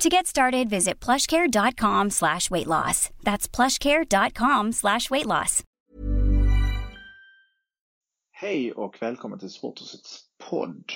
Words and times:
To 0.00 0.08
get 0.08 0.26
started, 0.26 0.70
visit 0.70 1.04
plushcare.com 1.06 2.10
slash 2.10 2.50
weight 2.50 2.66
loss. 2.66 3.10
That's 3.22 3.48
plushcare.com 3.48 4.72
slash 4.72 5.10
weight 5.10 5.26
loss. 5.26 5.64
Hej 8.30 8.72
och 8.72 9.02
välkommen 9.02 9.38
till 9.38 9.50
Sporthusets 9.50 10.24
podd. 10.50 10.92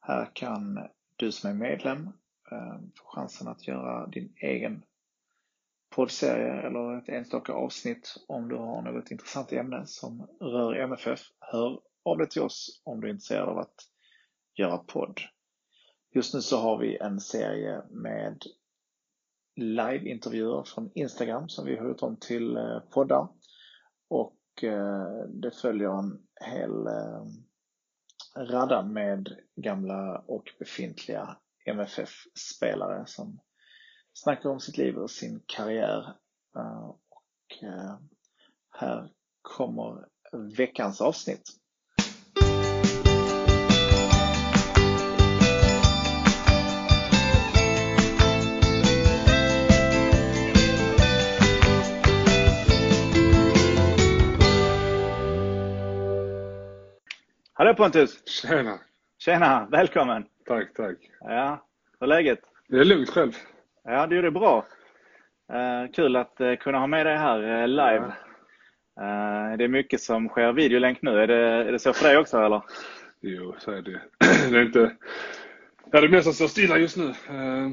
Här 0.00 0.30
kan 0.34 0.88
du 1.16 1.32
som 1.32 1.50
är 1.50 1.54
medlem 1.54 2.06
eh, 2.52 2.78
få 2.94 3.04
chansen 3.04 3.48
att 3.48 3.68
göra 3.68 4.06
din 4.06 4.32
egen 4.36 4.82
poddserie 5.90 6.52
eller 6.52 6.98
ett 6.98 7.08
enstaka 7.08 7.52
avsnitt 7.52 8.16
om 8.28 8.48
du 8.48 8.56
har 8.56 8.82
något 8.82 9.10
intressant 9.10 9.52
ämne 9.52 9.86
som 9.86 10.26
rör 10.40 10.74
MFF. 10.74 11.20
Hör 11.40 11.80
av 12.04 12.18
dig 12.18 12.28
till 12.28 12.42
oss 12.42 12.80
om 12.84 13.00
du 13.00 13.06
är 13.06 13.10
intresserad 13.10 13.48
av 13.48 13.58
att 13.58 13.74
göra 14.54 14.78
podd. 14.78 15.20
Just 16.14 16.34
nu 16.34 16.40
så 16.40 16.56
har 16.56 16.78
vi 16.78 16.96
en 16.96 17.20
serie 17.20 17.82
med 17.90 18.42
liveintervjuer 19.56 20.62
från 20.62 20.90
Instagram 20.94 21.48
som 21.48 21.66
vi 21.66 21.76
har 21.76 21.88
gjort 21.88 22.02
om 22.02 22.16
till 22.16 22.56
eh, 22.56 22.78
poddar. 22.78 23.28
Och 24.08 24.64
eh, 24.64 25.24
det 25.28 25.50
följer 25.50 25.98
en 25.98 26.26
hel 26.40 26.86
eh, 26.86 27.24
radda 28.36 28.82
med 28.82 29.36
gamla 29.56 30.18
och 30.18 30.44
befintliga 30.58 31.36
MFF-spelare 31.66 33.06
som 33.06 33.40
snackar 34.12 34.50
om 34.50 34.60
sitt 34.60 34.76
liv 34.76 34.96
och 34.96 35.10
sin 35.10 35.42
karriär. 35.46 36.16
Och 36.82 37.64
här 38.70 39.12
kommer 39.42 40.08
veckans 40.56 41.00
avsnitt. 41.00 41.61
Hallå 57.62 57.74
Pontus! 57.74 58.22
Tjena! 58.26 58.78
Tjena! 59.18 59.68
Välkommen! 59.70 60.24
Tack, 60.46 60.74
tack. 60.74 60.96
Ja, 61.20 61.66
hur 62.00 62.06
är 62.06 62.08
läget? 62.08 62.38
Det 62.68 62.78
är 62.78 62.84
lugnt 62.84 63.10
själv. 63.10 63.32
Ja, 63.84 64.06
du 64.06 64.18
är 64.18 64.22
det 64.22 64.30
bra. 64.30 64.66
Uh, 65.52 65.92
kul 65.92 66.16
att 66.16 66.40
uh, 66.40 66.56
kunna 66.56 66.78
ha 66.78 66.86
med 66.86 67.06
dig 67.06 67.16
här 67.16 67.62
uh, 67.62 67.68
live. 67.68 68.12
Ja. 68.96 69.56
det 69.56 69.64
är 69.64 69.68
mycket 69.68 70.00
som 70.00 70.28
sker 70.28 70.52
videolänk 70.52 71.02
nu. 71.02 71.10
Är 71.10 71.26
det, 71.26 71.36
är 71.36 71.72
det 71.72 71.78
så 71.78 71.92
för 71.92 72.08
dig 72.08 72.18
också 72.18 72.38
eller? 72.38 72.62
Jo, 73.20 73.54
så 73.58 73.70
är 73.70 73.82
det. 73.82 74.00
det 74.50 74.58
är 74.58 74.64
inte... 74.64 74.96
Ja, 75.90 76.00
det 76.00 76.08
mesta 76.08 76.32
står 76.32 76.48
stilla 76.48 76.78
just 76.78 76.96
nu. 76.96 77.14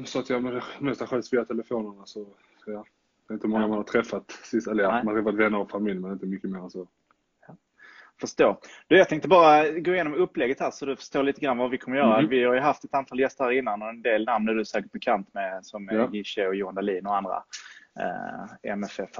Så 0.04 0.18
att 0.18 0.30
jag 0.30 0.62
mest 0.78 1.08
sköts 1.08 1.32
via 1.32 1.44
telefonerna. 1.44 2.06
Så, 2.06 2.26
ja. 2.66 2.84
Det 3.28 3.32
är 3.32 3.34
inte 3.34 3.48
många 3.48 3.64
ja. 3.64 3.68
man 3.68 3.76
har 3.76 3.84
träffat 3.84 4.30
sist. 4.30 4.68
Eller 4.68 4.82
ja, 4.82 4.90
man 4.90 5.06
har 5.06 5.22
träffat 5.22 5.34
vänner 5.34 5.58
och 5.58 5.70
familj 5.70 6.00
men 6.00 6.12
inte 6.12 6.26
mycket 6.26 6.50
mer 6.50 6.58
än 6.58 6.70
så 6.70 6.88
förstå. 8.20 8.58
Du, 8.88 8.98
jag 8.98 9.08
tänkte 9.08 9.28
bara 9.28 9.68
gå 9.68 9.94
igenom 9.94 10.14
upplägget 10.14 10.60
här 10.60 10.70
så 10.70 10.86
du 10.86 10.96
förstår 10.96 11.22
lite 11.22 11.40
grann 11.40 11.58
vad 11.58 11.70
vi 11.70 11.78
kommer 11.78 11.96
göra. 11.96 12.18
Mm. 12.18 12.30
Vi 12.30 12.44
har 12.44 12.54
ju 12.54 12.60
haft 12.60 12.84
ett 12.84 12.94
antal 12.94 13.20
gäster 13.20 13.44
här 13.44 13.52
innan 13.52 13.82
och 13.82 13.88
en 13.88 14.02
del 14.02 14.24
namn 14.24 14.48
är 14.48 14.54
du 14.54 14.64
säkert 14.64 14.92
bekant 14.92 15.34
med 15.34 15.66
som 15.66 15.88
ja. 15.92 16.08
Gische 16.12 16.46
och 16.46 16.54
Johan 16.54 16.74
Dahlin 16.74 17.06
och 17.06 17.16
andra 17.16 17.42
eh, 18.00 18.72
MFF. 18.72 19.18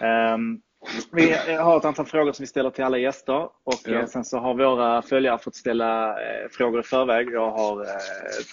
Eh, 0.00 0.36
vi 1.12 1.32
har 1.56 1.76
ett 1.76 1.84
antal 1.84 2.06
frågor 2.06 2.32
som 2.32 2.42
vi 2.42 2.46
ställer 2.46 2.70
till 2.70 2.84
alla 2.84 2.98
gäster 2.98 3.42
och 3.42 3.80
ja. 3.84 3.92
Eh, 3.92 4.06
sen 4.06 4.24
så 4.24 4.38
har 4.38 4.54
våra 4.54 5.02
följare 5.02 5.38
fått 5.38 5.54
ställa 5.54 6.10
eh, 6.10 6.48
frågor 6.50 6.80
i 6.80 6.82
förväg. 6.82 7.28
Jag 7.32 7.50
har 7.50 7.80
eh, 7.80 7.88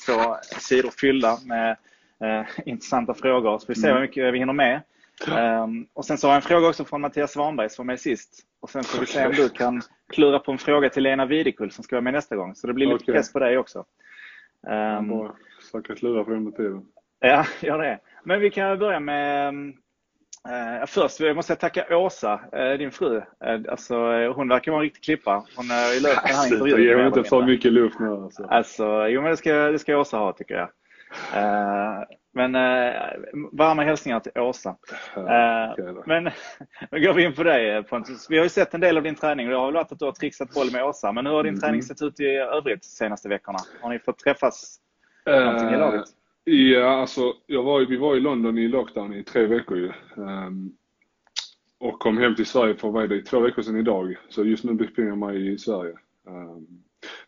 två 0.06 0.36
sidor 0.60 0.92
fyllda 1.02 1.38
med 1.46 1.78
intressanta 2.66 3.14
frågor 3.14 3.60
så 3.60 3.66
vi 3.68 3.76
ser 3.76 3.88
mm. 3.88 3.96
hur 3.96 4.08
mycket 4.08 4.34
vi 4.34 4.40
hinner 4.40 4.54
med. 4.54 4.82
Um, 5.28 5.88
och 5.94 6.06
sen 6.06 6.18
så 6.18 6.28
har 6.28 6.34
jag 6.34 6.36
en 6.36 6.48
fråga 6.48 6.68
också 6.68 6.86
från 6.86 7.02
Mattias 7.02 7.32
Svanberg 7.32 7.70
som 7.70 7.88
var 7.88 7.94
med 7.94 8.00
sist. 8.00 8.44
Och 8.62 8.70
sen 8.70 8.84
får 8.84 9.00
vi 9.00 9.06
se 9.06 9.26
om 9.26 9.32
du 9.32 9.50
kan 9.50 9.82
klura 10.14 10.40
på 10.40 10.52
en 10.52 10.58
fråga 10.58 10.90
till 10.90 11.04
Lena 11.04 11.26
Videkull 11.26 11.72
som 11.72 11.84
ska 11.84 11.96
vara 11.96 12.04
med 12.04 12.14
nästa 12.14 12.36
gång. 12.36 12.56
Så 12.56 12.68
det 12.68 12.74
blir 12.74 12.86
lite 12.86 13.04
okay. 13.04 13.16
press 13.16 13.34
på 13.34 13.40
dig 13.40 13.58
också. 13.58 13.86
Um, 14.68 15.10
bara 15.10 15.36
försöka 15.62 15.96
klura 15.96 16.24
på 16.24 16.32
under 16.32 16.52
tiden. 16.52 16.86
Ja, 17.20 17.46
gör 17.62 17.78
det. 17.78 18.00
Men 18.24 18.40
vi 18.40 18.50
kan 18.50 18.80
börja 18.80 19.00
med 19.00 19.54
uh, 19.54 20.86
Först 20.88 21.20
jag 21.20 21.36
måste 21.36 21.52
jag 21.52 21.60
tacka 21.60 21.98
Åsa, 21.98 22.34
uh, 22.34 22.78
din 22.78 22.92
fru. 22.92 23.18
Uh, 23.18 23.24
alltså, 23.70 23.96
hon 24.36 24.48
verkar 24.48 24.72
vara 24.72 24.82
en 24.82 24.84
riktig 24.84 25.04
klippa. 25.04 25.46
Hon 25.56 25.70
har 25.70 25.94
ju 25.94 26.00
löst 26.00 26.22
den 26.28 26.36
här 26.36 26.54
intervjun. 26.54 26.84
Ge 26.84 27.08
inte 27.08 27.24
för 27.24 27.46
mycket 27.46 27.74
luft 27.74 28.00
nu 28.00 28.10
alltså. 28.10 28.44
alltså. 28.44 29.08
Jo 29.08 29.22
men 29.22 29.32
det 29.32 29.38
ska, 29.38 29.54
det 29.54 29.80
ska 29.80 29.98
Åsa 29.98 30.18
ha 30.18 30.34
tycker 30.34 30.56
jag. 30.56 30.70
Men 32.34 32.56
eh, 32.56 33.02
varma 33.52 33.84
hälsningar 33.84 34.20
till 34.20 34.32
Åsa. 34.36 34.76
Ja, 35.16 35.76
eh, 35.78 35.96
men 36.06 36.24
nu 36.92 37.00
går 37.00 37.14
vi 37.14 37.24
in 37.24 37.34
på 37.34 37.44
dig 37.44 37.84
Pontus. 37.84 38.28
Vi 38.30 38.38
har 38.38 38.44
ju 38.44 38.50
sett 38.50 38.74
en 38.74 38.82
del 38.82 38.98
av 38.98 39.04
din 39.04 39.16
träning 39.16 39.48
och 39.48 39.52
det 39.52 39.58
har 39.58 39.66
väl 39.66 39.74
varit 39.74 39.92
att 39.92 40.00
du 40.00 40.06
har 40.06 40.12
trixat 40.12 40.54
boll 40.54 40.72
med 40.72 40.84
Åsa. 40.84 41.12
Men 41.12 41.26
hur 41.26 41.34
har 41.34 41.44
din 41.44 41.54
mm. 41.54 41.62
träning 41.62 41.84
sett 41.84 42.02
ut 42.02 42.20
i 42.20 42.26
övrigt 42.26 42.82
de 42.82 42.88
senaste 42.88 43.30
veckorna? 43.30 43.60
Har 43.82 43.90
ni 43.90 44.00
fått 44.00 44.20
träffas 44.20 44.80
uh, 45.30 45.46
någonting 45.46 45.70
i 45.70 45.78
laget? 45.78 46.06
Ja, 46.44 47.02
alltså 47.02 47.34
jag 47.46 47.64
var, 47.64 47.86
vi 47.86 47.98
var 47.98 48.16
i 48.16 48.20
London 48.20 48.58
i 48.58 48.68
lockdown 48.68 49.14
i 49.14 49.24
tre 49.24 49.46
veckor 49.46 49.78
ju. 49.78 49.92
Um, 50.16 50.76
och 51.80 52.00
kom 52.00 52.18
hem 52.18 52.36
till 52.36 52.46
Sverige 52.46 52.76
för 52.76 52.90
vad 52.90 53.04
är 53.04 53.08
det, 53.08 53.22
två 53.22 53.40
veckor 53.40 53.62
sedan 53.62 53.78
idag. 53.78 54.16
Så 54.30 54.44
just 54.44 54.64
nu 54.64 54.74
befinner 54.74 55.10
jag 55.10 55.18
mig 55.18 55.54
i 55.54 55.58
Sverige. 55.58 55.94
Um, 56.28 56.68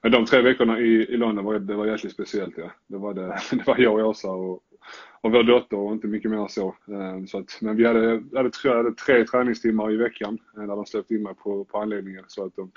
men 0.01 0.11
de 0.11 0.25
tre 0.25 0.41
veckorna 0.41 0.79
i, 0.79 1.13
i 1.13 1.17
London 1.17 1.45
var, 1.45 1.59
det 1.59 1.75
var 1.75 1.85
jäkligt 1.85 2.13
speciellt 2.13 2.57
ja. 2.57 2.71
Det 2.87 2.97
var, 2.97 3.13
det, 3.13 3.39
det 3.51 3.67
var 3.67 3.77
jag 3.77 3.93
och 3.93 4.07
Åsa 4.09 4.31
och, 4.31 4.63
och 5.21 5.31
vår 5.31 5.43
dotter 5.43 5.77
och 5.77 5.91
inte 5.91 6.07
mycket 6.07 6.31
mer 6.31 6.47
så. 6.47 6.67
Eh, 6.67 7.25
så 7.25 7.37
att, 7.39 7.57
men 7.61 7.75
vi 7.75 7.85
hade, 7.85 8.23
hade, 8.35 8.49
tre, 8.49 8.71
hade 8.71 8.91
tre 8.93 9.25
träningstimmar 9.25 9.91
i 9.91 9.95
veckan 9.97 10.37
eh, 10.57 10.61
där 10.61 10.75
de 10.75 10.85
släppte 10.85 11.13
in 11.13 11.23
mig 11.23 11.35
på, 11.35 11.65
på 11.65 11.77
anläggningen. 11.77 12.23
Så 12.27 12.45
att 12.45 12.55
de 12.55 12.71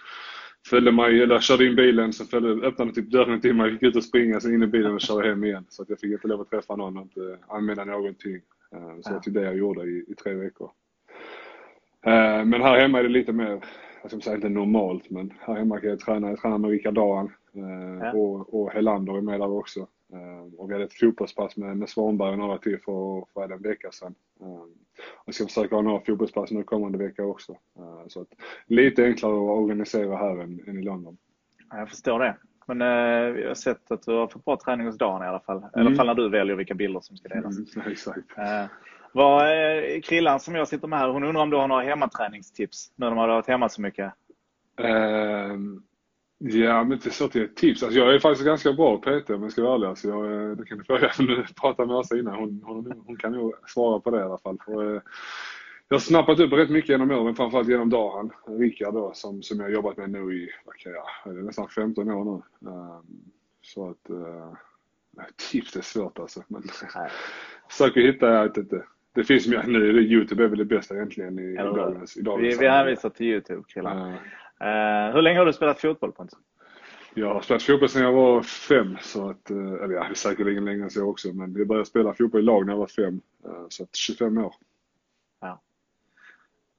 följde 0.67 0.93
mig, 0.93 1.23
eller 1.23 1.41
körde 1.41 1.67
in 1.67 1.77
bilen, 1.77 2.13
så 2.13 2.25
följde, 2.25 2.67
öppnade 2.67 2.93
typ 2.93 3.11
dörren 3.11 3.41
till 3.41 3.55
mig, 3.55 3.73
gick 3.73 3.83
ut 3.83 3.97
och 3.97 4.05
springa, 4.05 4.41
sen 4.41 4.55
in 4.55 4.63
i 4.63 4.67
bilen 4.67 4.95
och 4.95 5.01
körde 5.01 5.29
hem 5.29 5.45
igen. 5.45 5.65
Så 5.69 5.83
att 5.83 5.91
jag 5.91 6.01
fick 6.01 6.13
inte 6.13 6.29
lov 6.29 6.41
att 6.41 6.51
träffa 6.51 6.77
någon 6.77 6.97
och 6.97 7.03
inte 7.03 7.39
anmäla 7.49 7.85
någonting. 7.85 8.41
Eh, 8.73 9.01
så 9.01 9.13
ja. 9.13 9.21
det 9.25 9.31
var 9.31 9.41
det 9.41 9.47
jag 9.47 9.57
gjorde 9.57 9.83
i, 9.83 10.05
i 10.09 10.15
tre 10.15 10.35
veckor. 10.35 10.71
Men 12.45 12.63
här 12.63 12.81
hemma 12.81 12.99
är 12.99 13.03
det 13.03 13.09
lite 13.09 13.33
mer, 13.33 13.65
jag 14.03 14.11
ska 14.11 14.21
säga 14.21 14.37
inte 14.37 14.49
normalt, 14.49 15.11
men 15.11 15.33
här 15.41 15.55
hemma 15.55 15.81
kan 15.81 15.91
jag 15.91 16.01
träna, 16.01 16.29
jag 16.29 16.41
tränar 16.41 16.59
med 16.59 16.71
Rickard 16.71 16.95
Dahan 16.95 17.33
ja. 18.01 18.13
och, 18.13 18.55
och 18.55 18.71
Helander 18.71 19.17
är 19.17 19.21
med 19.21 19.41
där 19.41 19.51
också. 19.51 19.87
Ehm, 20.15 20.55
och 20.55 20.71
vi 20.71 20.73
hade 20.73 20.85
ett 20.85 20.99
fotbollspass 20.99 21.57
med, 21.57 21.77
med 21.77 21.89
Svanberg 21.89 22.31
och 22.31 22.39
några 22.39 22.59
till 22.59 22.79
för, 22.79 23.25
för 23.35 23.53
en 23.53 23.63
vecka 23.63 23.91
sedan. 23.93 24.15
Ehm, 24.41 24.75
och 25.25 25.35
ska 25.35 25.45
försöka 25.45 25.75
ha 25.75 25.83
några 25.83 26.01
fotbollspass 26.01 26.51
nu 26.51 26.63
kommande 26.63 26.99
vecka 26.99 27.25
också. 27.25 27.53
Ehm, 27.53 28.09
så 28.09 28.21
att, 28.21 28.29
lite 28.67 29.05
enklare 29.05 29.33
att 29.33 29.63
organisera 29.63 30.17
här 30.17 30.43
än, 30.43 30.61
än 30.67 30.79
i 30.79 30.83
London. 30.83 31.17
Jag 31.71 31.89
förstår 31.89 32.19
det. 32.19 32.37
Men 32.67 32.83
eh, 32.83 33.33
vi 33.33 33.47
har 33.47 33.55
sett 33.55 33.91
att 33.91 34.03
du 34.03 34.13
har 34.13 34.27
fått 34.27 34.45
bra 34.45 34.59
träning 34.65 34.87
hos 34.87 34.99
Dan 34.99 35.23
i 35.23 35.27
alla 35.27 35.41
fall. 35.41 35.57
Mm. 35.57 35.69
I 35.69 35.79
alla 35.79 35.87
mm. 35.87 35.97
fall 35.97 36.07
när 36.07 36.15
du 36.15 36.29
väljer 36.29 36.57
vilka 36.57 36.75
bilder 36.75 37.01
som 37.01 37.17
ska 37.17 37.29
delas. 37.29 37.77
Mm, 37.77 37.89
exakt. 37.93 38.39
Eh, 38.39 38.67
vad, 39.13 39.43
eh, 39.43 40.01
Krillan 40.01 40.41
som 40.41 40.55
jag 40.55 40.69
sitter 40.69 40.89
med 40.89 40.99
här, 40.99 41.09
hon 41.09 41.25
undrar 41.25 41.43
om 41.43 41.51
du 41.51 41.57
har 41.57 41.69
några 41.69 41.83
hemmaträningstips 41.83 42.93
nu 42.97 43.05
när 43.05 43.11
de 43.11 43.19
har 43.19 43.29
varit 43.29 43.47
hemma 43.47 43.69
så 43.69 43.83
mycket? 43.83 44.13
Um, 44.79 45.83
Ja, 46.47 46.85
men 46.85 46.93
inte 46.93 47.11
så 47.11 47.29
till 47.29 47.45
ett 47.45 47.57
tips. 47.57 47.83
Alltså 47.83 47.99
jag 47.99 48.15
är 48.15 48.19
faktiskt 48.19 48.47
ganska 48.47 48.73
bra 48.73 48.99
på 48.99 49.21
PT 49.21 49.31
om 49.31 49.43
jag 49.43 49.53
ska 49.53 49.63
vara 49.63 49.75
ärlig. 49.75 49.87
Alltså 49.87 50.09
jag, 50.09 50.33
eh, 50.33 50.57
det 50.57 50.65
kan 50.65 50.79
du 50.79 50.85
fråga 50.85 51.11
nu 51.19 51.45
prata 51.61 51.87
med 51.87 51.97
Åsa 51.97 52.19
innan. 52.19 52.35
Hon, 52.35 52.63
hon, 52.65 53.03
hon, 53.07 53.17
kan 53.17 53.33
nog 53.33 53.55
svara 53.67 54.01
på 54.01 54.11
det 54.11 54.19
i 54.19 54.23
alla 54.23 54.39
fall. 54.39 54.59
För, 54.65 54.95
eh, 54.95 55.03
jag 55.89 55.95
har 55.95 56.01
snappat 56.01 56.41
upp 56.41 56.53
rätt 56.53 56.71
mycket 56.71 56.89
genom 56.89 57.11
åren, 57.11 57.35
framförallt 57.35 57.69
genom 57.69 57.91
Dahan, 57.91 58.31
Rickard 58.47 58.95
då, 58.95 59.13
som, 59.15 59.43
som 59.43 59.59
jag 59.59 59.67
har 59.67 59.71
jobbat 59.71 59.97
med 59.97 60.11
nu 60.11 60.19
i, 60.19 60.51
vad 60.65 60.77
kan 60.77 60.93
jag, 60.93 61.45
nästan 61.45 61.69
15 61.69 62.11
år 62.11 62.25
nu. 62.25 62.69
Um, 62.71 63.33
så 63.63 63.91
att, 63.91 64.11
uh, 64.11 64.53
tips 65.51 65.77
är 65.77 65.81
svårt 65.81 66.19
alltså. 66.19 66.45
Men 66.49 66.63
försöker 67.71 68.01
hitta, 68.01 68.29
jag 68.29 68.49
vet 68.49 68.57
inte. 68.57 68.85
Det 69.15 69.25
finns 69.25 69.49
mer 69.49 69.63
nu, 69.67 69.93
det 69.93 70.01
Youtube 70.01 70.45
är 70.45 70.49
väl 70.49 70.59
det 70.59 70.65
bästa 70.65 70.95
egentligen 70.95 71.39
i, 71.39 71.53
i 71.53 71.57
dagens, 71.57 72.17
i 72.17 72.23
dagens 72.23 72.55
Vi, 72.55 72.59
vi 72.61 72.69
hänvisar 72.69 73.11
till 73.11 73.27
Youtube 73.27 73.63
killar. 73.69 74.09
Uh, 74.09 74.15
hur 75.13 75.23
länge 75.23 75.39
har 75.39 75.47
du 75.47 75.53
spelat 75.53 75.81
fotboll 75.81 76.13
Pontus? 76.13 76.39
Jag 77.17 77.35
har 77.35 77.41
spelat 77.41 77.63
fotboll 77.63 77.89
sedan 77.89 78.03
jag 78.03 78.13
var 78.13 78.43
fem, 78.43 78.97
så 79.01 79.31
att, 79.31 79.51
eh, 79.51 79.57
eller 79.57 79.95
ja, 79.95 80.15
säkerligen 80.15 80.65
längre 80.65 80.83
än 80.83 80.91
så 80.91 81.05
också, 81.05 81.33
men 81.33 81.55
jag 81.55 81.67
började 81.67 81.87
spela 81.87 82.15
fotboll 82.15 82.41
i 82.41 82.45
lag 82.45 82.67
när 82.67 82.73
jag 82.73 82.79
var 82.79 82.87
fem, 82.87 83.21
eh, 83.45 83.67
så 83.69 83.83
att 83.83 83.97
25 83.97 84.39
år. 84.39 84.55
Ja. 85.41 85.61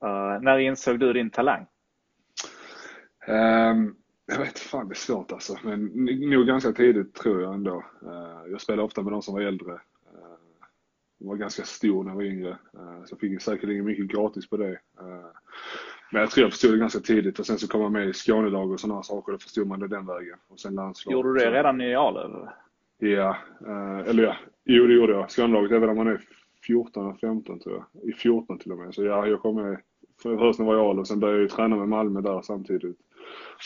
Uh, 0.04 0.42
när 0.42 0.58
insåg 0.58 1.00
du 1.00 1.14
din 1.14 1.30
talang? 1.30 1.66
Um, 3.28 3.96
jag 4.26 4.40
vet 4.40 4.60
fan, 4.60 4.88
det 4.88 4.94
är 4.94 4.96
svårt 4.96 5.32
alltså. 5.32 5.58
Men 5.64 5.86
nog 6.30 6.48
ganska 6.48 6.72
tidigt 6.72 7.14
tror 7.14 7.42
jag 7.42 7.54
ändå. 7.54 7.84
Uh, 8.04 8.52
jag 8.52 8.62
spelade 8.62 8.84
ofta 8.84 9.02
med 9.02 9.14
de 9.14 9.22
som 9.22 9.34
var 9.34 9.42
äldre. 9.42 9.72
Uh, 9.74 9.80
jag 11.18 11.28
var 11.28 11.36
ganska 11.36 11.64
stor 11.64 12.04
när 12.04 12.12
jag 12.12 12.16
var 12.16 12.24
yngre. 12.24 12.50
Uh, 12.50 13.06
så 13.06 13.14
jag 13.14 13.20
fick 13.20 13.42
säkerligen 13.42 13.86
mycket 13.86 14.06
gratis 14.06 14.50
på 14.50 14.58
det. 14.58 14.80
Men 16.12 16.22
jag 16.22 16.32
tror 16.32 16.44
jag 16.44 16.52
förstod 16.52 16.72
det 16.72 16.78
ganska 16.78 17.00
tidigt 17.00 17.40
och 17.40 17.46
sen 17.46 17.60
så 17.60 17.68
kom 17.68 17.82
man 17.82 17.92
med 17.92 18.08
i 18.08 18.14
Skånelag 18.14 18.72
och 18.72 18.80
sådana 18.80 19.04
saker. 19.04 19.32
Då 19.32 19.38
förstod 19.38 19.68
man 19.68 19.80
det 19.80 19.88
den 19.88 20.06
vägen. 20.06 20.38
Och 20.48 20.60
sen 20.60 20.76
landslag. 20.76 21.14
Gjorde 21.14 21.34
du 21.34 21.40
det 21.40 21.52
redan 21.52 21.82
i 21.82 21.96
Arlöv? 21.96 22.48
Ja, 22.98 23.38
eller 24.06 24.24
ja, 24.24 24.36
jo 24.64 24.88
det 24.88 24.94
gjorde 24.94 25.14
jag. 25.14 25.32
Skånelaget 25.32 25.72
är 25.72 25.80
väl 25.80 25.88
när 25.88 25.96
man 25.96 26.08
är 26.08 26.22
14 26.68 27.06
eller 27.06 27.18
15 27.18 27.60
tror 27.60 27.84
jag. 27.94 28.10
I 28.10 28.14
14 28.14 28.60
till 28.60 28.72
och 28.72 28.78
med. 28.78 28.94
Så 28.94 29.04
ja, 29.04 29.28
jag 29.28 29.42
kom 29.42 29.56
med 29.56 29.82
för 30.22 30.38
först 30.38 30.60
när 30.60 30.66
jag 30.66 30.74
var 30.74 30.96
i 30.96 30.98
och 30.98 31.08
sen 31.08 31.20
började 31.20 31.38
jag 31.38 31.44
ju 31.44 31.50
träna 31.50 31.76
med 31.76 31.90
Malmö 31.90 32.22
där 32.22 32.42
samtidigt. 32.42 32.98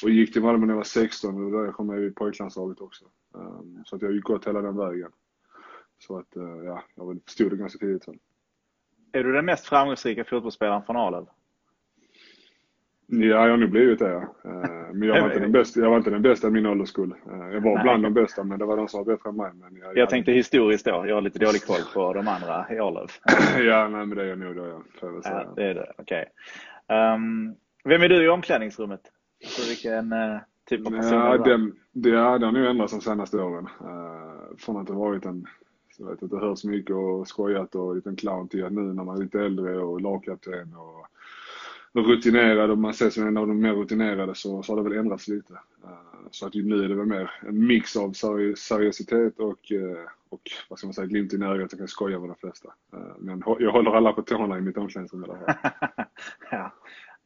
Och 0.04 0.10
gick 0.10 0.34
till 0.34 0.42
Malmö 0.42 0.66
när 0.66 0.74
jag 0.74 0.78
var 0.78 0.84
16 0.84 1.46
och 1.46 1.52
där 1.52 1.72
kom 1.72 1.90
jag 1.90 2.04
i 2.04 2.12
pojklandslaget 2.12 2.82
också. 2.82 3.06
Um, 3.34 3.84
så 3.86 3.96
att 3.96 4.02
jag 4.02 4.10
har 4.10 4.14
ju 4.14 4.22
gått 4.22 4.48
hela 4.48 4.62
den 4.62 4.78
vägen. 4.78 5.12
Så 6.00 6.18
att 6.18 6.38
uh, 6.38 6.66
ja, 6.66 6.84
jag 6.96 7.20
förstod 7.26 7.52
det 7.52 7.58
ganska 7.58 7.80
tidigt 7.80 8.04
sen. 8.04 8.20
Är 9.12 9.24
du 9.24 9.34
den 9.34 9.46
mest 9.46 9.66
framgångsrika 9.66 10.24
fotbollsspelaren 10.24 10.84
från 10.84 10.96
Arlöv? 10.96 11.26
Ja, 13.12 13.28
jag 13.28 13.50
har 13.50 13.58
nog 13.58 13.70
blivit 13.70 14.00
det. 14.00 14.10
Ja. 14.10 14.22
Eh, 14.50 14.94
men 14.94 15.08
jag 15.08 15.22
var, 15.22 15.28
inte 15.30 15.40
den 15.40 15.52
bästa, 15.52 15.80
jag 15.80 15.90
var 15.90 15.98
inte 15.98 16.10
den 16.10 16.22
bästa 16.22 16.48
i 16.48 16.52
min 16.52 16.66
ålderskull. 16.66 17.12
Eh, 17.12 17.54
jag 17.54 17.62
var 17.62 17.74
Nej. 17.74 17.84
bland 17.84 18.04
de 18.04 18.14
bästa, 18.14 18.44
men 18.44 18.60
det 18.60 18.66
var 18.66 18.78
de 18.78 18.88
som 18.88 19.06
var 19.06 19.14
bättre 19.14 19.30
än 19.30 19.36
mig. 19.36 19.52
Men 19.54 19.76
jag, 19.76 19.98
jag 19.98 20.10
tänkte 20.10 20.32
historiskt 20.32 20.86
då. 20.86 21.06
Jag 21.08 21.16
har 21.16 21.22
lite 21.22 21.40
dålig 21.40 21.62
koll 21.66 21.82
på 21.94 22.14
de 22.14 22.28
andra 22.28 22.66
i 22.72 22.80
Arlöv. 22.80 23.10
ja, 23.68 23.88
nej, 23.88 24.06
men 24.06 24.18
det 24.18 24.24
är 24.24 24.28
jag 24.28 24.40
nog 24.40 24.56
då, 24.56 24.68
ja. 24.68 24.82
Får 25.00 25.14
jag 25.14 25.24
säga. 25.24 25.44
Ja, 25.46 25.54
det 25.56 25.64
är 25.64 25.74
det. 25.74 25.94
Okej. 25.98 26.26
Okay. 26.88 27.14
Um, 27.14 27.56
vem 27.84 28.02
är 28.02 28.10
du 28.10 28.26
i 28.26 28.30
omklädningsrummet? 28.30 29.02
Alltså, 29.44 29.70
vilken 29.70 30.14
uh, 30.14 30.40
typ 30.70 30.88
av 30.88 30.92
person 30.92 31.20
ja, 31.20 31.34
är 31.34 31.38
du? 31.38 31.44
Den, 31.44 31.76
det, 31.92 32.10
ja, 32.10 32.38
det 32.38 32.46
har 32.46 32.54
nog 32.54 32.66
ändrats 32.66 32.94
de 32.94 33.02
senaste 33.02 33.38
åren. 33.38 33.68
Uh, 33.82 34.58
från 34.58 34.78
att 34.78 34.90
ha 34.90 34.96
varit 34.96 35.26
en 35.26 35.48
jag 36.00 36.10
vet, 36.10 36.24
att 36.24 36.30
det 36.30 36.40
hörs 36.40 36.64
mycket 36.64 36.96
och 36.96 37.28
skojat 37.28 37.76
och 37.76 37.96
liten 37.96 38.16
clown 38.16 38.48
till 38.48 38.66
att 38.66 38.74
nu 38.74 38.82
när 38.82 39.04
man 39.04 39.18
är 39.18 39.22
lite 39.22 39.42
äldre 39.42 39.78
och 39.80 40.02
lagkapten 40.02 40.76
och 40.76 41.08
rutinerad 41.94 42.72
och 42.72 42.78
man 42.78 42.92
ses 42.92 43.14
som 43.14 43.28
en 43.28 43.38
av 43.38 43.48
de 43.48 43.62
mer 43.62 43.74
rutinerade 43.74 44.36
så, 44.36 44.64
så 44.64 44.72
har 44.72 44.84
det 44.84 44.90
väl 44.90 45.00
ändrats 45.00 45.28
lite. 45.28 45.54
Uh, 45.54 46.28
så 46.32 46.48
att 46.48 46.54
nu 46.54 46.84
är 46.84 46.90
det 46.90 46.96
väl 46.96 47.06
mer 47.06 47.32
en 47.48 47.68
mix 47.68 47.96
av 47.96 48.12
seri 48.12 48.56
seriositet 48.56 49.40
och, 49.40 49.72
uh, 49.72 49.98
och 50.30 50.42
vad 50.70 50.80
ska 50.80 50.88
man 50.88 50.94
säga, 50.94 51.08
glimt 51.08 51.34
i 51.34 51.36
ögat. 51.36 51.72
Jag 51.72 51.80
kan 51.80 51.88
skoja 51.88 52.20
med 52.20 52.30
de 52.30 52.36
flesta. 52.36 52.70
Uh, 52.94 53.14
men 53.18 53.44
jag 53.60 53.72
håller 53.72 53.92
alla 53.92 54.14
på 54.14 54.22
tårna 54.22 54.58
i 54.58 54.62
mitt 54.62 54.78
omklädningsrum 54.78 55.26
i 55.26 55.28
alla 55.30 55.38
fall. 55.38 55.56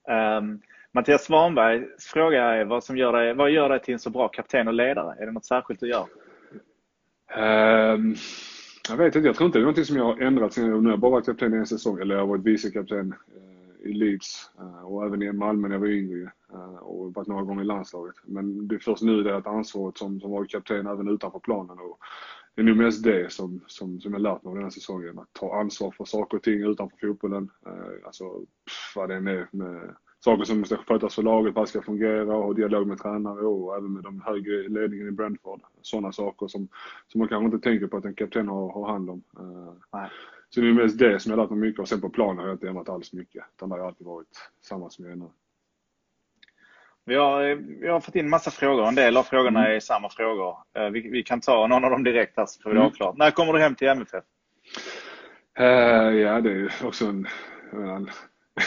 ja. 0.06 0.38
Um, 0.38 0.62
Mattias 0.92 1.24
Svanbergs 1.24 2.06
fråga 2.06 2.44
är 2.44 2.66
vad, 2.66 2.84
som 2.84 2.98
gör 2.98 3.14
dig, 3.14 3.34
vad 3.34 3.52
gör 3.52 3.70
dig 3.70 3.82
till 3.82 3.94
en 3.94 4.00
så 4.00 4.10
bra 4.10 4.28
kapten 4.28 4.68
och 4.68 4.74
ledare? 4.74 5.16
Är 5.20 5.26
det 5.26 5.32
något 5.32 5.46
särskilt 5.46 5.80
du 5.80 5.88
gör? 5.88 6.06
Um, 7.38 8.16
jag 8.90 8.98
vet 8.98 9.16
inte, 9.16 9.28
jag 9.28 9.36
tror 9.36 9.46
inte 9.46 9.58
det 9.58 9.62
är 9.62 9.64
någonting 9.64 9.86
som 9.86 9.98
jag 9.98 10.04
har 10.04 10.22
ändrat 10.22 10.54
sen 10.54 10.86
jag 10.86 11.00
bara 11.00 11.12
varit 11.12 11.26
kapten 11.26 11.54
i 11.54 11.58
en 11.58 11.66
säsong, 11.66 12.00
eller 12.00 12.16
jag 12.16 12.22
har 12.22 12.28
varit 12.28 12.44
vicekapten 12.44 13.14
i 13.84 13.94
Leeds 13.94 14.52
eh, 14.60 14.86
och 14.86 15.06
även 15.06 15.22
i 15.22 15.32
Malmö 15.32 15.68
när 15.68 15.76
jag 15.76 15.80
var 15.80 15.88
yngre 15.88 16.32
eh, 16.54 16.76
och 16.76 17.14
varit 17.14 17.28
några 17.28 17.44
gånger 17.44 17.62
i 17.62 17.66
landslaget. 17.66 18.16
Men 18.26 18.68
det 18.68 18.76
är 18.76 18.80
först 18.80 19.02
nu 19.02 19.24
det 19.24 19.34
är 19.34 19.40
ett 19.40 19.48
ansvaret 19.48 19.98
som, 19.98 20.20
som 20.20 20.32
var 20.32 20.46
kapten 20.46 20.88
även 20.88 21.08
utanför 21.08 21.40
planen. 21.40 21.80
Och 21.80 22.00
det 22.56 22.62
är 22.62 22.66
nog 22.66 22.78
mest 22.78 23.04
det 23.04 23.32
som, 23.32 23.62
som, 23.68 24.00
som 24.00 24.14
jag 24.14 24.22
lärt 24.22 24.44
mig 24.44 24.50
av 24.50 24.56
den 24.56 24.64
här 24.64 24.72
säsongen. 24.72 25.20
Att 25.20 25.34
ta 25.34 25.60
ansvar 25.60 25.92
för 25.92 26.06
saker 26.06 26.38
och 26.38 26.44
ting 26.44 26.64
utanför 26.64 26.98
fotbollen. 26.98 27.50
Eh, 27.66 28.06
alltså 28.06 28.30
pff, 28.40 28.94
vad 28.96 29.10
det 29.10 29.16
än 29.16 29.28
är 29.28 29.48
med 29.52 29.96
saker 30.20 30.44
som 30.44 30.60
måste 30.60 30.78
skötas 30.78 31.16
för 31.16 31.24
laget, 31.24 31.56
vad 31.56 31.70
ska 31.70 31.82
fungera 31.82 32.36
och 32.36 32.56
dialog 32.56 32.88
med 32.88 32.98
tränare 32.98 33.46
och 33.46 33.78
även 33.78 33.94
med 33.94 34.04
de 34.04 34.22
högre 34.22 34.70
ledningen 34.70 35.08
i 35.08 35.12
Brentford. 35.12 35.62
Sådana 35.82 36.12
saker 36.12 36.48
som, 36.48 36.68
som 37.08 37.20
man 37.20 37.28
kanske 37.28 37.46
inte 37.46 37.70
tänker 37.70 37.88
på 37.88 37.98
att 37.98 38.06
en 38.06 38.16
kapten 38.16 38.48
har, 38.48 38.74
har 38.74 38.92
hand 38.92 39.10
om. 39.10 39.24
Nej. 39.94 40.10
Så 40.54 40.62
det 40.62 40.68
är 40.68 40.74
mest 40.74 41.00
det 41.00 41.20
som 41.20 41.30
jag 41.30 41.40
lärt 41.40 41.50
mig 41.50 41.60
mycket 41.60 41.80
och 41.80 41.88
sen 41.88 42.02
på 42.02 42.10
planen 42.10 42.38
har 42.38 42.46
jag 42.46 42.56
inte 42.56 42.68
ändrat 42.68 42.90
alls 42.90 43.14
mycket. 43.14 43.44
Utan 43.56 43.70
det 43.70 43.76
har 43.76 43.88
alltid 43.88 44.08
varit 44.08 44.52
samma 44.62 44.90
som 44.90 45.06
jag 45.06 45.12
är 45.12 45.18
nu. 45.18 45.30
Vi 47.06 47.16
har, 47.16 47.56
vi 47.82 47.88
har 47.88 48.00
fått 48.00 48.16
in 48.16 48.30
massa 48.30 48.52
frågor. 48.52 48.88
En 48.88 48.96
del 48.96 49.18
av 49.18 49.24
frågorna 49.24 49.60
mm. 49.60 49.76
är 49.76 49.80
samma 49.80 50.10
frågor. 50.10 50.58
Eh, 50.78 50.90
vi, 50.90 51.10
vi, 51.10 51.24
kan 51.24 51.42
ta 51.42 51.68
någon 51.68 51.84
av 51.84 51.92
dem 51.92 52.04
direkt 52.04 52.38
här 52.38 52.46
så 52.46 52.62
får 52.62 52.70
vi 52.70 52.78
mm. 52.78 52.92
klart. 52.92 53.18
När 53.18 53.32
kommer 53.32 53.54
du 53.54 53.60
hem 53.60 53.76
till 53.76 53.88
MFF? 53.88 54.24
Uh, 55.60 55.66
ja, 56.18 56.42
det 56.42 56.52
är 56.52 56.72
också 56.84 57.06
en, 57.06 57.28
en, 57.72 58.10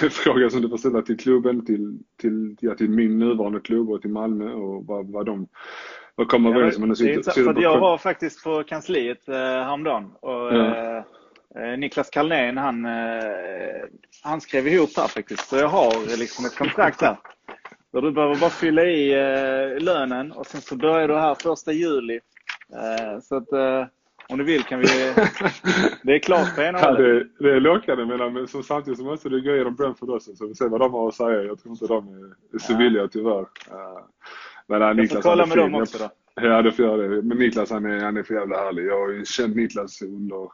en 0.03 0.11
fråga 0.11 0.51
som 0.51 0.63
du 0.63 0.69
får 0.69 0.77
ställa 0.77 1.03
till 1.03 1.19
klubben, 1.19 1.67
till, 1.67 1.99
till, 2.21 2.57
ja, 2.61 2.75
till 2.75 2.91
min 2.91 3.19
nuvarande 3.19 3.61
klubb 3.61 3.91
och 3.91 4.03
till 4.03 4.11
Malmö 4.11 4.53
och 4.53 4.87
vad, 4.87 5.13
vad 5.13 5.27
de 5.27 5.49
vad 6.15 6.29
kommer 6.29 6.51
överens 6.51 6.77
om. 6.77 6.95
Ja, 7.37 7.63
jag 7.63 7.81
var 7.81 7.99
faktiskt 7.99 8.45
på 8.45 8.63
kansliet 8.63 9.29
eh, 9.29 9.35
häromdagen 9.35 10.13
och 10.21 10.55
ja. 10.55 10.77
eh, 10.77 10.97
Eh, 10.97 11.05
Niklas 11.79 12.11
Kalnén, 12.11 12.59
han, 12.59 12.85
eh, 12.85 13.85
han 14.23 14.41
skrev 14.41 14.69
ihop 14.69 14.91
här 14.97 15.09
faktiskt. 15.09 15.49
Så 15.49 15.57
jag 15.57 15.69
har 15.69 16.19
liksom 16.19 16.45
ett 16.45 16.57
kontrakt 16.57 17.01
här. 17.01 17.17
Så 17.91 18.01
du 18.01 18.13
behöver 18.13 18.37
bara 18.37 18.51
fylla 18.51 18.85
i 18.85 19.13
eh, 19.13 19.83
lönen 19.83 20.33
och 20.33 20.47
sen 20.47 20.61
så 20.61 20.77
börjar 20.77 21.09
du 21.09 21.15
här 21.15 21.35
första 21.35 21.73
juli. 21.73 22.21
Så 23.23 23.37
att 23.37 23.49
om 24.29 24.39
du 24.39 24.45
vill 24.45 24.63
kan 24.63 24.81
vi... 24.81 24.87
Det 26.03 26.15
är 26.15 26.19
klart 26.19 26.57
på 26.57 26.63
ena 26.63 26.79
ja, 26.79 26.93
det, 26.93 27.27
det 27.39 27.53
är 27.53 27.61
lockande 27.61 28.05
men 28.05 28.49
som 28.49 28.63
samtidigt 28.63 28.99
så 28.99 29.05
måste 29.05 29.29
du 29.29 29.43
gå 29.43 29.55
igenom 29.55 29.75
Brentford 29.75 30.11
också 30.11 30.37
så 30.37 30.47
vi 30.47 30.55
ser 30.55 30.69
vad 30.69 30.81
de 30.81 30.93
har 30.93 31.09
att 31.09 31.15
säga. 31.15 31.43
Jag 31.43 31.59
tror 31.59 31.73
inte 31.73 31.87
de 31.87 32.35
är 32.55 32.59
så 32.59 32.77
villiga 32.77 33.09
tyvärr. 33.09 33.47
Men, 34.67 34.81
nej, 34.81 34.95
Niklas, 34.95 35.13
jag 35.13 35.23
får 35.23 35.31
kolla 35.31 35.47
med 35.47 35.57
dem 35.57 35.75
också 35.75 35.99
då. 35.99 36.11
Ja, 36.35 36.63
det 36.63 36.73
får 36.73 36.85
jag 36.85 36.99
det. 36.99 37.23
Men 37.23 37.39
Niklas 37.39 37.71
han 37.71 37.85
är, 37.85 38.01
han 38.01 38.17
är 38.17 38.23
för 38.23 38.35
jävla 38.35 38.57
härlig. 38.57 38.87
Jag 38.87 39.01
har 39.01 39.13
ju 39.13 39.25
känt 39.25 39.57
Niklas 39.57 40.03
under 40.03 40.51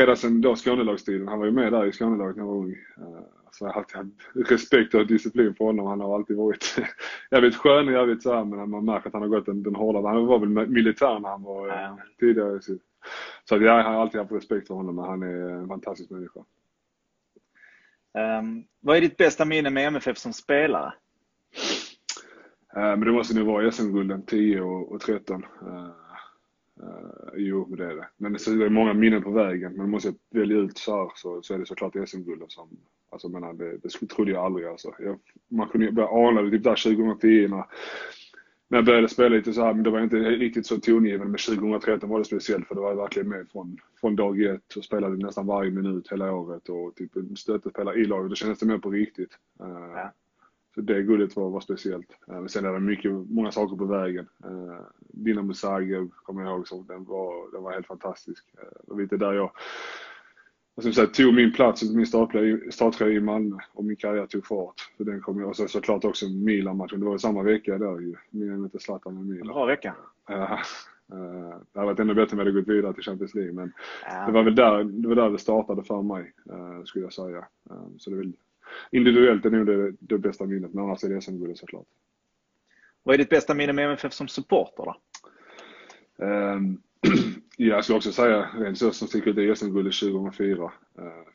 redan 0.00 0.16
sedan 0.16 0.40
då 0.40 0.56
Skånelagstiden. 0.56 1.28
Han 1.28 1.38
var 1.38 1.46
ju 1.46 1.52
med 1.52 1.72
där 1.72 1.86
i 1.86 1.92
Skånelaget 1.92 2.36
när 2.36 2.42
jag 2.42 2.48
var 2.48 2.56
ung. 2.56 2.72
Eh, 2.72 3.22
så 3.50 3.64
jag 3.64 3.72
har 3.72 3.80
alltid 3.80 3.96
haft 3.96 4.50
respekt 4.50 4.94
och 4.94 5.06
disciplin 5.06 5.54
för 5.54 5.64
honom. 5.64 5.86
Han 5.86 6.00
har 6.00 6.14
alltid 6.14 6.36
varit 6.36 6.76
jävligt 7.30 7.56
skön 7.56 7.88
och 7.88 7.94
jävligt 7.94 8.22
så 8.22 8.34
här, 8.34 8.44
men 8.44 8.70
man 8.70 8.84
märker 8.84 9.06
att 9.06 9.12
han 9.12 9.22
har 9.22 9.28
gått 9.28 9.46
den, 9.46 9.62
den 9.62 9.74
hårda. 9.74 10.08
Han 10.08 10.26
var 10.26 10.38
väl 10.38 10.68
militär 10.68 11.18
när 11.18 11.28
han 11.28 11.42
var 11.42 11.68
ja. 11.68 11.98
tidigare. 12.20 12.62
Så, 12.62 12.76
så 13.44 13.56
jag 13.56 13.72
har 13.72 13.92
alltid 13.92 14.20
haft 14.20 14.32
respekt 14.32 14.66
för 14.66 14.74
honom. 14.74 14.96
Men 14.96 15.04
han 15.04 15.22
är 15.22 15.50
en 15.50 15.68
fantastisk 15.68 16.10
människa. 16.10 16.40
Um, 18.40 18.64
vad 18.80 18.96
är 18.96 19.00
ditt 19.00 19.16
bästa 19.16 19.44
minne 19.44 19.70
med 19.70 19.86
MFF 19.86 20.18
som 20.18 20.32
spelare? 20.32 20.92
Uh, 22.76 22.82
men 22.82 23.00
det 23.00 23.12
måste 23.12 23.38
nog 23.38 23.46
vara 23.46 23.72
SM-gulden 23.72 24.22
10 24.26 24.60
och, 24.60 24.92
och 24.92 25.00
13. 25.00 25.44
Uh, 26.82 27.32
jo, 27.36 27.64
det 27.76 27.84
är 27.84 27.96
det. 27.96 28.08
Men 28.16 28.32
det 28.32 28.46
är 28.46 28.68
många 28.68 28.94
minnen 28.94 29.22
på 29.22 29.30
vägen. 29.30 29.72
Men 29.72 29.90
måste 29.90 30.08
jag 30.08 30.40
välja 30.40 30.56
ut 30.56 30.78
så 30.78 30.96
här 30.96 31.12
så, 31.14 31.42
så 31.42 31.54
är 31.54 31.58
det 31.58 31.66
såklart 31.66 32.08
SM-guldet 32.08 32.52
som, 32.52 32.68
alltså 33.10 33.28
menar, 33.28 33.52
det, 33.52 33.76
det 33.76 34.08
trodde 34.08 34.30
jag 34.30 34.44
aldrig 34.44 34.66
alltså. 34.66 34.94
Jag, 34.98 35.18
man 35.48 35.68
kunde 35.68 35.86
ju 35.86 35.92
börja 35.92 36.08
ana 36.08 36.42
det 36.42 36.50
typ 36.50 36.64
där 36.64 36.96
2010 36.96 37.48
när, 37.48 37.64
när 38.68 38.78
jag 38.78 38.84
började 38.84 39.08
spela 39.08 39.28
lite 39.28 39.52
så 39.52 39.64
här, 39.64 39.74
men 39.74 39.82
det 39.82 39.90
var 39.90 40.00
inte 40.00 40.16
riktigt 40.16 40.66
så 40.66 40.80
tongivande. 40.80 41.24
Men 41.24 41.58
2013 41.58 42.10
var 42.10 42.18
det 42.18 42.24
speciellt 42.24 42.68
för 42.68 42.74
det 42.74 42.80
var 42.80 42.94
verkligen 42.94 43.28
med 43.28 43.46
från, 43.52 43.76
från 44.00 44.16
dag 44.16 44.42
ett 44.42 44.76
och 44.76 44.84
spelade 44.84 45.16
nästan 45.16 45.46
varje 45.46 45.70
minut 45.70 46.12
hela 46.12 46.32
året 46.32 46.68
och 46.68 46.94
typ 46.94 47.38
stöttespelare 47.38 47.96
i 47.96 48.04
laget. 48.04 48.30
Då 48.30 48.34
kändes 48.34 48.58
det 48.58 48.66
mer 48.66 48.78
på 48.78 48.90
riktigt. 48.90 49.38
Uh, 49.62 49.92
ja. 49.94 50.12
Så 50.74 50.80
det 50.80 51.02
guldet 51.02 51.36
var, 51.36 51.50
var 51.50 51.60
speciellt. 51.60 52.18
Eh, 52.28 52.34
men 52.34 52.48
sen 52.48 52.64
är 52.64 52.72
det 52.72 52.80
mycket, 52.80 53.12
många 53.12 53.52
saker 53.52 53.76
på 53.76 53.84
vägen. 53.84 54.28
Eh, 54.44 54.80
Dinamo 54.98 55.54
Zagreb 55.54 56.10
kommer 56.22 56.42
jag 56.42 56.50
ihåg, 56.50 56.68
så 56.68 56.82
den 56.88 57.04
var, 57.04 57.52
den 57.52 57.62
var 57.62 57.72
helt 57.72 57.86
fantastisk. 57.86 58.44
Eh, 58.58 58.68
det 58.86 58.92
var 58.92 59.00
lite 59.00 59.16
där 59.16 59.32
jag 59.32 59.50
jag 60.74 60.94
säga, 60.94 61.06
tog 61.06 61.34
min 61.34 61.52
plats, 61.52 61.82
min 61.82 62.06
starttröja 62.70 63.16
i 63.16 63.20
Malmö 63.20 63.56
och 63.72 63.84
min 63.84 63.96
karriär 63.96 64.26
tog 64.26 64.46
fart. 64.46 64.74
Så 64.96 65.04
den 65.04 65.20
kom 65.20 65.44
och 65.44 65.56
så, 65.56 65.68
såklart 65.68 66.04
också 66.04 66.28
Milan-matchen. 66.28 67.00
Det 67.00 67.06
var 67.06 67.12
ju 67.12 67.18
samma 67.18 67.42
vecka 67.42 67.78
där 67.78 68.00
ju. 68.00 68.14
Milan 68.30 68.62
mötte 68.62 68.78
Zlatan 68.78 69.14
med 69.14 69.26
Milan. 69.26 69.46
Bra 69.46 69.64
vecka. 69.64 69.94
Ja. 70.28 70.58
Det 71.72 71.78
hade 71.78 71.86
varit 71.86 72.00
ännu 72.00 72.14
bättre 72.14 72.32
om 72.32 72.38
jag 72.38 72.46
hade 72.46 72.60
gått 72.60 72.68
vidare 72.68 72.94
till 72.94 73.02
Champions 73.02 73.34
League. 73.34 73.52
Men 73.52 73.72
ja. 74.06 74.26
det 74.26 74.32
var 74.32 74.42
väl 74.42 74.54
där 74.54 74.84
det, 74.84 75.08
var 75.08 75.14
där 75.14 75.30
det 75.30 75.38
startade 75.38 75.82
för 75.82 76.02
mig, 76.02 76.32
skulle 76.84 77.04
jag 77.04 77.12
säga. 77.12 77.44
Så 77.98 78.10
det 78.10 78.16
är 78.16 78.18
väl 78.18 78.32
individuellt 78.90 79.44
är 79.44 79.50
nog 79.50 79.66
det, 79.66 79.92
det 80.00 80.18
bästa 80.18 80.46
minnet, 80.46 80.74
men 80.74 80.84
annars 80.84 81.04
är 81.04 81.08
det 81.08 81.20
SM-guldet 81.20 81.58
såklart. 81.58 81.86
Vad 83.02 83.14
är 83.14 83.18
ditt 83.18 83.30
bästa 83.30 83.54
minne 83.54 83.72
med 83.72 83.84
MFF 83.84 84.12
som 84.12 84.28
supporter 84.28 84.84
då? 84.84 84.96
Um, 86.24 86.82
ja, 87.56 87.66
jag 87.74 87.84
skulle 87.84 87.96
också 87.96 88.12
säga 88.12 88.48
rent 88.54 88.78
så 88.78 88.90
som 88.90 89.08
sticker 89.08 89.30
ut 89.30 89.38
är 89.38 89.54
SM-guldet 89.54 90.00
2004. 90.00 90.62
Uh, 90.62 90.70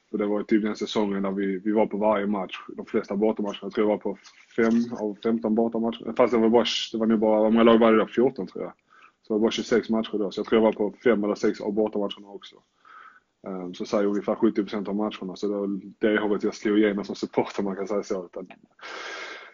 för 0.10 0.18
det 0.18 0.26
var 0.26 0.44
typ 0.44 0.64
den 0.64 0.76
säsongen 0.76 1.24
där 1.24 1.32
vi, 1.32 1.60
vi 1.60 1.72
var 1.72 1.86
på 1.86 1.98
varje 1.98 2.28
match, 2.28 2.60
de 2.68 2.86
flesta 2.86 3.16
bortamatcherna. 3.16 3.60
Jag 3.62 3.72
tror 3.72 3.90
jag 3.90 3.98
var 3.98 3.98
på 3.98 4.18
5 4.56 4.68
av 5.00 5.18
15 5.24 5.56
bortamatcher. 5.56 6.14
Fast 6.18 6.34
det 6.34 6.40
var, 6.40 6.50
bara, 6.50 6.66
det 6.92 6.98
var 6.98 7.06
nog 7.06 7.20
bara, 7.20 7.50
många 7.50 7.64
lag 7.64 7.80
var 7.80 7.92
det 7.92 7.98
då? 7.98 8.08
14 8.08 8.48
tror 8.48 8.64
jag. 8.64 8.74
Så 9.22 9.34
det 9.34 9.34
var 9.34 9.40
bara 9.40 9.52
26 9.52 9.90
matcher 9.90 10.18
då. 10.18 10.32
Så 10.32 10.40
jag 10.40 10.48
tror 10.48 10.62
jag 10.62 10.66
var 10.66 10.90
på 10.90 10.98
5 11.04 11.24
eller 11.24 11.36
6 11.36 11.62
av 11.62 11.74
bortamatcherna 11.74 12.28
också. 12.28 12.56
Um, 13.46 13.74
så 13.74 13.86
säger 13.86 14.06
ungefär 14.06 14.36
70 14.36 14.62
procent 14.62 14.88
av 14.88 14.96
matcherna. 14.96 15.36
Så 15.36 15.48
det 15.48 15.54
var 15.54 16.40
det 16.40 16.46
jag 16.46 16.56
slog 16.56 16.80
igenom 16.80 17.06
som 17.06 17.16
supporter 17.16 17.64
man 17.64 17.76
kan 17.76 17.88
säga 17.88 18.04
så. 18.04 18.30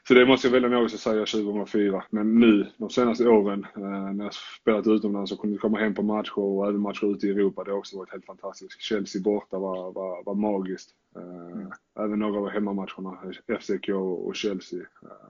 Så 0.08 0.14
det 0.14 0.26
måste 0.26 0.48
jag 0.48 0.52
välja 0.52 0.70
något 0.70 0.94
att 0.94 1.00
säga 1.00 1.26
2004. 1.26 2.04
Men 2.10 2.40
nu, 2.40 2.68
de 2.78 2.90
senaste 2.90 3.28
åren, 3.28 3.66
eh, 3.76 4.14
när 4.14 4.24
jag 4.24 4.34
spelat 4.34 4.88
utomlands 4.88 5.32
och 5.32 5.40
kunde 5.40 5.58
komma 5.58 5.80
hem 5.80 5.94
på 5.94 6.04
matcher 6.04 6.40
och 6.40 6.68
även 6.68 6.82
matcher 6.82 7.16
ute 7.16 7.28
i 7.28 7.30
Europa, 7.30 7.64
det 7.64 7.72
har 7.72 7.78
också 7.78 7.98
varit 7.98 8.12
helt 8.12 8.26
fantastiskt. 8.26 8.82
Chelsea 8.82 9.22
borta 9.22 9.60
var, 9.60 9.92
var, 9.92 10.24
var 10.24 10.36
magiskt. 10.36 10.90
Mm. 11.16 11.72
Även 12.00 12.20
några 12.20 12.40
av 12.40 12.50
hemmamatcherna, 12.50 13.18
FCK 13.60 13.90
och 13.90 14.36
Chelsea. 14.36 14.80
Eh, 14.80 15.30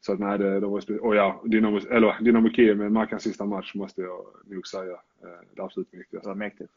så 0.00 0.12
att 0.12 0.18
nej, 0.18 0.38
det, 0.38 0.60
det 0.60 0.66
var 0.66 1.00
Och 1.00 1.16
ja, 1.16 1.42
Dynamo, 1.44 1.78
eller 1.90 2.24
Dynamo 2.24 2.50
Kiev 2.50 2.76
med 2.76 2.92
Mackans 2.92 3.22
sista 3.22 3.44
match 3.44 3.74
måste 3.74 4.00
jag 4.00 4.24
nog 4.44 4.66
säga. 4.66 4.96
Det 5.54 5.62
absolut 5.62 5.88
viktigaste. 5.94 6.28
Det 6.28 6.30
var 6.30 6.34
mäktigt. 6.34 6.72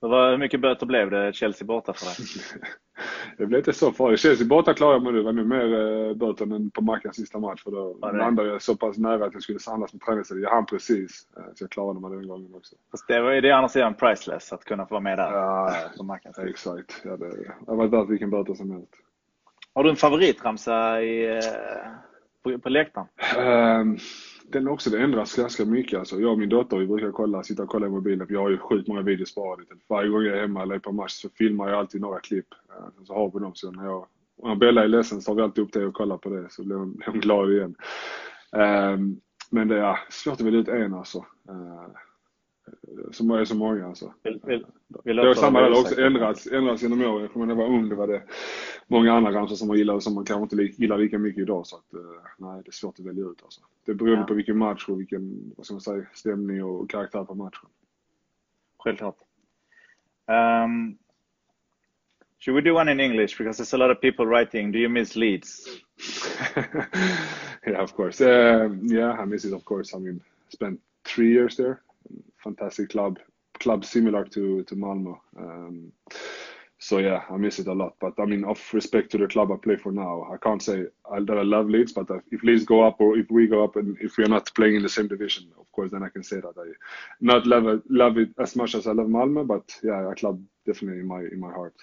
Hur 0.00 0.36
mycket 0.36 0.60
böter 0.60 0.86
blev 0.86 1.10
det 1.10 1.32
Chelsea 1.32 1.66
borta 1.66 1.92
för 1.92 2.04
dig? 2.06 2.16
det 3.38 3.46
blev 3.46 3.58
inte 3.58 3.72
så 3.72 3.92
farligt. 3.92 4.20
Chelsea 4.20 4.46
borta 4.46 4.74
klarade 4.74 4.96
jag 4.96 5.02
mig. 5.02 5.12
Det 5.12 5.22
var 5.22 5.32
nog 5.32 5.46
mer 5.46 6.08
eh, 6.08 6.14
böter 6.14 6.44
än 6.44 6.70
på 6.70 6.82
Mackans 6.82 7.16
sista 7.16 7.38
match. 7.38 7.62
För 7.62 7.70
då 7.70 7.98
ja, 8.00 8.12
landade 8.12 8.48
jag 8.48 8.62
så 8.62 8.76
pass 8.76 8.98
nära 8.98 9.24
att 9.24 9.32
jag 9.32 9.42
skulle 9.42 9.58
samlas 9.58 9.92
med 9.92 10.02
träningstiden. 10.02 10.42
Jag 10.42 10.50
hann 10.50 10.66
precis. 10.66 11.28
Eh, 11.36 11.42
så 11.54 11.64
jag 11.64 11.70
klarade 11.70 12.00
mig 12.00 12.10
den 12.10 12.28
gången 12.28 12.54
också. 12.54 12.76
Fast 12.90 13.08
det 13.08 13.20
var 13.20 13.32
det 13.32 13.50
andra 13.50 13.68
sidan 13.68 13.94
priceless, 13.94 14.52
att 14.52 14.64
kunna 14.64 14.86
få 14.86 14.94
vara 14.94 15.00
med 15.02 15.18
där. 15.18 15.32
Ja, 15.32 15.74
på 15.96 16.04
Mackans. 16.04 16.38
exakt. 16.38 17.02
Ja, 17.04 17.16
det, 17.16 17.28
det 17.28 17.52
har 17.66 17.76
varit 17.76 17.92
värt 17.92 18.08
vilken 18.08 18.30
böter 18.30 18.54
som 18.54 18.70
helst. 18.70 18.94
Har 19.74 19.84
du 19.84 19.90
en 19.90 19.96
favoritramsa 19.96 21.02
i, 21.02 21.36
eh, 21.36 21.42
på, 22.42 22.58
på 22.58 22.68
läktaren? 22.68 23.06
Um, 23.38 23.98
den 24.52 24.68
också, 24.68 24.90
det 24.90 25.02
ändras 25.02 25.36
ganska 25.36 25.64
mycket. 25.64 25.98
Alltså, 25.98 26.20
jag 26.20 26.32
och 26.32 26.38
min 26.38 26.48
dotter 26.48 26.76
vi 26.76 26.86
brukar 26.86 27.12
kolla, 27.12 27.42
sitta 27.42 27.62
och 27.62 27.68
kolla 27.68 27.86
i 27.86 27.90
mobilen 27.90 28.26
för 28.26 28.34
jag 28.34 28.40
har 28.40 28.50
ju 28.50 28.58
sjukt 28.58 28.88
många 28.88 29.02
videos 29.02 29.28
sparade. 29.28 29.62
Varje 29.88 30.08
gång 30.08 30.22
jag 30.22 30.36
är 30.36 30.40
hemma 30.40 30.62
eller 30.62 30.74
är 30.74 30.78
på 30.78 30.92
match 30.92 31.12
så 31.12 31.28
filmar 31.28 31.68
jag 31.68 31.78
alltid 31.78 32.00
några 32.00 32.20
klipp. 32.20 32.46
Eh, 32.68 33.04
så 33.04 33.14
har 33.14 33.30
vi 33.34 33.38
dem. 33.40 33.52
Så 33.54 33.70
när, 33.70 33.84
jag, 33.84 34.06
när 34.42 34.54
Bella 34.54 34.84
är 34.84 34.88
ledsen 34.88 35.22
så 35.22 35.30
tar 35.30 35.34
vi 35.34 35.42
alltid 35.42 35.64
upp 35.64 35.72
det 35.72 35.86
och 35.86 35.94
kollar 35.94 36.16
på 36.16 36.28
det 36.28 36.46
så 36.50 36.64
blir 36.64 36.76
hon, 36.76 37.00
hon 37.06 37.20
glad 37.20 37.52
igen. 37.52 37.74
Um, 38.50 39.20
men 39.50 39.68
det 39.68 39.78
är 39.78 39.98
svårt 40.10 40.34
att 40.34 40.40
välja 40.40 40.60
ut 40.60 40.68
en 40.68 40.94
alltså. 40.94 41.18
Uh, 41.50 41.86
som 43.10 43.30
är 43.30 43.44
så 43.44 43.54
många 43.54 43.86
alltså. 43.86 44.14
Vill, 44.22 44.40
vill, 44.44 44.66
vill 45.04 45.16
det 45.16 45.26
har 45.26 45.34
samma 45.34 45.60
där 45.60 45.80
också 45.80 46.00
ändrats, 46.00 46.46
ändrats 46.46 46.82
genom 46.82 47.00
åren. 47.00 47.22
Jag 47.22 47.32
kommer 47.32 47.46
när 47.46 47.54
jag 47.54 47.68
var 47.68 47.76
ung, 47.76 47.88
det 47.88 47.94
var 47.94 48.06
det 48.06 48.22
många 48.86 49.12
andra 49.12 49.32
ramsor 49.32 49.56
som 49.56 49.68
man 49.68 49.76
gillade 49.76 50.00
som 50.00 50.14
man 50.14 50.24
kanske 50.24 50.56
inte 50.56 50.82
gillar 50.82 50.98
lika 50.98 51.18
mycket 51.18 51.42
idag. 51.42 51.66
Så 51.66 51.76
att, 51.76 51.94
eh, 51.94 52.00
nej, 52.38 52.62
det 52.64 52.68
är 52.68 52.72
svårt 52.72 52.98
att 52.98 53.06
välja 53.06 53.24
ut 53.24 53.42
alltså. 53.42 53.60
Det 53.84 53.94
beror 53.94 54.16
ja. 54.16 54.24
på 54.24 54.34
vilken 54.34 54.58
match 54.58 54.88
och 54.88 55.00
vilken, 55.00 55.52
vad 55.56 55.66
ska 55.66 55.74
man 55.74 55.80
säga, 55.80 56.06
stämning 56.14 56.64
och 56.64 56.90
karaktär 56.90 57.24
på 57.24 57.34
matchen. 57.34 57.68
Självklart. 58.78 59.16
Um, 60.26 60.98
should 62.38 62.54
we 62.54 62.70
do 62.70 62.76
one 62.76 62.92
in 62.92 63.00
English? 63.00 63.38
Because 63.38 63.62
there's 63.62 63.74
a 63.74 63.76
lot 63.76 63.90
of 63.90 64.00
people 64.00 64.26
writing. 64.26 64.72
Do 64.72 64.78
you 64.78 64.88
miss 64.88 65.16
Leeds? 65.16 65.66
yeah, 67.66 67.82
of 67.82 67.94
course. 67.96 68.20
Uh, 68.20 68.70
yeah, 68.82 69.22
I 69.22 69.24
miss 69.24 69.44
it, 69.44 69.52
of 69.52 69.64
course. 69.64 69.96
I 69.96 69.98
mean, 69.98 70.20
spent 70.48 70.80
three 71.04 71.32
years 71.32 71.56
there. 71.56 71.82
Fantastic 72.42 72.90
club, 72.90 73.18
club 73.58 73.84
similar 73.84 74.24
to 74.24 74.62
to 74.64 74.76
Malmo. 74.76 75.20
Um, 75.38 75.92
so 76.78 76.98
yeah, 76.98 77.22
I 77.30 77.36
miss 77.36 77.60
it 77.60 77.68
a 77.68 77.72
lot. 77.72 77.94
But 78.00 78.14
I 78.18 78.24
mean, 78.24 78.44
of 78.44 78.60
respect 78.74 79.12
to 79.12 79.18
the 79.18 79.28
club 79.28 79.52
I 79.52 79.56
play 79.56 79.76
for 79.76 79.92
now, 79.92 80.26
I 80.32 80.36
can't 80.36 80.60
say 80.60 80.86
that 81.10 81.38
I 81.38 81.42
love 81.42 81.68
Leeds. 81.68 81.92
But 81.92 82.08
if 82.32 82.42
Leeds 82.42 82.64
go 82.64 82.82
up 82.82 83.00
or 83.00 83.16
if 83.16 83.30
we 83.30 83.46
go 83.46 83.62
up 83.62 83.76
and 83.76 83.96
if 84.00 84.16
we 84.16 84.24
are 84.24 84.28
not 84.28 84.52
playing 84.56 84.74
in 84.74 84.82
the 84.82 84.88
same 84.88 85.06
division, 85.06 85.48
of 85.60 85.70
course, 85.70 85.92
then 85.92 86.02
I 86.02 86.08
can 86.08 86.24
say 86.24 86.40
that 86.40 86.54
I 86.58 86.72
not 87.20 87.46
love 87.46 87.68
it, 87.68 87.82
love 87.88 88.18
it 88.18 88.30
as 88.40 88.56
much 88.56 88.74
as 88.74 88.88
I 88.88 88.92
love 88.92 89.08
Malmo. 89.08 89.44
But 89.44 89.78
yeah, 89.84 90.10
a 90.10 90.14
club 90.16 90.42
definitely 90.66 91.00
in 91.00 91.06
my 91.06 91.20
in 91.20 91.38
my 91.38 91.52
heart. 91.52 91.74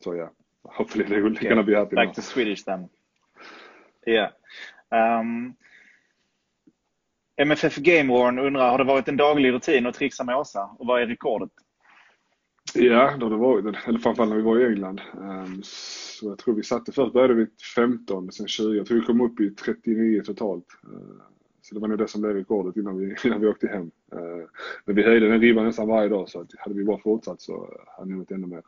So 0.00 0.14
yeah, 0.14 0.30
hopefully 0.66 1.04
they're 1.04 1.24
yeah, 1.28 1.48
gonna 1.48 1.62
be 1.62 1.74
happy. 1.74 1.94
Like 1.94 2.08
now. 2.08 2.14
the 2.14 2.22
Swedish 2.22 2.64
then. 2.64 2.90
Yeah. 4.06 4.30
Um, 4.90 5.56
MFF 7.42 7.76
Game 7.76 8.12
Warn 8.12 8.38
undrar, 8.38 8.70
har 8.70 8.78
det 8.78 8.84
varit 8.84 9.08
en 9.08 9.16
daglig 9.16 9.52
rutin 9.52 9.86
att 9.86 9.94
trixa 9.94 10.24
med 10.24 10.36
Åsa? 10.36 10.70
Och 10.78 10.86
vad 10.86 11.02
är 11.02 11.06
rekordet? 11.06 11.50
Ja, 12.74 13.16
det 13.16 13.24
har 13.24 13.30
det 13.30 13.36
varit. 13.36 13.86
Eller 13.86 13.98
framförallt 13.98 14.30
när 14.30 14.36
vi 14.36 14.42
var 14.42 14.58
i 14.58 14.66
England. 14.66 15.00
Ehm, 15.22 15.60
så 15.62 16.28
jag 16.28 16.38
tror 16.38 16.54
vi 16.54 16.62
satte, 16.62 16.92
först 16.92 17.12
började 17.12 17.34
vi 17.34 17.46
15, 17.76 18.32
sen 18.32 18.48
20. 18.48 18.76
Jag 18.76 18.86
tror 18.86 19.00
vi 19.00 19.06
kom 19.06 19.20
upp 19.20 19.40
i 19.40 19.50
39 19.50 20.22
totalt. 20.24 20.66
Ehm, 20.84 21.20
så 21.62 21.74
det 21.74 21.80
var 21.80 21.88
nog 21.88 21.98
det 21.98 22.08
som 22.08 22.20
blev 22.20 22.34
rekordet 22.34 22.76
innan 22.76 22.98
vi, 22.98 23.16
innan 23.24 23.40
vi 23.40 23.46
åkte 23.46 23.68
hem. 23.68 23.90
Ehm, 24.12 24.46
men 24.84 24.96
vi 24.96 25.02
höjde 25.02 25.28
den 25.28 25.40
ribban 25.40 25.64
nästan 25.64 25.88
varje 25.88 26.08
dag 26.08 26.28
så 26.28 26.40
att 26.40 26.50
hade 26.58 26.74
vi 26.74 26.84
bara 26.84 26.98
fortsatt 26.98 27.40
så 27.40 27.78
hade 27.96 28.08
vi 28.12 28.18
nått 28.18 28.30
ännu 28.30 28.46
mer. 28.46 28.62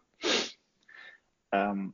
Um, 1.71 1.93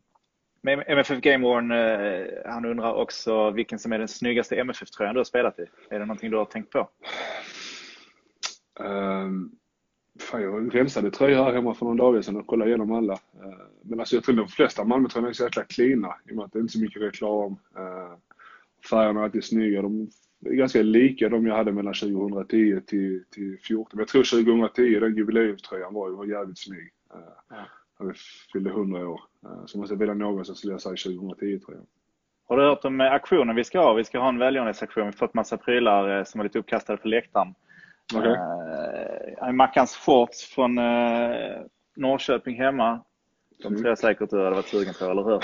med 0.62 0.84
MFF 0.86 1.20
Game 1.20 1.46
Warn, 1.46 1.70
eh, 1.70 2.52
han 2.52 2.64
undrar 2.64 2.94
också 2.94 3.50
vilken 3.50 3.78
som 3.78 3.92
är 3.92 3.98
den 3.98 4.08
snyggaste 4.08 4.56
MFF-tröjan 4.56 5.14
du 5.14 5.18
har 5.18 5.24
spelat 5.24 5.58
i. 5.58 5.66
Är 5.90 5.98
det 5.98 6.06
någonting 6.06 6.30
du 6.30 6.36
har 6.36 6.44
tänkt 6.44 6.70
på? 6.70 6.88
Um, 8.80 9.52
fan, 10.20 10.42
jag 10.42 10.74
rensade 10.74 11.10
tröjor 11.10 11.44
här 11.44 11.52
hemma 11.52 11.74
för 11.74 11.86
några 11.86 12.04
dagar 12.04 12.22
sedan 12.22 12.36
och 12.36 12.46
kollade 12.46 12.70
igenom 12.70 12.92
alla. 12.92 13.12
Uh, 13.12 13.54
men 13.82 14.00
alltså 14.00 14.16
jag 14.16 14.24
tror 14.24 14.34
de 14.34 14.48
flesta 14.48 14.84
Malmötröjorna 14.84 15.28
är 15.28 15.32
så 15.32 15.44
jäkla 15.44 15.64
cleana 15.64 16.14
i 16.28 16.32
och 16.32 16.36
med 16.36 16.44
att 16.44 16.52
det 16.52 16.58
inte 16.58 16.70
är 16.70 16.78
så 16.78 16.80
mycket 16.80 17.02
reklam. 17.02 17.52
Uh, 17.52 18.16
färgerna 18.90 19.20
är 19.20 19.24
alltid 19.24 19.44
snygga. 19.44 19.82
De 19.82 20.10
är 20.46 20.50
ganska 20.50 20.82
lika 20.82 21.28
de 21.28 21.46
jag 21.46 21.56
hade 21.56 21.72
mellan 21.72 21.94
2010 21.94 22.80
till, 22.86 23.24
till 23.30 23.56
2014. 23.56 23.88
Men 23.92 23.98
jag 23.98 24.08
tror 24.08 24.22
2010, 24.22 25.00
den 25.00 25.16
jubileumströjan 25.16 25.94
var, 25.94 26.10
var 26.10 26.24
jävligt 26.24 26.58
snygg. 26.58 26.90
Uh, 27.14 27.20
ja 27.48 27.66
när 28.00 28.06
vi 28.06 28.18
fyllde 28.52 28.70
100 28.70 29.08
år. 29.08 29.20
Eh, 29.44 29.64
så 29.66 29.78
måste 29.78 29.94
jag 29.94 29.98
välja 29.98 30.14
någon 30.14 30.44
så 30.44 30.54
skulle 30.54 30.72
jag 30.72 30.80
säga 30.80 31.18
2010 31.18 31.58
tror 31.58 31.76
jag. 31.76 31.86
Har 32.48 32.56
du 32.56 32.62
hört 32.62 32.84
om 32.84 33.00
eh, 33.00 33.12
aktionen 33.12 33.56
vi 33.56 33.64
ska 33.64 33.80
ha? 33.80 33.92
Vi 33.92 34.04
ska 34.04 34.18
ha 34.18 34.28
en 34.28 34.38
välgörenhetsaktion. 34.38 35.02
Vi 35.02 35.06
har 35.06 35.12
fått 35.12 35.34
massa 35.34 35.56
prylar 35.56 36.18
eh, 36.18 36.24
som 36.24 36.40
är 36.40 36.44
lite 36.44 36.58
uppkastade 36.58 36.98
på 36.98 37.08
läktaren. 37.08 37.54
Okay. 38.14 38.36
Uh, 39.42 39.52
Mackans 39.52 39.96
shorts 39.96 40.54
från 40.54 40.78
uh, 40.78 41.62
Norrköping 41.96 42.56
hemma. 42.56 43.00
De 43.62 43.74
tror 43.76 43.88
jag 43.88 43.98
säkert 43.98 44.30
du 44.30 44.38
hade 44.38 44.56
varit 44.56 44.68
sugen 44.68 44.94
på, 44.98 45.04
eller 45.04 45.24
hur? 45.24 45.40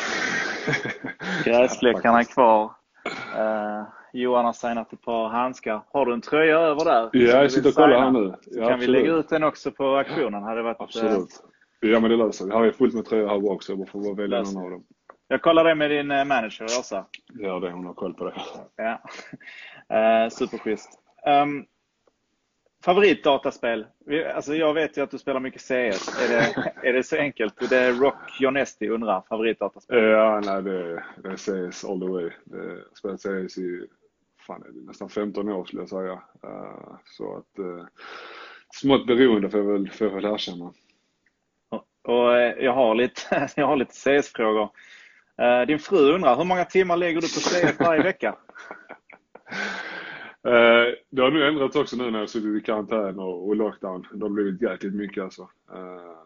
Gräskläckarna 1.45 2.19
är 2.21 2.25
kvar. 2.25 2.65
Uh, 3.39 3.89
Johan 4.13 4.45
har 4.45 4.53
signat 4.53 4.93
ett 4.93 5.03
par 5.03 5.29
handskar. 5.29 5.83
Har 5.93 6.07
du 6.07 6.13
en 6.13 6.21
tröja 6.21 6.59
över 6.59 6.85
där? 6.85 7.11
Ja, 7.13 7.43
jag 7.43 7.53
sitter 7.53 7.69
och 7.69 7.75
kollar 7.75 8.01
här 8.01 8.11
nu. 8.11 8.35
Ja, 8.47 8.65
kan 8.65 8.75
absolut. 8.75 8.83
vi 8.83 8.93
lägga 8.93 9.13
ut 9.13 9.29
den 9.29 9.45
också 9.45 9.71
på 9.71 9.97
aktionen? 9.97 10.43
Hade 10.43 10.63
varit, 10.63 10.81
absolut. 10.81 11.43
Ja 11.81 12.01
men 12.01 12.11
det 12.11 12.17
löser 12.17 12.45
vi. 12.45 12.53
Här 12.53 12.65
är 12.65 12.73
fullt 12.73 12.95
med 12.95 13.05
tröjor 13.05 13.29
här 13.29 13.51
också. 13.51 13.73
Jag 13.73 13.89
får 13.89 14.03
bara 14.03 14.15
välja 14.15 14.43
någon 14.43 14.65
av 14.65 14.71
dem. 14.71 14.85
Jag 15.29 15.43
kollar 15.43 15.65
det 15.65 15.75
med 15.75 15.91
din 15.91 16.11
eh, 16.11 16.25
manager 16.25 16.65
Åsa. 16.65 17.07
Gör 17.41 17.61
det, 17.61 17.71
hon 17.71 17.87
har 17.87 17.95
koll 17.95 18.15
på 18.15 18.25
det. 18.25 18.35
Ja. 18.77 19.01
Uh, 20.25 20.29
superschysst. 20.31 20.91
Um, 21.27 21.67
favoritdataspel? 22.85 23.87
Alltså 24.35 24.55
jag 24.55 24.75
vet 24.75 24.99
ju 24.99 25.03
att 25.03 25.11
du 25.11 25.19
spelar 25.19 25.41
mycket 25.41 25.61
CS. 25.61 25.69
Är 25.69 26.29
det, 26.29 26.73
är 26.89 26.93
det 26.93 27.03
så 27.03 27.17
enkelt? 27.17 27.71
Det 27.71 27.77
är 27.77 27.93
Rock 27.93 28.41
Jonesti 28.41 28.89
undrar, 28.89 29.23
favoritdataspel? 29.29 30.05
Ja, 30.05 30.41
nej 30.45 30.63
det, 30.63 31.05
det 31.23 31.29
är 31.29 31.37
CS 31.37 31.85
all 31.85 32.01
the 32.01 32.07
way. 32.07 32.31
Det, 32.45 32.85
spelat 32.95 33.21
CS 33.21 33.59
i 33.59 33.87
fan, 34.47 34.65
nästan 34.87 35.09
15 35.09 35.49
år 35.49 35.65
skulle 35.65 35.83
jag 35.83 35.89
säga. 35.89 36.13
Uh, 36.45 36.97
så 37.05 37.37
att 37.37 37.59
uh, 37.59 37.85
smått 38.75 39.07
beroende 39.07 39.51
får 39.51 39.61
jag 39.61 39.73
väl, 39.73 39.91
får 39.91 40.07
jag 40.07 40.15
väl 40.15 40.25
erkänna. 40.25 40.73
Och 42.07 42.37
eh, 42.37 42.65
jag 42.65 42.73
har 42.73 42.95
lite, 42.95 43.49
jag 43.57 43.67
har 43.67 43.77
lite 43.77 43.95
CS-frågor. 43.95 44.71
Eh, 45.39 45.67
din 45.67 45.79
fru 45.79 46.13
undrar, 46.13 46.37
hur 46.37 46.45
många 46.45 46.65
timmar 46.65 46.97
lägger 46.97 47.21
du 47.21 47.29
på 47.29 47.41
CS 47.41 47.81
varje 47.81 48.03
vecka? 48.03 48.37
Eh, 50.47 50.95
det 51.11 51.23
har 51.23 51.31
nu 51.31 51.49
ändrats 51.49 51.77
också 51.77 51.97
nu 51.97 52.11
när 52.11 52.19
jag 52.19 52.29
suttit 52.29 52.63
i 52.63 52.67
karantän 52.67 53.19
och, 53.19 53.57
lockdown. 53.57 54.07
Det 54.13 54.25
har 54.25 54.31
blivit 54.31 54.63
jäkligt 54.63 54.95
mycket 54.95 55.25
alltså. 55.25 55.49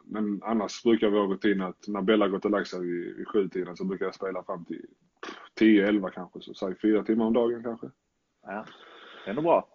Men 0.04 0.40
annars 0.42 0.82
brukar 0.82 1.08
vår 1.08 1.26
rutin 1.26 1.62
att 1.62 1.88
när 1.88 2.02
Bella 2.02 2.28
gått 2.28 2.44
och 2.44 2.50
lagt 2.50 2.68
sig 2.68 2.80
vid, 2.80 3.28
sjutiden 3.28 3.76
så 3.76 3.84
brukar 3.84 4.04
jag 4.04 4.14
spela 4.14 4.42
fram 4.42 4.64
till 4.64 4.86
10-11 5.60 6.10
kanske. 6.10 6.40
Så 6.40 6.54
säg 6.54 6.74
fyra 6.82 7.02
timmar 7.02 7.24
om 7.24 7.32
dagen 7.32 7.62
kanske. 7.62 7.86
Ja, 8.46 8.64
det 9.24 9.28
är 9.28 9.30
ändå 9.30 9.42
bra. 9.42 9.68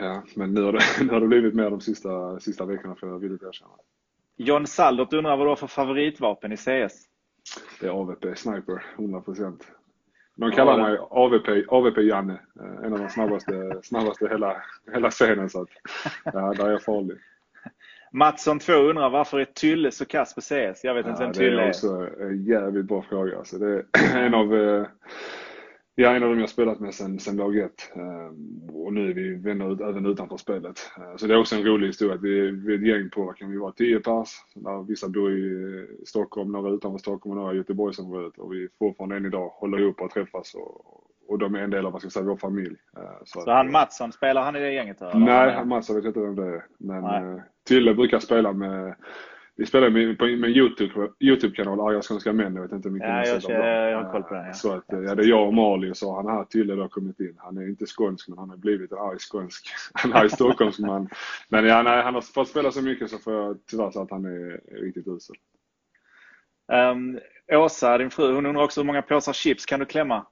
Ja, 0.00 0.22
men 0.36 0.54
nu 0.54 0.62
har 0.62 0.72
det, 0.72 0.80
nu 1.04 1.12
har 1.12 1.20
det 1.20 1.26
blivit 1.26 1.54
mer 1.54 1.70
de 1.70 1.80
sista, 1.80 2.40
sista 2.40 2.64
veckorna 2.64 2.94
för 2.94 3.06
jag 3.06 3.18
villigt 3.18 3.42
erkänna. 3.42 3.72
John 4.36 4.66
Saldot 4.66 5.12
undrar 5.12 5.36
vad 5.36 5.46
du 5.46 5.48
har 5.48 5.56
för 5.56 5.66
favoritvapen 5.66 6.52
i 6.52 6.56
CS? 6.56 7.06
Det 7.80 7.86
är 7.86 7.90
AVP 7.90 8.38
Sniper, 8.38 8.84
100%. 8.96 9.60
De 10.34 10.52
kallar 10.52 10.78
mig 10.78 10.98
AVP, 11.10 11.48
AVP 11.68 11.98
Janne. 11.98 12.40
Eh, 12.60 12.84
en 12.86 12.92
av 12.92 12.98
de 12.98 13.08
snabbaste, 13.08 13.78
snabbaste 13.82 14.28
hela, 14.28 14.62
hela 14.92 15.10
scenen. 15.10 15.50
Så 15.50 15.62
att, 15.62 15.68
ja, 16.24 16.54
där 16.54 16.66
är 16.66 16.70
jag 16.70 16.82
farlig. 16.82 17.18
Mattsson 18.12 18.58
2 18.58 18.72
undrar 18.72 19.10
varför 19.10 19.38
är 19.38 19.44
Tylle 19.44 19.90
så 19.90 20.04
kass 20.04 20.34
på 20.34 20.40
CS? 20.40 20.84
Jag 20.84 20.94
vet 20.94 21.06
inte 21.06 21.22
ja, 21.22 21.26
vem 21.26 21.32
Tylle 21.32 21.52
är. 21.52 21.56
Det 21.56 21.62
är 21.62 21.68
också 21.68 22.08
en 22.20 22.44
jävligt 22.44 22.84
bra 22.84 23.02
fråga. 23.02 23.38
Alltså, 23.38 23.58
det 23.58 23.84
är 23.92 24.16
en 24.16 24.34
av, 24.34 24.54
eh, 24.54 24.86
Ja, 25.98 26.16
en 26.16 26.22
av 26.22 26.28
dem 26.28 26.40
jag 26.40 26.48
spelat 26.48 26.80
med 26.80 26.94
sen, 26.94 27.18
sen 27.18 27.36
lag 27.36 27.58
ett. 27.58 27.92
Ehm, 27.94 28.70
och 28.72 28.92
nu 28.92 29.10
är 29.10 29.14
vi 29.14 29.34
vänner 29.34 29.88
även 29.88 30.06
utanför 30.06 30.36
spelet. 30.36 30.90
Ehm, 30.96 31.18
så 31.18 31.26
det 31.26 31.34
är 31.34 31.38
också 31.38 31.56
en 31.56 31.64
rolig 31.64 31.86
historia. 31.86 32.16
Vi, 32.16 32.50
vi 32.50 32.74
är 32.74 32.78
ett 32.78 32.86
gäng 32.86 33.10
på, 33.10 33.24
vad 33.24 33.36
kan 33.36 33.50
vi 33.50 33.56
vara, 33.56 33.72
tio 33.72 34.00
pers. 34.00 34.28
Där 34.54 34.82
vissa 34.82 35.08
bor 35.08 35.32
i 35.32 35.86
Stockholm, 36.06 36.52
några 36.52 36.70
utanför 36.70 36.98
Stockholm 36.98 37.30
och 37.30 37.42
några 37.42 37.54
i 37.54 37.56
Göteborgsområdet. 37.56 38.38
Och 38.38 38.52
vi 38.52 38.68
fortfarande 38.78 39.16
än 39.16 39.26
idag 39.26 39.48
håller 39.48 39.80
ihop 39.80 40.00
och 40.00 40.10
träffas. 40.10 40.54
Och, 40.54 41.04
och 41.28 41.38
de 41.38 41.54
är 41.54 41.58
en 41.58 41.70
del 41.70 41.86
av, 41.86 41.92
vad 41.92 42.00
ska 42.00 42.06
jag 42.06 42.12
säga, 42.12 42.26
vår 42.26 42.36
familj. 42.36 42.76
Ehm, 42.96 43.24
så, 43.24 43.40
så 43.40 43.50
han 43.50 43.72
Mattsson, 43.72 44.12
spelar 44.12 44.42
han 44.42 44.56
i 44.56 44.60
det 44.60 44.72
gänget? 44.72 45.02
Eller? 45.02 45.14
Nej, 45.14 45.64
Mattsson 45.64 45.96
vet 45.96 46.04
jag 46.04 46.10
inte 46.10 46.20
vem 46.20 46.36
det 46.36 46.56
är. 46.56 46.64
Men 46.78 47.02
Nej. 47.02 47.42
Tille 47.68 47.94
brukar 47.94 48.18
spela 48.18 48.52
med 48.52 48.94
vi 49.56 49.66
spelar 49.66 49.90
med, 49.90 50.18
på, 50.18 50.24
med 50.24 50.50
YouTube, 50.50 51.08
YouTube-kanal, 51.20 51.80
Arga 51.80 52.02
Skånska 52.02 52.32
Män. 52.32 52.54
Jag 52.54 52.62
vet 52.62 52.72
inte 52.72 52.88
hur 52.88 52.94
mycket 52.94 53.08
ja, 53.08 53.26
jag, 53.26 53.42
jag, 53.42 53.90
jag 53.92 54.02
har 54.02 54.12
koll 54.12 54.22
på 54.22 54.34
den. 54.34 54.46
Ja. 54.46 54.52
Så 54.52 54.72
att, 54.72 54.84
ja, 54.88 55.14
det 55.14 55.22
är 55.22 55.26
jag 55.26 55.46
och 55.46 55.54
Mali 55.54 55.90
och 55.90 55.96
så 55.96 56.16
han 56.16 56.26
här 56.26 56.44
Tylle 56.44 56.74
då 56.74 56.88
kommit 56.88 57.20
in. 57.20 57.34
Han 57.38 57.56
är 57.56 57.68
inte 57.68 57.86
skånsk 57.86 58.28
men 58.28 58.38
han 58.38 58.50
har 58.50 58.56
blivit 58.56 58.92
en 58.92 58.98
arg 58.98 59.18
skånsk. 59.18 59.66
Är 60.04 60.16
arg 60.16 60.30
stockholmsk 60.30 60.78
man. 60.78 61.08
Men 61.48 61.64
ja, 61.64 61.82
nej, 61.82 62.02
han 62.02 62.14
har 62.14 62.20
fått 62.20 62.48
spela 62.48 62.70
så 62.70 62.82
mycket 62.82 63.10
så 63.10 63.18
får 63.18 63.32
jag 63.32 63.58
tyvärr 63.70 63.90
säga 63.90 64.02
att 64.02 64.10
han 64.10 64.24
är 64.24 64.60
riktigt 64.80 65.06
usel. 65.06 65.36
Um, 66.72 67.18
Åsa, 67.52 67.98
din 67.98 68.10
fru, 68.10 68.34
hon 68.34 68.46
undrar 68.46 68.62
också 68.62 68.80
hur 68.80 68.86
många 68.86 69.02
påsar 69.02 69.32
chips 69.32 69.66
kan 69.66 69.80
du 69.80 69.86
klämma? 69.86 70.26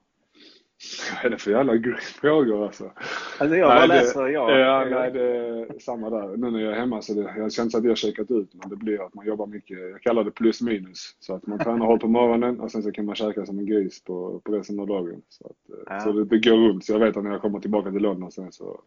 Vad 1.15 1.25
är 1.25 1.31
det 1.31 1.39
för 1.39 1.51
jävla 1.51 1.97
frågor 2.21 2.65
alltså? 2.65 2.93
Alltså 3.39 3.57
jag 3.57 3.69
bara 3.69 3.87
läser, 3.87 4.29
ja. 4.29 4.59
Ja, 4.59 4.85
nej, 4.85 5.11
det 5.11 5.23
är 5.23 5.79
samma 5.79 6.11
där. 6.11 6.37
Nu 6.37 6.51
när 6.51 6.61
jag 6.61 6.73
är 6.73 6.77
hemma 6.77 7.03
så 7.03 7.15
det, 7.15 7.35
jag 7.37 7.53
känner 7.53 7.79
att 7.79 7.85
jag 7.85 7.91
har 7.91 7.97
käkat 7.97 8.31
ut, 8.31 8.55
men 8.55 8.69
det 8.69 8.77
blir 8.77 9.07
att 9.07 9.15
man 9.15 9.27
jobbar 9.27 9.47
mycket. 9.47 9.79
Jag 9.79 10.03
kallar 10.03 10.25
det 10.25 10.31
plus 10.31 10.61
minus. 10.61 11.17
Så 11.21 11.35
att 11.35 11.47
man 11.47 11.59
tränar 11.59 11.87
hårt 11.87 12.01
på 12.01 12.09
morgonen 12.09 12.61
och 12.61 12.71
sen 12.71 12.83
så 12.83 12.93
kan 12.93 13.05
man 13.05 13.15
käka 13.15 13.47
som 13.47 13.59
en 13.59 13.67
gris 13.67 14.05
på, 14.05 14.41
på 14.45 14.53
resten 14.53 14.81
av 14.81 14.87
dagen. 14.87 15.23
Så, 15.29 15.47
att, 15.47 15.77
ja. 15.87 16.01
så 16.01 16.13
det, 16.13 16.25
det 16.25 16.39
går 16.39 16.69
runt. 16.69 16.85
Så 16.85 16.93
jag 16.93 16.99
vet 16.99 17.17
att 17.17 17.25
när 17.25 17.31
jag 17.31 17.43
kommer 17.43 17.61
tillbaka 17.61 17.91
till 17.91 18.03
London 18.03 18.31
sen 18.31 18.53
så, 18.53 18.81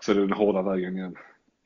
så 0.00 0.12
är 0.12 0.14
det 0.14 0.20
den 0.20 0.32
hårda 0.32 0.62
vägen 0.62 0.96
igen. 0.96 1.16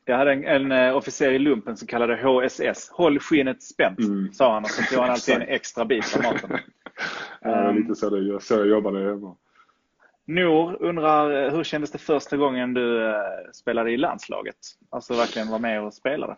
Jag 0.04 0.16
hade 0.16 0.32
en, 0.32 0.44
en 0.44 0.72
uh, 0.72 0.96
officer 0.96 1.30
i 1.30 1.38
lumpen 1.38 1.76
som 1.76 1.88
kallade 1.88 2.16
HSS, 2.16 2.90
håll 2.90 3.18
skinnet 3.18 3.62
spänt, 3.62 3.98
mm. 3.98 4.32
sa 4.32 4.54
han 4.54 4.62
och 4.62 4.70
så 4.70 4.82
tog 4.82 5.02
han 5.02 5.10
alltid 5.10 5.34
en 5.34 5.42
extra 5.48 5.84
bit 5.84 6.16
av 6.16 6.22
maten. 6.22 6.58
Ja, 7.40 7.70
lite 7.70 7.94
så, 7.94 8.10
det, 8.10 8.40
så 8.40 8.54
jag 8.54 8.66
jobbade 8.66 9.00
hemma. 9.00 9.36
Nor 10.24 10.82
undrar, 10.82 11.44
eh, 11.44 11.52
hur 11.52 11.64
kändes 11.64 11.90
det 11.90 11.98
första 11.98 12.36
gången 12.36 12.74
du 12.74 13.02
uh, 13.02 13.14
spelade 13.52 13.90
i 13.90 13.96
landslaget? 13.96 14.56
Alltså 14.90 15.14
verkligen 15.14 15.48
vara 15.48 15.58
med 15.58 15.82
och 15.82 15.94
spelade? 15.94 16.36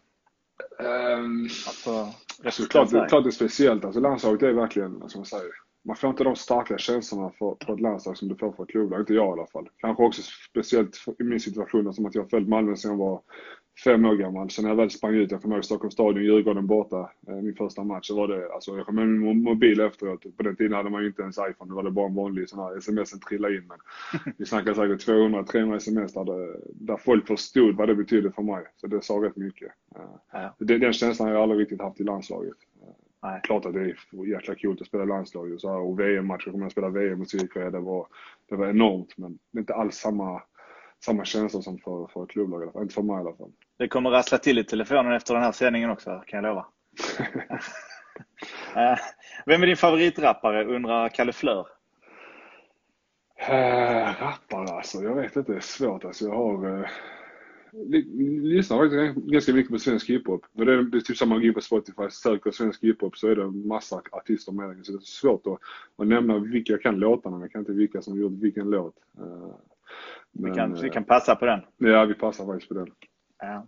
Um, 0.79 1.43
alltså, 1.45 2.09
alltså 2.45 2.63
klart, 2.63 2.91
klart 2.91 3.25
det 3.25 3.29
är 3.29 3.31
speciellt. 3.31 3.85
Alltså 3.85 4.01
landslaget 4.01 4.43
är 4.43 4.53
verkligen, 4.53 5.09
som 5.09 5.19
man 5.19 5.27
säger, 5.27 5.51
man 5.85 5.97
får 5.97 6.11
inte 6.11 6.25
de 6.25 6.37
starka 6.37 6.79
känslorna 6.79 7.31
för, 7.31 7.57
för 7.67 7.75
ett 7.75 7.81
landslag 7.81 8.17
som 8.17 8.29
du 8.29 8.37
får 8.37 8.53
för 8.53 8.63
ett 8.63 8.69
klubblag. 8.69 9.01
Inte 9.01 9.15
jag 9.15 9.29
i 9.29 9.33
alla 9.33 9.47
fall. 9.47 9.69
Kanske 9.79 10.03
också 10.03 10.23
speciellt 10.51 11.05
i 11.19 11.25
min 11.25 11.41
situation 11.41 11.95
som 11.95 12.07
att 12.07 12.15
jag 12.15 12.23
har 12.23 12.29
följt 12.29 12.49
Malmö 12.49 12.77
sedan 12.77 12.91
jag 12.91 12.99
var 12.99 13.21
fem 13.85 14.05
år 14.05 14.15
gammal. 14.17 14.51
Så 14.51 14.63
när 14.63 14.69
jag 14.69 14.77
väl 14.77 14.91
sprang 14.91 15.15
ut, 15.15 15.31
jag 15.31 15.43
kommer 15.43 15.57
ihåg 15.57 15.65
Stockholms 15.65 15.95
stadion, 15.95 16.25
Djurgården 16.25 16.67
borta, 16.67 17.11
eh, 17.29 17.35
min 17.35 17.55
första 17.55 17.85
match, 17.85 18.07
så 18.07 18.17
var 18.17 18.29
det, 18.29 18.53
alltså 18.53 18.77
jag 18.77 18.87
kom 18.87 18.95
med 18.95 19.09
min 19.09 19.43
mobil 19.43 19.81
efteråt. 19.81 20.37
På 20.37 20.43
den 20.43 20.57
tiden 20.57 20.73
hade 20.73 20.91
man 20.91 21.03
ju 21.03 21.09
inte 21.09 21.23
ens 21.23 21.39
iPhone, 21.39 21.71
då 21.71 21.75
var 21.75 21.83
det 21.83 21.91
bara 21.91 22.07
en 22.07 22.15
vanlig 22.15 22.49
sån 22.49 22.59
här 22.59 22.77
sms 22.77 23.21
trilla 23.21 23.51
in. 23.51 23.69
Men 23.69 23.79
vi 24.39 24.47
snackar 24.47 24.75
säkert 24.75 25.09
200-300 25.09 25.77
sms 25.77 26.13
där, 26.13 26.57
där 26.75 26.97
folk 26.97 27.27
förstod 27.27 27.77
vad 27.77 27.89
det 27.89 27.95
betydde 27.95 28.33
för 28.33 28.43
mig. 28.43 28.65
Så 28.77 28.87
det 28.87 29.05
sa 29.05 29.15
rätt 29.15 29.37
mycket. 29.37 29.73
Ja. 30.33 30.55
Det, 30.59 30.79
den 30.79 30.93
känslan 30.93 31.29
har 31.29 31.35
jag 31.35 31.43
aldrig 31.43 31.61
riktigt 31.61 31.81
haft 31.81 32.01
i 32.01 32.05
landslaget. 32.05 32.57
Nej. 33.23 33.41
Klart 33.43 33.67
att 33.67 33.73
det 33.73 33.81
är 33.81 34.27
jäkla 34.27 34.55
kul 34.55 34.77
att 34.81 34.87
spela 34.87 35.05
landslag 35.05 35.53
och, 35.53 35.61
så 35.61 35.69
här, 35.69 35.79
och 35.79 36.01
VM-matcher, 36.01 36.51
kommer 36.51 36.65
jag 36.65 36.73
spela 36.73 36.89
VM 36.89 37.19
mot 37.19 37.31
Sydkorea, 37.31 37.71
det 37.71 37.81
var, 37.81 38.07
det 38.49 38.57
var 38.57 38.69
enormt. 38.69 39.19
Men 39.19 39.39
det 39.51 39.59
är 39.59 39.61
inte 39.61 39.75
alls 39.75 39.97
samma, 39.97 40.43
samma 41.05 41.25
känsla 41.25 41.63
som 41.63 41.79
för, 41.79 42.07
för 42.07 42.27
klubblag, 42.27 42.61
i 42.61 42.63
alla 42.63 42.73
fall. 42.73 42.83
inte 42.83 42.95
för 42.95 43.03
mig 43.03 43.17
i 43.17 43.21
alla 43.21 43.37
fall. 43.37 43.53
Det 43.79 43.89
kommer 43.89 44.11
rassla 44.11 44.39
till 44.39 44.59
i 44.59 44.65
telefonen 44.65 45.13
efter 45.13 45.35
den 45.35 45.43
här 45.43 45.53
sändningen 45.53 45.91
också, 45.91 46.23
kan 46.27 46.45
jag 46.45 46.55
lova. 46.55 46.67
Eh, 48.77 48.99
vem 49.47 49.63
är 49.63 49.67
din 49.67 49.77
favoritrappare, 49.77 50.65
undrar 50.65 51.09
Kalle 51.09 51.33
Flör. 51.33 51.67
Äh, 53.37 54.23
rappare 54.23 54.77
alltså, 54.77 55.03
jag 55.03 55.15
vet 55.15 55.37
inte, 55.37 55.53
det 55.53 55.59
är 55.59 55.61
svårt 55.61 56.05
alltså. 56.05 56.25
Jag 56.25 56.35
har... 56.35 56.81
Äh 56.81 56.89
lyssnar 57.73 58.79
faktiskt 58.79 59.27
ganska 59.27 59.53
mycket 59.53 59.73
på 59.73 59.79
svensk 59.79 60.11
hiphop. 60.11 60.47
Men 60.53 60.67
det 60.67 60.73
är, 60.73 60.83
det 60.83 60.99
är 60.99 61.01
typ 61.01 61.17
samma 61.17 61.39
grej 61.39 61.53
på 61.53 61.61
Spotify. 61.61 62.11
Söker 62.11 62.51
svensk 62.51 62.83
hiphop 62.85 63.17
så 63.17 63.29
är 63.29 63.37
det 63.37 63.43
en 63.43 63.67
massa 63.67 64.03
artister 64.11 64.53
med. 64.53 64.87
Så 64.87 64.93
det 64.93 64.99
är 64.99 65.01
svårt 65.01 65.47
att, 65.47 65.59
att 65.97 66.07
nämna 66.07 66.39
vilka 66.39 66.73
jag 66.73 66.83
kan 66.83 66.97
låtarna, 66.97 67.37
men 67.37 67.43
jag 67.43 67.53
kan 67.53 67.61
inte 67.61 67.73
vilka 67.73 68.03
som 68.03 68.21
gjort 68.21 68.33
vilken 68.33 68.71
låt. 68.71 68.95
Uh, 69.21 69.55
men, 70.33 70.51
vi, 70.51 70.57
kan, 70.57 70.75
vi 70.75 70.91
kan 70.91 71.05
passa 71.05 71.37
på 71.37 71.47
den. 71.47 71.61
Ja, 71.77 72.05
vi 72.05 72.15
passar 72.15 72.47
faktiskt 72.47 72.69
på 72.69 72.75
den. 72.75 72.89
Ja. 73.39 73.67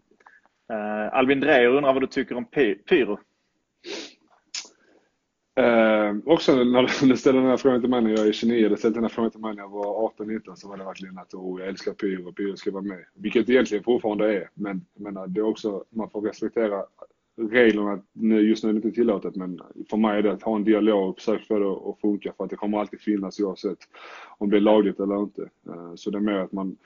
Uh, 0.73 1.15
Albin 1.15 1.41
Dreyer 1.41 1.69
undrar 1.69 1.93
vad 1.93 2.03
du 2.03 2.07
tycker 2.07 2.35
om 2.35 2.45
Pyro? 2.89 3.19
Eh, 5.55 6.17
också 6.27 6.65
när 6.65 7.07
du 7.09 7.17
ställde 7.17 7.41
den 7.41 7.51
här 7.51 7.57
frågan 7.57 7.81
till 7.81 7.91
mig 7.91 8.03
när 8.03 8.11
jag 8.11 8.27
är 8.27 8.33
29, 8.33 8.67
eller 8.67 8.77
ställde 8.77 8.97
den 8.97 9.05
här 9.05 9.09
frågan 9.09 9.31
till 9.31 9.41
mig 9.41 9.55
när 9.55 9.63
jag 9.63 9.69
var 9.69 10.13
18-19 10.19 10.55
så 10.55 10.69
var 10.69 10.77
det 10.77 10.85
verkligen 10.85 11.19
att 11.19 11.35
oh, 11.35 11.61
jag 11.61 11.69
älskar 11.69 11.93
pyro 11.93 12.33
pyro 12.33 12.57
ska 12.57 12.71
vara 12.71 12.83
med. 12.83 13.05
Vilket 13.15 13.49
egentligen 13.49 13.85
fortfarande 13.85 14.37
är. 14.37 14.51
Men 14.55 14.87
menar, 14.95 15.27
det 15.27 15.41
är 15.41 15.45
också, 15.45 15.85
man 15.91 16.11
får 16.11 16.21
respektera 16.21 16.85
reglerna. 17.37 18.03
Just 18.41 18.65
nu 18.65 18.71
är 18.71 18.73
det 18.73 18.77
inte 18.77 18.91
tillåtet 18.91 19.37
men 19.37 19.61
för 19.91 19.97
mig 19.97 20.19
är 20.19 20.23
det 20.23 20.33
att 20.33 20.43
ha 20.43 20.57
en 20.57 20.65
dialog 20.65 21.09
och 21.09 21.19
försöka 21.19 21.45
få 21.45 21.59
det 21.59 21.91
att 21.91 22.01
funka 22.01 22.33
för 22.37 22.45
att 22.45 22.51
det 22.51 22.57
kommer 22.57 22.79
alltid 22.79 23.01
finnas 23.01 23.41
oavsett 23.41 23.79
om 24.39 24.51
det 24.51 24.57
är 24.57 24.61
lagligt 24.61 25.01
eller 25.01 25.23
inte. 25.23 25.43
Eh, 25.43 25.95
så 25.95 26.11
det 26.11 26.19
är 26.19 26.21
mer 26.21 26.39
att 26.39 26.53
man 26.53 26.77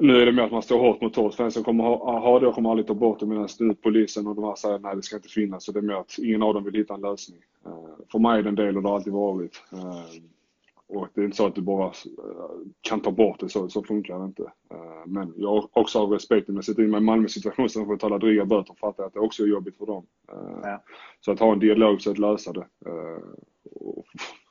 nu 0.00 0.22
är 0.22 0.26
det 0.26 0.32
mer 0.32 0.42
att 0.42 0.52
man 0.52 0.62
står 0.62 0.78
hårt 0.78 1.00
mot 1.00 1.16
hårt. 1.16 1.34
Fansen 1.34 1.62
kommer 1.62 1.84
ha, 1.84 2.18
ha 2.18 2.40
det 2.40 2.46
och 2.46 2.54
kommer 2.54 2.70
aldrig 2.70 2.86
ta 2.86 2.94
bort 2.94 3.20
det 3.20 3.26
medan 3.26 3.48
nu 3.58 3.74
polisen 3.74 4.26
och 4.26 4.34
de 4.34 4.44
här 4.44 4.54
säger 4.54 4.78
nej 4.78 4.96
det 4.96 5.02
ska 5.02 5.16
inte 5.16 5.28
finnas. 5.28 5.64
Så 5.64 5.72
det 5.72 5.78
är 5.78 5.82
mer 5.82 5.94
att 5.94 6.18
ingen 6.18 6.42
av 6.42 6.54
dem 6.54 6.64
vill 6.64 6.74
hitta 6.74 6.94
en 6.94 7.00
lösning. 7.00 7.40
Eh, 7.66 8.04
för 8.12 8.18
mig 8.18 8.38
är 8.38 8.42
det 8.42 8.48
en 8.48 8.54
del 8.54 8.76
och 8.76 8.82
det 8.82 8.88
har 8.88 8.96
alltid 8.96 9.12
varit. 9.12 9.62
Eh, 9.72 10.04
och 10.92 11.08
det 11.14 11.20
är 11.20 11.24
inte 11.24 11.36
så 11.36 11.46
att 11.46 11.54
du 11.54 11.60
bara 11.60 11.86
uh, 11.86 11.92
kan 12.80 13.00
ta 13.00 13.10
bort 13.10 13.40
det, 13.40 13.48
så, 13.48 13.68
så 13.68 13.82
funkar 13.82 14.18
det 14.18 14.24
inte. 14.24 14.52
men 15.06 15.34
jag 15.36 15.48
har 15.48 15.68
också 15.72 15.98
av 15.98 16.10
respekt, 16.10 16.48
om 16.48 16.54
jag 16.54 16.64
sätter 16.64 16.82
in 16.82 16.90
mig 16.90 16.98
i 16.98 17.04
Malmös 17.04 17.32
situation 17.32 17.68
så 17.68 17.78
de 17.78 17.86
får 17.86 17.94
betala 17.94 18.18
dryga 18.18 18.44
böter 18.44 18.74
fattar 18.74 19.02
jag 19.02 19.08
att 19.08 19.14
det 19.14 19.20
också 19.20 19.42
är 19.42 19.46
jobbigt 19.46 19.76
för 19.76 19.86
dem. 19.86 20.06
Ja. 20.62 20.82
Så 21.20 21.32
att 21.32 21.40
ha 21.40 21.52
en 21.52 21.58
dialog 21.58 22.02
så 22.02 22.10
att 22.10 22.18
lösa 22.18 22.52
det 22.52 22.66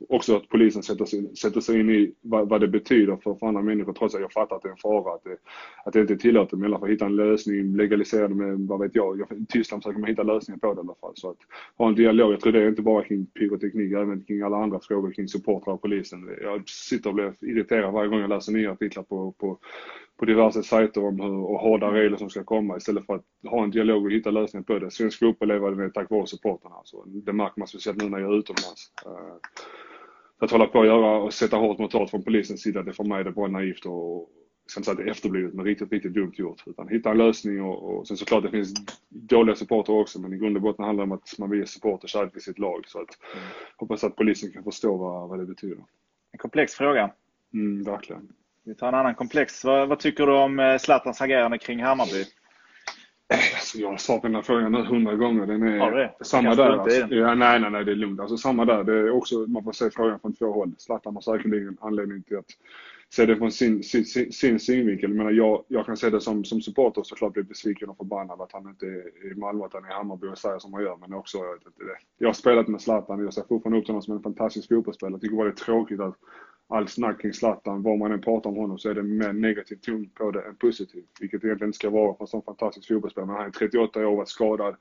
också 0.10 0.36
att 0.36 0.50
polisen 0.50 0.84
sätter 0.84 1.06
sig, 1.06 1.36
sätter 1.36 1.62
sig 1.62 1.80
in 1.80 1.89
i 1.89 2.13
vad, 2.22 2.50
vad 2.50 2.62
det 2.62 2.67
betyder 2.67 3.15
för, 3.15 3.36
för 3.36 3.48
andra 3.48 3.62
människor 3.62 3.93
trots 3.93 4.15
att 4.15 4.22
jag 4.22 4.32
fattar 4.32 4.56
att 4.56 4.62
det 4.62 4.67
är 4.67 4.72
en 4.72 4.78
fara, 4.78 5.15
att 5.15 5.24
det, 5.24 5.38
att 5.86 5.93
det 5.93 6.02
inte 6.02 6.13
är 6.13 6.17
tillåtet. 6.17 6.60
Men 6.60 6.63
i 6.63 6.65
alla 6.65 6.80
fall 6.80 6.89
hitta 6.89 7.06
en 7.06 7.15
lösning, 7.15 7.76
legalisera 7.76 8.28
det 8.28 8.36
med, 8.36 8.60
vad 8.60 8.80
vet 8.80 8.95
jag, 8.95 9.19
I 9.22 9.45
Tyskland 9.50 9.84
försöker 9.84 10.00
man 10.00 10.10
hitta 10.10 10.24
lösningar 10.24 10.60
på 10.60 10.74
det 10.74 10.80
i 10.80 10.80
alla 10.80 10.95
fall. 11.02 11.12
Så 11.15 11.30
att 11.30 11.38
ha 11.78 11.88
en 11.88 11.95
dialog, 11.95 12.34
jag 12.34 12.41
tror 12.41 12.54
det 12.54 12.63
är 12.63 12.69
inte 12.69 12.82
bara 12.82 13.04
kring 13.04 13.26
pyroteknik, 13.26 13.91
även 13.91 14.24
kring 14.24 14.41
alla 14.41 14.58
andra 14.58 14.80
frågor 14.80 15.12
kring 15.12 15.28
supportrar 15.28 15.74
och 15.74 15.82
polisen. 15.82 16.30
Jag 16.41 16.69
sitter 16.69 17.10
och 17.10 17.15
blir 17.15 17.34
irriterad 17.41 17.93
varje 17.93 18.10
gång 18.10 18.19
jag 18.19 18.30
läser 18.30 18.52
nya 18.52 18.72
artiklar 18.72 19.04
på, 19.04 19.32
på 19.32 19.58
på 20.19 20.25
diverse 20.25 20.63
sajter 20.63 21.05
om 21.05 21.19
hur 21.19 21.34
och 21.34 21.60
hårda 21.60 21.91
regler 21.91 22.17
som 22.17 22.29
ska 22.29 22.43
komma 22.43 22.77
istället 22.77 23.05
för 23.05 23.15
att 23.15 23.25
ha 23.49 23.63
en 23.63 23.71
dialog 23.71 24.05
och 24.05 24.12
hitta 24.12 24.32
lösningar 24.32 24.63
på 24.63 24.79
det. 24.79 24.91
Svensk 24.91 25.19
fotboll 25.19 25.47
lever 25.47 25.71
med 25.71 25.93
tack 25.93 26.10
vare 26.10 26.27
supporterna. 26.27 26.75
Alltså. 26.75 27.03
Det 27.05 27.34
märker 27.34 27.60
man 27.60 27.67
speciellt 27.67 28.01
nu 28.01 28.10
när 28.10 28.19
jag 28.19 28.34
är 28.34 28.39
utomlands. 28.39 28.91
Uh, 29.05 29.36
att 30.39 30.51
hålla 30.51 30.65
på 30.65 30.79
och 30.79 30.86
göra 30.86 31.17
och 31.17 31.34
sätta 31.34 31.58
hårt 31.58 31.77
mot 31.77 31.93
hårt 31.93 32.10
från 32.10 32.23
polisens 32.23 32.62
sida, 32.62 32.84
det 32.84 32.93
för 32.93 33.03
mig 33.03 33.19
är 33.19 33.23
det 33.23 33.32
bara 33.32 33.47
naivt 33.47 33.86
och 33.86 34.29
sen 34.73 34.84
så 34.84 34.91
att 34.91 34.97
det 34.97 35.03
är 35.03 35.08
efterblivet 35.12 35.53
men 35.53 35.65
riktigt, 35.65 35.91
riktigt 35.91 36.13
dumt 36.13 36.34
gjort. 36.36 36.63
Utan 36.65 36.88
hitta 36.88 37.12
en 37.12 37.17
lösning 37.17 37.62
och, 37.62 37.84
och 37.84 38.08
sen 38.08 38.17
såklart 38.17 38.43
det 38.43 38.51
finns 38.51 38.73
dåliga 39.10 39.55
supporter 39.55 39.93
också 39.93 40.21
men 40.21 40.34
i 40.34 40.38
grund 40.38 40.55
och 40.55 40.62
botten 40.62 40.86
handlar 40.86 41.05
det 41.05 41.12
om 41.12 41.17
att 41.17 41.39
man 41.39 41.49
vill 41.49 41.60
ge 41.60 41.65
support 41.65 42.03
och 42.03 42.10
kärlek 42.10 42.34
till 42.34 42.41
sitt 42.41 42.60
lag. 42.60 42.84
Så 42.88 43.01
att 43.01 43.17
mm. 43.34 43.45
hoppas 43.77 44.03
att 44.03 44.15
polisen 44.15 44.51
kan 44.51 44.63
förstå 44.63 44.97
vad, 44.97 45.29
vad 45.29 45.39
det 45.39 45.45
betyder. 45.45 45.86
En 46.32 46.39
komplex 46.39 46.73
fråga. 46.73 47.12
Mm, 47.53 47.84
verkligen. 47.84 48.34
Vi 48.69 48.75
tar 48.75 48.88
en 48.88 48.95
annan 48.95 49.15
komplex. 49.15 49.63
Vad, 49.63 49.89
vad 49.89 49.99
tycker 49.99 50.25
du 50.25 50.34
om 50.34 50.60
eh, 50.60 50.77
Zlatans 50.77 51.21
agerande 51.21 51.58
kring 51.58 51.84
Hammarby? 51.84 52.25
Alltså 53.55 53.77
jag 53.77 53.89
har 53.89 53.97
svarat 53.97 54.21
på 54.21 54.27
den 54.27 54.36
här 54.36 54.41
frågan 54.41 54.73
hundra 54.73 55.15
gånger. 55.15 55.45
Den 55.45 55.63
är 55.63 55.77
ja, 55.77 55.89
det. 55.89 56.25
samma 56.25 56.55
där. 56.55 56.69
Alltså. 56.69 57.15
Ja, 57.15 57.36
nej, 57.36 57.60
nej, 57.60 57.71
nej, 57.71 57.86
det 57.86 57.91
är 57.91 57.95
lugnt. 57.95 58.19
Alltså 58.19 58.38
samma 58.38 58.65
där. 58.65 58.84
Det 58.84 58.93
är 58.93 59.12
också, 59.12 59.36
man 59.36 59.63
får 59.63 59.71
se 59.71 59.89
frågan 59.89 60.19
från 60.19 60.36
två 60.36 60.51
håll. 60.53 60.71
Zlatan 60.77 61.13
har 61.15 61.21
säkerligen 61.21 61.77
anledning 61.82 62.23
till 62.23 62.38
att 62.38 62.45
se 63.10 63.25
det 63.25 63.36
från 63.38 63.51
sin, 63.51 63.84
sin, 63.84 64.32
sin 64.32 64.60
synvinkel. 64.60 65.15
Jag, 65.15 65.34
jag, 65.34 65.63
jag 65.67 65.86
kan 65.86 65.97
se 65.97 66.10
det 66.10 66.21
som, 66.21 66.43
som 66.43 66.62
supporter 66.62 67.03
såklart 67.03 67.34
bli 67.34 67.43
besviken 67.43 67.89
och 67.89 67.97
förbannad 67.97 68.41
att 68.41 68.51
han 68.51 68.69
inte 68.69 68.86
är 68.86 69.32
i 69.32 69.36
Malmö, 69.36 69.65
att 69.65 69.73
han 69.73 69.86
är 69.86 69.89
i 69.89 69.93
Hammarby 69.93 70.27
och 70.27 70.38
säger 70.38 70.60
som 70.60 70.73
han 70.73 70.84
gör. 70.84 70.97
Men 70.97 71.13
också, 71.13 71.38
jag 72.17 72.27
har 72.27 72.34
spelat 72.34 72.67
med 72.67 72.82
Zlatan, 72.82 73.23
jag 73.23 73.34
ser 73.34 73.43
fortfarande 73.47 73.79
upp 73.79 73.86
till 73.86 73.93
honom 73.93 74.01
som 74.01 74.15
en 74.15 74.23
fantastisk 74.23 74.67
fotbollsspelare. 74.69 75.13
Jag 75.13 75.21
tycker 75.21 75.36
bara 75.36 75.47
det 75.47 75.53
är 75.53 75.65
tråkigt 75.65 75.99
att 75.99 76.15
allt 76.69 76.89
snack 76.89 77.21
kring 77.21 77.34
Zlatan, 77.34 77.84
vad 77.84 77.97
man 77.97 78.12
än 78.12 78.21
pratar 78.21 78.49
om 78.49 78.55
honom 78.55 78.77
så 78.77 78.89
är 78.89 78.93
det 78.93 79.03
mer 79.03 79.34
negativ 79.34 79.75
ton 79.75 80.10
på 80.13 80.32
det 80.32 80.41
än 80.41 80.55
positiv. 80.55 81.03
Vilket 81.19 81.41
det 81.41 81.47
egentligen 81.47 81.69
inte 81.69 81.77
ska 81.77 81.89
vara 81.89 82.15
för 82.15 82.23
en 82.23 82.27
sån 82.27 82.41
fantastisk 82.41 82.88
fotbollsspelare. 82.88 83.27
Men 83.27 83.36
han 83.36 83.45
är 83.45 83.51
38 83.51 84.08
år, 84.08 84.15
varit 84.15 84.29
skadad 84.29 84.75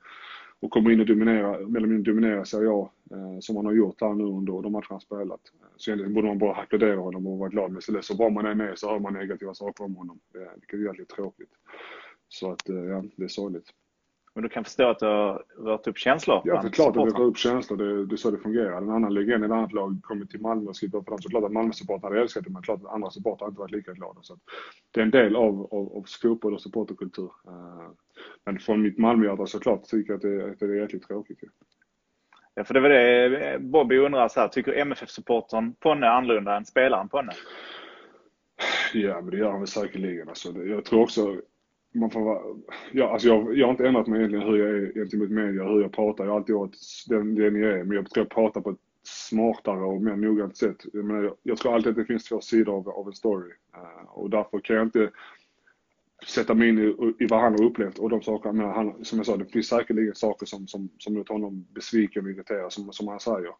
och 0.59 0.71
kommer 0.71 0.91
in 0.91 0.99
och 0.99 1.05
dominerar, 1.05 1.55
eller 1.55 1.97
dominerar 1.97 2.43
Serie 2.43 2.69
A 2.71 2.89
eh, 3.11 3.39
som 3.39 3.55
han 3.55 3.65
har 3.65 3.73
gjort 3.73 4.01
här 4.01 4.13
nu 4.13 4.23
under 4.23 4.61
de 4.61 4.71
matcher 4.71 4.87
han 4.89 4.99
spelat. 4.99 5.41
Så 5.77 5.89
egentligen 5.91 6.13
borde 6.13 6.27
man 6.27 6.37
bara 6.37 6.55
applådera 6.55 6.99
honom 6.99 7.27
och 7.27 7.37
vara 7.37 7.49
glad 7.49 7.71
Men 7.71 7.79
istället, 7.79 8.05
Så 8.05 8.15
bra 8.15 8.29
man 8.29 8.45
är 8.45 8.55
med 8.55 8.79
så 8.79 8.89
hör 8.89 8.99
man 8.99 9.13
negativa 9.13 9.53
saker 9.53 9.83
om 9.83 9.95
honom, 9.95 10.19
eh, 10.35 10.53
vilket 10.55 10.79
är 10.79 10.83
jävligt 10.83 11.09
tråkigt. 11.09 11.51
Så 12.27 12.51
att, 12.51 12.69
eh, 12.69 12.75
ja, 12.75 13.03
det 13.15 13.23
är 13.23 13.27
sorgligt. 13.27 13.73
Men 14.39 14.43
du 14.43 14.49
kan 14.49 14.63
förstå 14.63 14.89
att 14.89 14.99
du 14.99 15.05
har 15.05 15.43
rört 15.57 15.87
upp 15.87 15.97
känslor? 15.97 16.41
Ja, 16.43 16.61
för 16.61 16.69
klart 16.69 16.97
att 16.97 17.09
det 17.09 17.19
rör 17.19 17.25
upp 17.25 17.37
känslor. 17.37 17.77
Det, 17.77 18.05
det 18.05 18.15
är 18.15 18.17
så 18.17 18.31
det 18.31 18.37
fungerar. 18.37 18.77
En 18.77 18.89
annan 18.89 19.13
legend 19.13 19.43
i 19.43 19.45
ett 19.45 19.51
annat 19.51 19.73
lag 19.73 19.99
kommer 20.03 20.25
till 20.25 20.41
Malmö 20.41 20.69
och 20.69 20.75
skriver 20.75 21.01
för 21.01 21.11
dem. 21.11 21.21
Så 21.21 21.29
klart 21.29 21.43
att 21.43 21.51
Malmö-supportrar 21.51 22.09
hade 22.09 22.21
älskat 22.21 22.43
det, 22.43 22.49
men 22.49 22.61
klart 22.61 22.81
att 22.83 22.91
andra 22.91 23.09
supportrar 23.09 23.47
inte 23.47 23.59
varit 23.59 23.71
lika 23.71 23.93
glada. 23.93 24.19
Så 24.21 24.37
det 24.91 24.99
är 24.99 25.03
en 25.03 25.11
del 25.11 25.35
av, 25.35 25.67
av, 25.71 25.97
av 25.97 26.05
fotboll 26.21 26.53
och 26.53 26.61
supporterkultur. 26.61 27.31
Uh, 27.47 27.89
men 28.45 28.59
från 28.59 28.81
mitt 28.81 28.97
Malmöhjärta 28.97 29.45
såklart 29.45 29.83
tycker 29.83 30.13
jag 30.13 30.17
att 30.17 30.21
det, 30.21 30.51
att 30.51 30.59
det 30.59 30.65
är 30.65 30.81
jäkligt 30.81 31.07
tråkigt. 31.07 31.39
Ja, 32.53 32.63
för 32.63 32.73
det 32.73 32.79
var 32.79 32.89
det 32.89 33.57
Bobby 33.59 33.97
undrar 33.97 34.27
så 34.27 34.39
här, 34.39 34.47
tycker 34.47 34.73
MFF-supportern 34.73 35.73
Ponne 35.79 36.09
annorlunda 36.09 36.57
än 36.57 36.65
spelaren 36.65 37.09
Ponne? 37.09 37.31
Ja, 38.93 39.21
men 39.21 39.29
det 39.29 39.37
gör 39.37 39.51
han 39.51 39.59
väl 39.59 39.67
säkerligen. 39.67 40.29
Alltså, 40.29 40.63
jag 40.63 40.85
tror 40.85 41.01
också, 41.01 41.41
man 41.91 42.09
får 42.09 42.21
vara, 42.21 42.41
ja, 42.91 43.09
alltså 43.09 43.27
jag, 43.27 43.57
jag 43.57 43.67
har 43.67 43.71
inte 43.71 43.87
ändrat 43.87 44.07
mig 44.07 44.19
egentligen 44.19 44.47
hur 44.47 44.57
jag 44.57 44.69
är 44.69 44.93
gentemot 44.93 45.29
media, 45.29 45.63
hur 45.63 45.81
jag 45.81 45.91
pratar. 45.91 46.23
Jag 46.23 46.31
har 46.31 46.37
alltid 46.37 46.55
varit 46.55 46.75
den, 47.07 47.35
den 47.35 47.55
jag 47.55 47.71
är, 47.71 47.83
men 47.83 47.97
jag 47.97 48.09
tror 48.09 48.25
jag 48.25 48.29
pratar 48.29 48.61
på 48.61 48.69
ett 48.69 48.79
smartare 49.03 49.83
och 49.83 50.01
mer 50.01 50.15
noggrant 50.15 50.57
sätt. 50.57 50.77
Jag, 50.93 51.05
menar, 51.05 51.23
jag, 51.23 51.35
jag 51.43 51.57
tror 51.57 51.75
alltid 51.75 51.89
att 51.89 51.95
det 51.95 52.05
finns 52.05 52.23
två 52.23 52.41
sidor 52.41 52.75
av, 52.75 52.89
av 52.89 53.07
en 53.07 53.13
story. 53.13 53.51
Uh, 53.77 54.09
och 54.09 54.29
därför 54.29 54.59
kan 54.59 54.75
jag 54.75 54.85
inte 54.85 55.11
sätta 56.27 56.53
mig 56.53 56.69
in 56.69 56.79
i, 56.79 57.13
i 57.23 57.27
vad 57.27 57.41
han 57.41 57.51
har 57.51 57.63
upplevt 57.63 57.99
och 57.99 58.09
de 58.09 58.21
sakerna. 58.21 58.53
Men 58.53 58.69
han, 58.69 59.05
som 59.05 59.19
jag 59.19 59.25
sa, 59.25 59.37
det 59.37 59.45
finns 59.45 59.67
säkerligen 59.67 60.15
saker 60.15 60.45
som, 60.45 60.67
som, 60.67 60.89
som 60.97 61.15
gjort 61.15 61.29
honom 61.29 61.65
besviken 61.75 62.25
och 62.25 62.31
irriterad, 62.31 62.73
som, 62.73 62.93
som 62.93 63.07
han 63.07 63.19
säger. 63.19 63.47
Uh, 63.47 63.53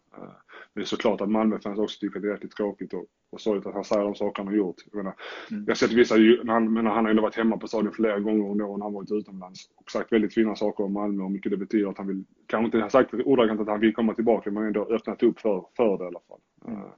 men 0.74 0.74
det 0.74 0.82
är 0.82 0.86
såklart 0.86 1.22
att 1.22 1.30
Malmöfans 1.30 1.80
också 1.80 2.00
tycker 2.00 2.18
att 2.18 2.22
det 2.22 2.28
är 2.28 2.32
jäkligt 2.32 2.56
tråkigt 2.56 2.94
och, 2.94 3.06
och 3.32 3.42
sorgligt 3.42 3.68
att 3.68 3.74
han 3.74 3.84
säger 3.84 4.04
de 4.04 4.16
saker 4.16 4.44
han 4.44 4.48
har 4.48 4.58
gjort. 4.58 4.76
Jag, 4.92 4.98
menar, 4.98 5.16
mm. 5.52 5.64
jag 5.64 5.72
har 5.72 5.76
sett 5.76 5.92
vissa, 5.92 6.16
när 6.16 6.54
han, 6.54 6.74
men 6.74 6.86
han 6.86 7.06
har 7.06 7.10
ändå 7.10 7.22
varit 7.22 7.36
hemma 7.36 7.58
på 7.58 7.68
stadion 7.68 7.94
flera 7.94 8.20
gånger 8.20 8.52
under 8.52 8.66
åren 8.66 8.82
han 8.82 8.94
varit 8.94 9.12
utomlands 9.12 9.70
och 9.76 9.92
sagt 9.92 10.12
väldigt 10.12 10.34
fina 10.34 10.56
saker 10.56 10.84
om 10.84 10.94
Malmö 10.94 11.24
och 11.24 11.32
mycket 11.32 11.52
det 11.52 11.58
betyder 11.58 11.90
att 11.90 11.98
han 11.98 12.08
vill, 12.08 12.24
kanske 12.48 12.78
inte 12.78 12.90
sagt 12.90 13.14
ordagrant 13.14 13.62
att 13.62 13.68
han 13.68 13.80
vill 13.80 13.94
komma 13.94 14.14
tillbaka 14.14 14.52
men 14.52 14.64
ändå 14.64 14.86
öppnat 14.86 15.24
upp 15.24 15.40
för, 15.40 15.66
för 15.78 15.98
det 15.98 16.04
i 16.04 16.08
alla 16.08 16.20
fall. 16.28 16.40
Mm. 16.68 16.90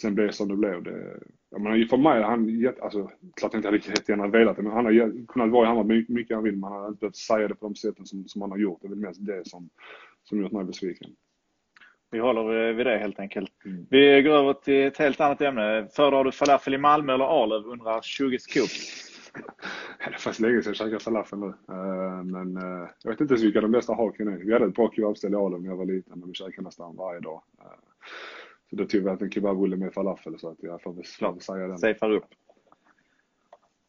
Sen 0.00 0.14
blev 0.14 0.26
det 0.26 0.32
som 0.32 0.48
det 0.48 0.56
blev. 0.56 0.82
Det, 0.82 1.20
jag 1.50 1.60
menar, 1.60 1.86
för 1.88 1.96
mig, 1.96 2.22
han, 2.22 2.72
alltså, 2.82 3.10
klart 3.36 3.52
jag 3.52 3.58
inte 3.58 3.68
hade 3.68 3.76
jättegärna 3.76 4.26
velat 4.26 4.56
det, 4.56 4.62
men 4.62 4.72
han 4.72 4.84
har 4.84 5.26
kunnat 5.26 5.50
vara 5.50 5.66
i 5.66 5.68
Hammarby 5.68 6.06
mycket 6.08 6.34
han 6.34 6.44
vill, 6.44 6.56
men 6.56 6.72
han 6.72 6.80
har 6.80 6.88
inte 6.88 7.00
behövt 7.00 7.16
säga 7.16 7.48
det 7.48 7.54
på 7.54 7.66
de 7.66 7.74
sätten 7.74 8.06
som, 8.06 8.28
som 8.28 8.42
han 8.42 8.50
har 8.50 8.58
gjort. 8.58 8.78
Det 8.80 8.86
är 8.86 8.88
väl 8.88 8.98
mest 8.98 9.26
det 9.26 9.48
som, 9.48 9.70
som 10.24 10.40
gjort 10.40 10.52
mig 10.52 10.64
besviken. 10.64 11.10
Vi 12.10 12.18
håller 12.18 12.72
vid 12.72 12.86
det 12.86 12.98
helt 12.98 13.18
enkelt. 13.18 13.52
Mm. 13.64 13.86
Vi 13.90 14.22
går 14.22 14.32
över 14.32 14.52
till 14.52 14.86
ett 14.86 14.96
helt 14.96 15.20
annat 15.20 15.40
ämne. 15.40 15.88
Föredrar 15.96 16.24
du 16.24 16.32
falafel 16.32 16.74
i 16.74 16.78
Malmö 16.78 17.14
eller 17.14 17.42
Arlöv, 17.42 17.66
undrar 17.66 18.00
20 18.02 18.38
Scoop. 18.38 18.68
det 19.98 20.04
är 20.04 20.10
faktiskt 20.10 20.40
länge 20.40 20.62
sedan 20.62 20.70
jag 20.70 20.76
käkade 20.76 21.00
falafel 21.00 21.38
nu. 21.38 21.46
Uh, 21.46 22.24
men 22.24 22.56
uh, 22.56 22.88
jag 23.02 23.10
vet 23.10 23.20
inte 23.20 23.34
ens 23.34 23.44
vilka 23.44 23.60
de 23.60 23.70
bästa 23.70 23.94
haken 23.94 24.28
är. 24.28 24.36
Vi 24.36 24.52
hade 24.52 24.66
ett 24.66 24.74
bra 24.74 24.92
kebabställe 24.92 25.36
i 25.36 25.40
Arlöv 25.40 25.62
när 25.62 25.68
jag 25.68 25.76
var 25.76 25.86
liten, 25.86 26.18
men 26.20 26.28
vi 26.28 26.34
käkade 26.34 26.62
nästan 26.62 26.96
varje 26.96 27.20
dag. 27.20 27.42
Så 28.70 28.76
då 28.76 28.84
tog 28.84 29.04
vi 29.04 29.10
en 29.10 29.30
kebabrulle 29.30 29.76
med 29.76 29.94
falafel 29.94 30.38
så 30.38 30.50
att 30.50 30.62
jag 30.62 30.82
får 30.82 30.92
väl 30.92 31.40
säga 31.40 31.66
den. 31.68 31.78
Safear 31.78 32.10
upp. 32.10 32.26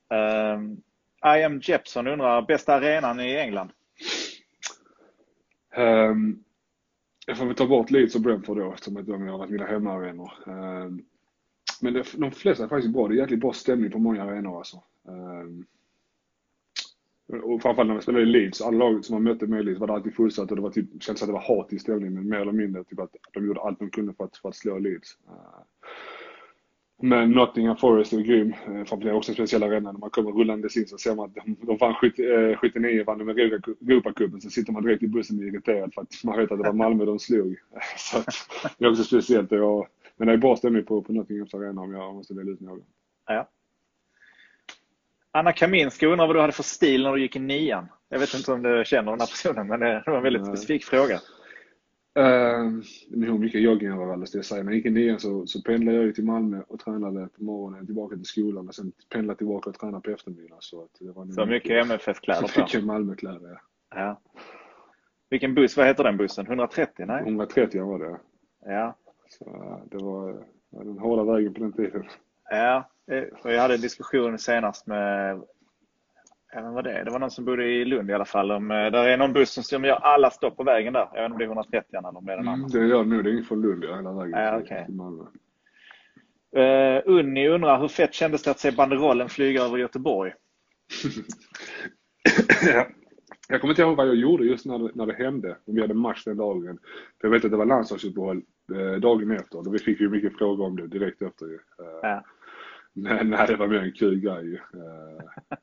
Um, 0.10 0.82
I 1.24 1.44
am 1.44 1.60
Jepson 1.64 2.08
undrar, 2.08 2.42
bästa 2.42 2.76
arenan 2.76 3.20
i 3.20 3.36
England? 3.36 3.72
Um, 5.78 6.44
jag 7.26 7.38
får 7.38 7.46
väl 7.46 7.56
ta 7.56 7.68
bort 7.68 7.92
Leeds 7.92 8.16
och 8.16 8.22
Brentford 8.22 8.58
då 8.58 8.74
eftersom 8.74 9.06
de 9.06 9.28
har 9.28 9.38
varit 9.38 9.52
mina 9.52 9.66
hemmaarenor. 9.66 10.32
Um, 10.46 11.06
men 11.82 11.94
det, 11.94 12.04
de 12.18 12.32
flesta 12.32 12.64
är 12.64 12.68
faktiskt 12.68 12.94
bra. 12.94 13.08
Det 13.08 13.14
är 13.14 13.18
jäkligt 13.18 13.40
bra 13.40 13.54
stämning 13.54 13.92
på 13.92 14.00
många 14.00 14.24
arenor 14.24 14.58
alltså. 14.58 14.84
Um, 15.04 15.66
Mm, 17.30 17.44
och 17.44 17.62
framförallt 17.62 17.88
när 17.88 17.96
vi 17.96 18.02
spelade 18.02 18.24
i 18.24 18.26
Leeds, 18.26 18.62
alla 18.62 18.78
lag 18.78 19.06
som 19.06 19.14
man 19.14 19.24
mötte 19.24 19.48
med 19.48 19.66
Leeds 19.66 19.80
var 19.80 19.88
det 19.88 19.94
alltid 19.94 20.16
fullsatt 20.16 20.50
och 20.50 20.56
det 20.56 20.62
var 20.62 20.70
typ, 20.70 21.04
kändes 21.04 21.22
att 21.22 21.30
det 21.30 21.34
var 21.34 21.58
hat 21.58 21.74
i 21.74 21.80
stämningen, 21.80 22.14
men 22.14 22.30
mer 22.30 22.40
eller 22.40 22.52
mindre 22.52 22.84
typ 22.84 23.00
att 23.00 23.16
de 23.34 23.48
gjorde 23.48 23.62
allt 23.62 23.80
de 23.80 23.90
kunde 23.90 24.14
för 24.14 24.24
att, 24.24 24.38
för 24.38 24.50
att 24.50 24.56
slå 24.56 24.80
Leeds. 24.80 25.18
Eh, 25.28 25.64
men 27.02 27.32
Nottingham 27.32 27.78
Forest 27.78 28.14
är 28.14 28.22
grym. 28.22 28.54
Eh, 28.54 28.68
framförallt 28.68 29.06
är 29.06 29.14
också 29.14 29.32
en 29.32 29.36
speciell 29.36 29.64
arena. 29.64 29.92
När 29.92 30.00
man 30.00 30.10
kommer 30.10 30.32
rullandes 30.32 30.78
in 30.78 30.88
så 30.88 30.98
ser 30.98 31.16
man 31.16 31.26
att 31.26 31.36
de, 31.36 31.56
de 31.62 31.78
vann 31.78 31.96
79, 32.62 33.00
eh, 33.00 33.06
vann 33.06 33.18
de 33.18 33.26
med 33.26 33.40
Europacupen. 33.40 34.42
Så 34.42 34.50
sitter 34.50 34.74
man 34.74 34.84
direkt 34.84 35.04
i 35.04 35.08
bussen 35.08 35.38
och 35.38 35.44
är 35.44 35.48
irriterad 35.48 35.94
för 35.94 36.02
att 36.02 36.24
man 36.24 36.38
vet 36.38 36.52
att 36.52 36.58
det 36.58 36.64
var 36.64 36.74
Malmö 36.74 37.06
de 37.06 37.20
slog. 37.20 37.56
Så 37.98 38.18
att, 38.18 38.26
det 38.78 38.86
är 38.86 38.90
också 38.90 39.04
speciellt. 39.04 39.52
Jag, 39.52 39.88
men 40.18 40.28
det 40.28 40.34
är 40.34 40.38
bra 40.38 40.56
stämning 40.56 40.86
på, 40.86 41.02
på 41.02 41.14
Nottinghams 41.14 41.54
arena 41.54 41.82
om 41.82 41.94
jag 41.94 42.16
måste 42.16 42.34
välja 42.34 42.54
ut 42.54 42.60
någon. 42.60 42.82
Ja. 43.28 43.50
Anna 45.32 45.54
Kaminska 45.54 46.08
undrar 46.08 46.28
vad 46.28 46.36
du 46.36 46.40
hade 46.40 46.54
för 46.54 46.64
stil 46.64 47.04
när 47.04 47.14
du 47.14 47.22
gick 47.22 47.36
i 47.36 47.40
nian. 47.40 47.88
Jag 48.10 48.20
vet 48.20 48.34
inte 48.34 48.52
om 48.52 48.64
du 48.64 48.84
känner 48.86 49.12
den 49.12 49.20
här 49.20 49.28
personen, 49.28 49.68
men 49.68 49.80
det 49.80 50.04
var 50.08 50.18
en 50.18 50.24
väldigt 50.24 50.46
specifik 50.46 50.84
fråga. 50.84 51.20
Uh, 52.20 52.82
hur 53.10 53.38
mycket 53.38 53.62
jogging 53.62 53.90
jag 53.90 53.98
var 53.98 54.14
alldeles 54.14 54.32
det 54.32 54.44
säga. 54.44 54.64
När 54.64 54.72
jag 54.72 54.78
gick 54.78 54.86
i 54.86 54.90
nian 54.90 55.20
så, 55.20 55.48
så 55.48 55.62
pendlade 55.62 55.98
jag 55.98 56.16
till 56.16 56.26
Malmö 56.26 56.62
och 56.68 56.80
tränade 56.80 57.28
på 57.38 57.44
morgonen 57.44 57.86
tillbaka 57.86 58.16
till 58.16 58.26
skolan 58.26 58.68
och 58.68 58.76
sen 58.76 58.92
pendlade 59.14 59.38
tillbaka 59.38 59.70
och 59.70 59.76
tränade 59.80 60.02
på 60.02 60.12
eftermiddagen. 60.12 60.58
Så, 60.60 60.84
att 60.84 60.90
det 61.00 61.12
var 61.12 61.26
så 61.26 61.46
mycket 61.46 61.86
MFF-kläder 61.86 62.48
på? 62.56 62.62
Mycket 62.62 62.84
Malmökläder, 62.84 63.50
ja. 63.50 63.60
ja. 63.96 64.22
Vilken 65.30 65.56
buss, 65.56 65.78
vad 65.78 65.88
heter 65.88 66.04
den 66.04 66.18
bussen? 66.18 66.46
130? 66.46 67.06
Nej? 67.06 67.22
130 67.24 67.84
var 67.84 68.00
det. 68.00 68.20
Ja. 68.66 68.96
Så 69.30 69.46
det 69.92 69.98
var 69.98 70.44
den 70.70 70.98
hårda 70.98 71.34
vägen 71.34 71.54
på 71.54 71.60
den 71.60 71.74
tiden. 71.74 72.04
Ja, 72.50 72.90
eh, 73.12 73.24
jag 73.44 73.62
hade 73.62 73.74
en 73.74 73.82
diskussion 73.82 74.40
senast 74.40 74.88
med 74.88 75.42
Även 76.54 76.74
vad 76.74 76.84
det 76.84 77.04
Det 77.04 77.12
var 77.12 77.20
någon 77.20 77.32
som 77.32 77.46
bodde 77.46 77.66
i 77.66 77.86
Lund 77.86 78.10
i 78.10 78.14
alla 78.14 78.26
fall. 78.26 78.52
Om, 78.52 78.72
eh, 78.72 78.78
där 78.92 79.08
är 79.08 79.18
någon 79.18 79.34
buss 79.34 79.68
som 79.68 79.84
gör 79.84 79.96
alla 79.96 80.30
stopp 80.32 80.58
på 80.58 80.64
vägen 80.64 80.94
där. 80.94 81.10
Jag 81.14 81.22
vet 81.22 81.26
inte 81.26 81.34
om 81.34 81.38
det 81.38 81.46
är 81.46 81.48
130 81.48 81.98
eller 81.98 82.18
om 82.18 82.26
det 82.26 82.34
är 82.34 82.38
den 82.38 82.48
andra. 82.48 82.68
Mm, 82.68 82.88
det 82.90 82.96
gör 82.96 83.04
nog. 83.04 83.24
Det 83.24 83.30
är 83.30 83.32
ingen 83.32 83.46
från 83.46 83.62
Lund 83.62 83.84
hela 83.84 84.14
vägen 84.14 84.40
ja, 84.40 84.58
okay. 84.58 84.86
till 84.86 84.96
Malmö. 84.96 85.24
Uh, 86.58 87.02
Unni 87.06 87.48
undrar 87.48 87.80
hur 87.80 87.88
fett 87.88 88.14
kändes 88.14 88.44
det 88.44 88.52
att 88.52 88.60
se 88.60 88.72
banderollen 88.72 89.30
flyga 89.30 89.64
över 89.64 89.78
Göteborg? 89.78 90.34
Jag 93.52 93.62
kommer 93.62 93.72
inte 93.72 93.82
ihåg 93.82 93.98
vad 93.98 94.08
jag 94.08 94.16
gjorde 94.16 94.44
just 94.44 94.66
när 94.66 94.80
det, 94.80 94.92
när 94.94 95.06
det 95.06 95.14
hände. 95.14 95.58
Om 95.66 95.76
vi 95.76 95.82
hade 95.82 95.94
match 95.94 96.24
den 96.26 96.38
dagen. 96.38 96.78
För 97.22 97.28
jag 97.28 97.30
vet 97.30 97.46
att 97.46 97.52
det 97.52 97.58
var 97.58 97.66
landslagsuppehåll 97.66 98.42
eh, 98.76 99.00
dagen 99.00 99.32
efter. 99.32 99.58
Och 99.58 99.74
vi 99.74 99.80
fick 99.80 100.00
ju 100.00 100.10
mycket 100.10 100.38
frågor 100.38 100.66
om 100.66 100.76
det 100.76 100.88
direkt 100.88 101.22
efter. 101.22 101.46
Eh, 101.46 102.00
ja. 102.02 102.24
Men 102.94 103.30
nej, 103.30 103.48
det 103.48 103.56
var 103.56 103.68
mer 103.68 103.80
en 103.80 103.92
kul 103.92 104.20
grej. 104.20 104.54
Eh, 104.56 105.24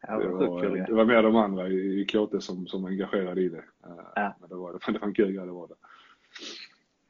ja, 0.00 0.18
det, 0.18 0.28
var, 0.28 0.86
det, 0.86 0.92
var 0.92 1.04
mer 1.04 1.22
de 1.22 1.36
andra 1.36 1.68
i, 1.68 2.00
i 2.00 2.04
KT 2.04 2.42
som, 2.42 2.66
som 2.66 2.82
var 2.82 2.90
engagerade 2.90 3.40
i 3.40 3.48
det. 3.48 3.64
Eh, 3.86 4.04
ja. 4.14 4.36
Men 4.40 4.48
det 4.48 4.54
var, 4.54 4.72
det 4.92 4.98
var 4.98 5.08
en 5.08 5.14
kul 5.14 5.32
grej, 5.32 5.46
det 5.46 5.52
var 5.52 5.68
det. 5.68 5.74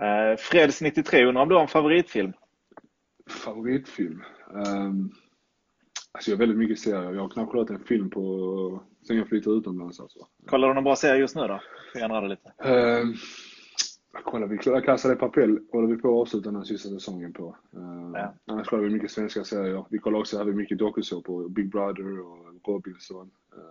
Uh, 0.03 0.37
Freds 0.37 0.81
93 0.81 1.25
undrar 1.25 1.43
om 1.43 1.49
du 1.49 1.55
har 1.55 1.63
en 1.63 1.69
favoritfilm? 1.69 2.33
Favoritfilm? 3.31 4.23
Um, 4.51 5.13
alltså 6.13 6.31
jag 6.31 6.37
har 6.37 6.39
väldigt 6.39 6.59
mycket 6.59 6.79
serier. 6.79 7.15
Jag 7.15 7.23
har 7.23 7.29
knappt 7.29 7.51
kollat 7.51 7.71
en 7.71 7.85
film 7.85 8.11
på 8.11 8.83
sen 9.07 9.17
jag 9.17 9.29
flyttade 9.29 9.57
utomlands 9.57 10.01
alltså. 10.01 10.19
Kollar 10.47 10.69
du 10.69 10.75
någon 10.75 10.85
bra 10.85 10.97
serie 10.97 11.21
just 11.21 11.37
nu 11.37 11.43
då? 11.43 11.61
Får 11.93 12.01
jag 12.01 12.29
lite. 12.29 12.53
Uh, 12.65 13.15
kollar 14.25 14.47
vi 14.47 14.59
Casa 14.59 15.09
de 15.09 15.17
Papel 15.17 15.59
håller 15.73 15.89
vi 15.89 15.97
på 15.97 16.09
att 16.09 16.21
avsluta 16.23 16.49
den 16.49 16.57
här 16.57 16.65
sista 16.65 16.89
säsongen 16.89 17.33
på. 17.33 17.57
Uh, 17.77 18.11
ja. 18.15 18.35
Annars 18.47 18.69
kollar 18.69 18.83
vi 18.83 18.91
mycket 18.91 19.11
svenska 19.11 19.45
serier. 19.45 19.85
Vi 19.89 19.99
kollar 19.99 20.19
också 20.19 20.45
vi 20.45 20.53
mycket 20.53 20.79
dokusåpor. 20.79 21.49
Big 21.49 21.71
Brother 21.71 22.21
och 22.21 22.39
Robinson. 22.67 23.31
Uh, 23.57 23.63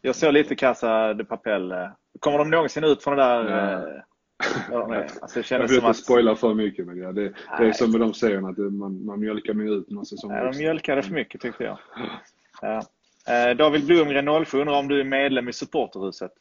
jag 0.00 0.16
såg 0.16 0.32
lite 0.32 0.54
Casa 0.54 1.14
de 1.14 1.24
Papel. 1.24 1.74
Kommer 2.20 2.38
de 2.38 2.50
någonsin 2.50 2.84
ut 2.84 3.02
från 3.02 3.16
det 3.16 3.22
där? 3.22 3.50
Ja. 3.50 4.02
Ja, 4.70 5.04
alltså 5.20 5.54
jag 5.54 5.60
vill 5.60 5.74
inte 5.74 5.86
att... 5.86 5.96
spoila 5.96 6.36
för 6.36 6.54
mycket 6.54 6.86
men 6.86 6.98
ja, 6.98 7.12
det, 7.12 7.32
det 7.58 7.68
är 7.68 7.72
som 7.72 7.90
med 7.90 8.00
de 8.00 8.14
serierna 8.14 8.48
att 8.48 8.58
man, 8.58 9.04
man 9.04 9.20
mjölkar 9.20 9.54
med 9.54 9.68
ut 9.68 9.90
någon 9.90 10.06
säsong. 10.06 10.30
Ja, 10.30 10.52
de 10.52 10.58
mjölkade 10.58 11.02
för 11.02 11.14
mycket 11.14 11.40
tyckte 11.40 11.64
jag. 11.64 11.78
Ja. 12.62 12.82
Eh, 13.28 13.56
David 13.56 13.86
Blomgren 13.86 14.44
07 14.44 14.60
undrar 14.60 14.78
om 14.78 14.88
du 14.88 15.00
är 15.00 15.04
medlem 15.04 15.48
i 15.48 15.52
supporterhuset? 15.52 16.32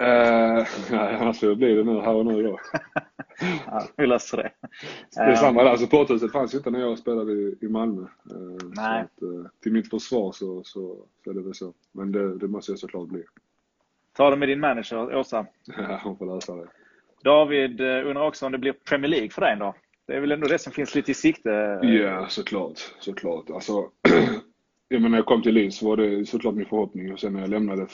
Uh, 0.00 0.66
nej, 0.90 1.16
annars 1.20 1.40
får 1.40 1.48
jag 1.48 1.58
bli 1.58 1.74
det 1.74 1.84
nu 1.84 2.00
här 2.00 2.14
och 2.14 2.26
nu 2.26 2.42
då. 2.42 2.58
ja, 3.66 3.88
vi 3.96 4.06
löser 4.06 4.36
det. 4.36 4.50
Det 5.14 5.20
är 5.20 5.34
samma 5.34 5.62
där, 5.62 5.76
supporthuset 5.76 6.32
fanns 6.32 6.54
ju 6.54 6.58
inte 6.58 6.70
när 6.70 6.80
jag 6.80 6.98
spelade 6.98 7.32
i, 7.32 7.58
i 7.60 7.68
Malmö. 7.68 8.02
Uh, 8.02 8.70
nej. 8.76 9.00
Att, 9.00 9.22
uh, 9.22 9.46
till 9.62 9.72
mitt 9.72 9.90
försvar 9.90 10.32
så, 10.32 10.62
så, 10.64 10.96
så 11.24 11.30
är 11.30 11.34
det 11.34 11.42
väl 11.42 11.54
så. 11.54 11.72
Men 11.92 12.12
det, 12.12 12.38
det 12.38 12.48
måste 12.48 12.72
jag 12.72 12.78
såklart 12.78 13.08
bli. 13.08 13.22
Ta 14.16 14.30
det 14.30 14.36
med 14.36 14.48
din 14.48 14.60
manager, 14.60 15.16
Åsa. 15.16 15.46
Ja, 15.76 16.00
hon 16.04 16.16
får 16.16 16.34
lösa 16.34 16.56
det. 16.56 16.66
David 17.24 17.80
undrar 17.80 18.26
också 18.26 18.46
om 18.46 18.52
det 18.52 18.58
blir 18.58 18.72
Premier 18.72 19.10
League 19.10 19.30
för 19.30 19.40
dig 19.40 19.56
då? 19.56 19.74
Det 20.06 20.16
är 20.16 20.20
väl 20.20 20.32
ändå 20.32 20.48
det 20.48 20.58
som 20.58 20.72
finns 20.72 20.94
lite 20.94 21.10
i 21.10 21.14
sikte? 21.14 21.50
Ja, 21.82 22.26
såklart. 22.28 22.78
såklart. 23.00 23.50
Alltså, 23.50 23.72
jag 24.88 25.02
menar, 25.02 25.08
när 25.08 25.18
jag 25.18 25.26
kom 25.26 25.42
till 25.42 25.54
Leeds 25.54 25.82
var 25.82 25.96
det 25.96 26.26
såklart 26.26 26.54
min 26.54 26.66
förhoppning 26.66 27.12
och 27.12 27.20
sen 27.20 27.32
när 27.32 27.40
jag 27.40 27.50
lämnade 27.50 27.86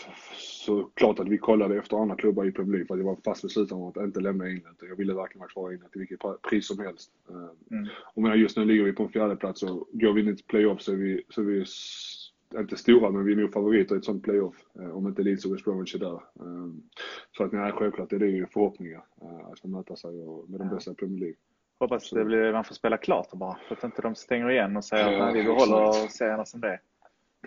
så 0.67 0.91
klart 0.95 1.21
att 1.21 1.29
vi 1.29 1.39
kollade 1.39 1.79
efter 1.79 1.97
andra 1.97 2.17
klubbar 2.17 2.45
i 2.45 2.53
Premier 2.53 2.73
League 2.73 2.87
för 2.87 2.95
att 2.95 3.01
jag 3.01 3.07
var 3.07 3.17
fast 3.25 3.43
besluten 3.43 3.77
om 3.77 3.89
att 3.89 3.97
inte 3.97 4.21
lämna 4.21 4.47
England. 4.47 4.77
Jag 4.81 4.97
ville 4.97 5.15
verkligen 5.15 5.41
vara 5.41 5.49
kvar 5.49 5.71
i 5.71 5.75
England 5.75 5.91
till 5.91 5.99
vilket 5.99 6.43
pris 6.43 6.67
som 6.67 6.79
helst. 6.79 7.11
Mm. 7.71 7.87
Och 8.15 8.23
menar, 8.23 8.37
just 8.37 8.57
nu 8.57 8.65
ligger 8.65 8.85
vi 8.85 8.93
på 8.93 9.03
en 9.03 9.09
fjärde 9.09 9.37
plats 9.37 9.63
och 9.63 9.89
går 9.93 10.13
vi 10.13 10.21
in 10.21 10.37
till 10.37 10.45
playoff 10.45 10.81
så 10.81 10.93
är 10.93 10.97
vi, 10.97 11.23
så 11.29 11.41
är 11.41 11.45
vi 11.45 11.65
inte 12.61 12.77
stora, 12.77 13.11
men 13.11 13.25
vi 13.25 13.33
är 13.33 13.37
nog 13.37 13.53
favoriter 13.53 13.95
i 13.95 13.99
ett 13.99 14.05
sånt 14.05 14.25
playoff. 14.25 14.57
Om 14.93 15.07
inte 15.07 15.23
Leeds 15.23 15.45
och 15.45 15.55
West 15.55 15.65
Bromwich 15.65 15.95
är 15.95 15.99
där. 15.99 16.21
Så 17.37 17.45
att 17.45 17.53
nej, 17.53 17.73
självklart 17.73 18.13
är 18.13 18.19
det 18.19 18.27
ju 18.27 18.47
förhoppningar 18.47 19.05
att 19.53 19.61
få 19.61 19.69
möta 19.69 19.97
sig 19.97 20.11
med 20.49 20.61
de 20.61 20.69
bästa 20.69 20.91
i 20.91 20.95
Premier 20.95 21.21
League. 21.21 21.37
Hoppas 21.79 22.11
det 22.11 22.25
blir, 22.25 22.53
man 22.53 22.65
får 22.65 22.75
spela 22.75 22.97
klart 22.97 23.33
bara, 23.33 23.59
så 23.69 23.75
att 23.75 23.85
inte 23.85 24.03
de 24.03 24.15
stänger 24.15 24.51
igen 24.51 24.77
och 24.77 24.85
säger 24.85 25.21
att 25.21 25.35
vi 25.35 25.43
behåller 25.43 26.09
serierna 26.09 26.45
som 26.45 26.61
det 26.61 26.69
är. 26.69 26.81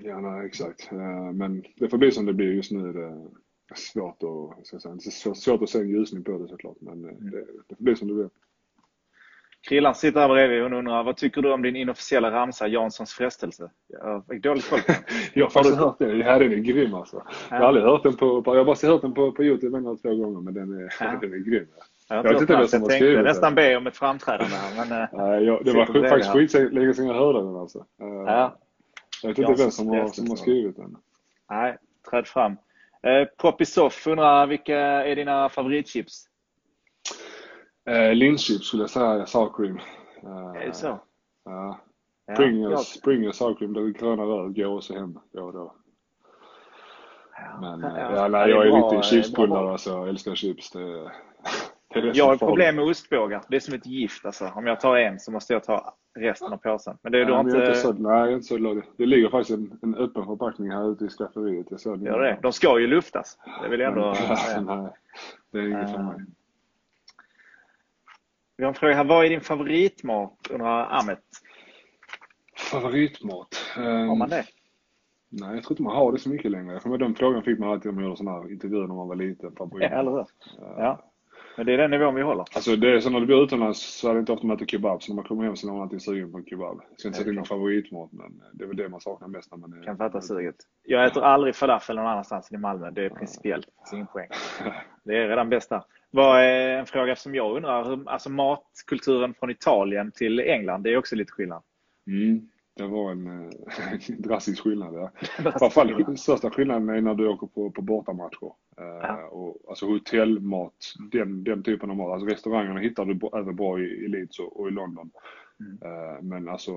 Ja, 0.03 0.19
nej, 0.19 0.45
exakt. 0.45 0.91
Men 1.33 1.63
det 1.75 1.89
får 1.89 1.97
bli 1.97 2.11
som 2.11 2.25
det 2.25 2.33
blir 2.33 2.53
just 2.53 2.71
nu. 2.71 2.93
Det 2.93 3.05
är 3.71 3.75
svårt 3.75 4.23
att, 4.23 4.67
ska 4.67 4.79
säga, 4.79 4.97
svårt, 4.99 5.37
svårt 5.37 5.61
att 5.61 5.69
se 5.69 5.79
en 5.79 5.89
ljusning 5.89 6.23
på 6.23 6.37
det 6.37 6.47
såklart, 6.47 6.77
men 6.79 7.03
mm. 7.03 7.31
det, 7.31 7.45
det 7.67 7.75
får 7.75 7.83
bli 7.83 7.95
som 7.95 8.07
det 8.07 8.13
blir. 8.13 8.29
Krillan 9.67 9.95
sitter 9.95 10.19
här 10.19 10.29
bredvid 10.29 10.61
och 10.61 10.65
undrar, 10.65 11.03
vad 11.03 11.17
tycker 11.17 11.41
du 11.41 11.53
om 11.53 11.61
din 11.61 11.75
inofficiella 11.75 12.31
ramsa 12.31 12.67
Janssons 12.67 13.13
frestelse? 13.13 13.71
Jag 13.87 14.25
fick 14.29 14.43
dåligt 14.43 14.69
koll 14.69 14.79
på 14.79 14.91
den. 14.91 15.01
jag 15.33 15.45
har 15.45 15.49
faktiskt 15.49 15.77
hört 15.77 15.99
den. 15.99 16.19
Ja, 16.19 16.39
den 16.39 16.51
är 16.51 16.57
grym 16.57 16.93
alltså. 16.93 17.23
Jag 17.49 17.57
har 17.57 17.65
aldrig 17.65 17.85
hört 17.85 18.03
den 18.03 18.15
på, 18.15 18.43
jag 18.45 18.55
har 18.55 18.65
bara 18.65 18.91
hört 18.91 19.01
den 19.01 19.13
på, 19.13 19.31
på 19.31 19.43
Youtube 19.43 19.77
en 19.77 19.85
eller 19.85 19.95
två 19.95 20.15
gånger, 20.15 20.41
men 20.41 20.53
den 20.53 20.73
är, 20.73 20.93
ja. 20.99 21.17
den 21.21 21.33
är 21.33 21.37
grym. 21.37 21.67
Jag, 22.09 22.25
jag 22.25 22.33
vet 22.33 22.41
inte 22.41 22.57
vem 22.57 22.67
som 22.67 22.81
har 22.81 22.89
skrivit 22.89 23.15
den. 23.17 23.25
Jag 23.25 23.25
tänkte 23.25 23.29
nästan 23.29 23.55
be 23.55 23.77
om 23.77 23.87
ett 23.87 23.97
framträdande 23.97 24.55
här, 24.55 24.85
men... 24.89 25.07
Nej, 25.13 25.43
jag, 25.43 25.65
det 25.65 25.71
var 25.71 26.09
faktiskt 26.09 26.31
skitlänge 26.31 26.93
sedan 26.93 27.07
jag 27.07 27.13
hörde 27.13 27.39
den 27.39 27.55
alltså. 27.55 27.85
Ja. 27.97 28.57
Jag 29.23 29.29
vet 29.29 29.37
inte 29.37 29.63
vem 29.63 29.71
som 29.71 29.87
har, 29.87 30.07
som 30.07 30.29
har 30.29 30.35
skrivit 30.35 30.75
den. 30.75 30.97
Nej, 31.49 31.77
träd 32.09 32.27
fram. 32.27 32.51
Eh, 33.03 33.27
Popisoff 33.37 34.07
undrar, 34.07 34.47
vilka 34.47 34.77
är 34.77 35.15
dina 35.15 35.49
favoritchips? 35.49 36.25
Eh, 37.89 38.13
Linschips 38.13 38.67
skulle 38.67 38.83
jag 38.83 38.89
säga, 38.89 39.25
sour 39.25 39.53
cream. 39.57 39.79
Eh, 40.23 40.61
är 40.61 40.67
det 40.67 40.73
så? 40.73 40.99
Ja. 41.45 41.79
Ja, 42.25 42.35
Pringles 43.03 43.37
sour 43.37 43.55
cream, 43.55 43.73
det 43.73 43.91
gröna 43.91 44.23
röd 44.23 44.55
går 44.55 44.75
också 44.75 44.93
hem 44.93 45.19
då 45.33 45.43
och 45.43 45.53
då. 45.53 45.75
Men 47.61 47.81
ja, 47.81 48.15
ja, 48.15 48.27
nej, 48.27 48.49
jag 48.49 48.67
är 48.67 48.71
bra, 48.71 48.79
riktig 48.79 49.09
chipsbullare 49.09 49.71
alltså. 49.71 49.89
Jag 49.89 50.09
älskar 50.09 50.35
chips. 50.35 50.71
Det, 50.71 51.11
jag 52.13 52.25
har 52.25 52.37
problem 52.37 52.75
med 52.75 52.85
ostbågar. 52.85 53.43
Det 53.49 53.55
är 53.55 53.59
som 53.59 53.73
ett 53.73 53.85
gift 53.85 54.25
alltså. 54.25 54.51
Om 54.55 54.67
jag 54.67 54.79
tar 54.79 54.97
en 54.97 55.19
så 55.19 55.31
måste 55.31 55.53
jag 55.53 55.63
ta 55.63 55.95
resten 56.19 56.53
av 56.53 56.57
påsen. 56.57 56.97
Men 57.01 57.11
det 57.11 57.21
är 57.21 57.25
nej, 57.25 57.33
du 57.33 57.39
inte... 57.39 57.57
inte 57.57 57.75
så, 57.75 57.93
nej, 57.93 58.29
är 58.29 58.33
inte 58.33 58.45
så 58.47 58.57
glad. 58.57 58.81
Det 58.97 59.05
ligger 59.05 59.29
faktiskt 59.29 59.59
en, 59.59 59.79
en 59.81 59.95
öppen 59.95 60.25
förpackning 60.25 60.71
här 60.71 60.91
ute 60.91 61.05
i 61.05 61.09
skafferiet. 61.09 61.67
Jag 61.69 61.79
såg 61.79 62.03
Gör 62.03 62.21
det? 62.21 62.39
De 62.41 62.53
ska 62.53 62.79
ju 62.79 62.87
luftas. 62.87 63.37
Det 63.63 63.69
vill 63.69 63.79
jag 63.79 63.91
ändå 63.91 64.15
säga. 64.45 64.61
Nej, 64.61 64.91
det 65.51 65.59
är 65.59 65.67
inget 65.67 65.91
för 65.91 66.03
mig. 66.03 66.25
Vi 68.57 68.63
har 68.63 68.69
en 68.69 68.75
fråga 68.75 68.95
här. 68.95 69.03
Vad 69.03 69.25
är 69.25 69.29
din 69.29 69.41
favoritmat? 69.41 70.47
undrar 70.49 70.99
Ahmet. 70.99 71.23
Favoritmat? 72.71 73.55
Har 73.75 74.15
man 74.15 74.29
det? 74.29 74.45
Nej, 75.29 75.55
jag 75.55 75.63
tror 75.63 75.71
inte 75.71 75.83
man 75.83 75.95
har 75.95 76.11
det 76.11 76.19
så 76.19 76.29
mycket 76.29 76.51
längre. 76.51 76.79
För 76.79 76.89
med 76.89 76.99
den 76.99 77.15
frågan 77.15 77.43
fick 77.43 77.59
man 77.59 77.69
alltid 77.69 77.89
om 77.89 77.95
man 77.95 78.03
gjorde 78.03 78.17
sådana 78.17 78.41
här 78.41 78.51
intervjuer 78.51 78.87
när 78.87 78.95
man 78.95 79.07
var 79.07 79.15
liten. 79.15 79.55
Ja, 79.57 79.87
eller 79.87 80.11
hur? 80.11 80.25
Ja. 80.59 81.08
Men 81.59 81.65
det 81.65 81.73
är 81.73 81.77
den 81.77 81.91
nivån 81.91 82.15
vi 82.15 82.21
håller. 82.21 82.45
Alltså 82.53 82.75
det 82.75 82.95
är 82.95 82.99
så 82.99 83.09
när 83.09 83.19
du 83.19 83.25
bor 83.25 83.43
utomlands 83.43 83.99
så 83.99 84.09
är 84.09 84.13
det 84.13 84.19
inte 84.19 84.31
ofta 84.31 84.47
man 84.47 84.55
äter 84.55 84.65
kebab. 84.65 85.03
Så 85.03 85.11
när 85.11 85.15
man 85.15 85.25
kommer 85.25 85.43
hem 85.43 85.55
så 85.55 85.67
är 85.67 85.71
man 85.71 85.81
alltid 85.81 86.01
sugen 86.01 86.31
på 86.31 86.37
en 86.37 86.45
kebab. 86.45 86.81
Jag 86.89 86.99
ska 86.99 87.07
inte 87.07 87.17
säga 87.17 87.21
att 87.21 87.25
det 87.25 87.31
är 87.31 87.35
någon 87.35 87.45
favoritmat 87.45 88.11
men 88.11 88.41
det 88.53 88.63
är 88.63 88.67
väl 88.67 88.77
det 88.77 88.89
man 88.89 89.01
saknar 89.01 89.27
mest 89.27 89.51
när 89.51 89.57
man 89.57 89.73
är... 89.73 89.83
Kan 89.83 89.97
fatta 89.97 90.21
suget. 90.21 90.55
Jag 90.83 91.05
äter 91.05 91.23
aldrig 91.23 91.55
falafel 91.55 91.95
någon 91.95 92.07
annanstans 92.07 92.51
än 92.51 92.57
i 92.57 92.61
Malmö. 92.61 92.91
Det 92.91 93.05
är 93.05 93.09
principiellt 93.09 93.67
ingen 93.93 94.07
poäng. 94.07 94.29
Det 95.03 95.17
är 95.17 95.27
redan 95.27 95.49
bäst 95.49 95.69
där. 95.69 95.83
Vad 96.11 96.41
är 96.41 96.69
en 96.69 96.85
fråga 96.85 97.15
som 97.15 97.35
jag 97.35 97.55
undrar, 97.55 98.09
alltså 98.09 98.29
matkulturen 98.29 99.33
från 99.33 99.49
Italien 99.49 100.11
till 100.11 100.39
England, 100.39 100.83
det 100.83 100.93
är 100.93 100.97
också 100.97 101.15
lite 101.15 101.31
skillnad? 101.31 101.63
Mm. 102.07 102.49
Det 102.79 102.87
var 102.87 103.11
en, 103.11 103.27
en 103.27 103.51
drastisk 104.21 104.63
skillnad. 104.63 104.93
Ja. 104.93 105.11
Framförallt 105.59 106.05
den 106.05 106.17
största 106.17 106.49
skillnaden 106.49 106.89
är 106.89 107.01
när 107.01 107.15
du 107.15 107.27
åker 107.27 107.47
på, 107.47 107.71
på 107.71 107.81
bortamatcher. 107.81 108.51
Ja. 108.75 109.27
och, 109.31 109.57
alltså 109.69 109.85
hotellmat, 109.85 110.93
den, 111.11 111.43
den 111.43 111.63
typen 111.63 111.89
av 111.89 111.95
mat. 111.95 112.11
Alltså 112.11 112.27
restaurangerna 112.27 112.79
hittar 112.79 113.05
du 113.05 113.39
även 113.39 113.55
bra 113.55 113.79
i, 113.79 113.83
i 113.83 114.07
Leeds 114.07 114.39
och, 114.39 114.59
och 114.59 114.67
i 114.67 114.71
London. 114.71 115.11
Mm. 115.61 116.27
men 116.27 116.49
alltså 116.49 116.71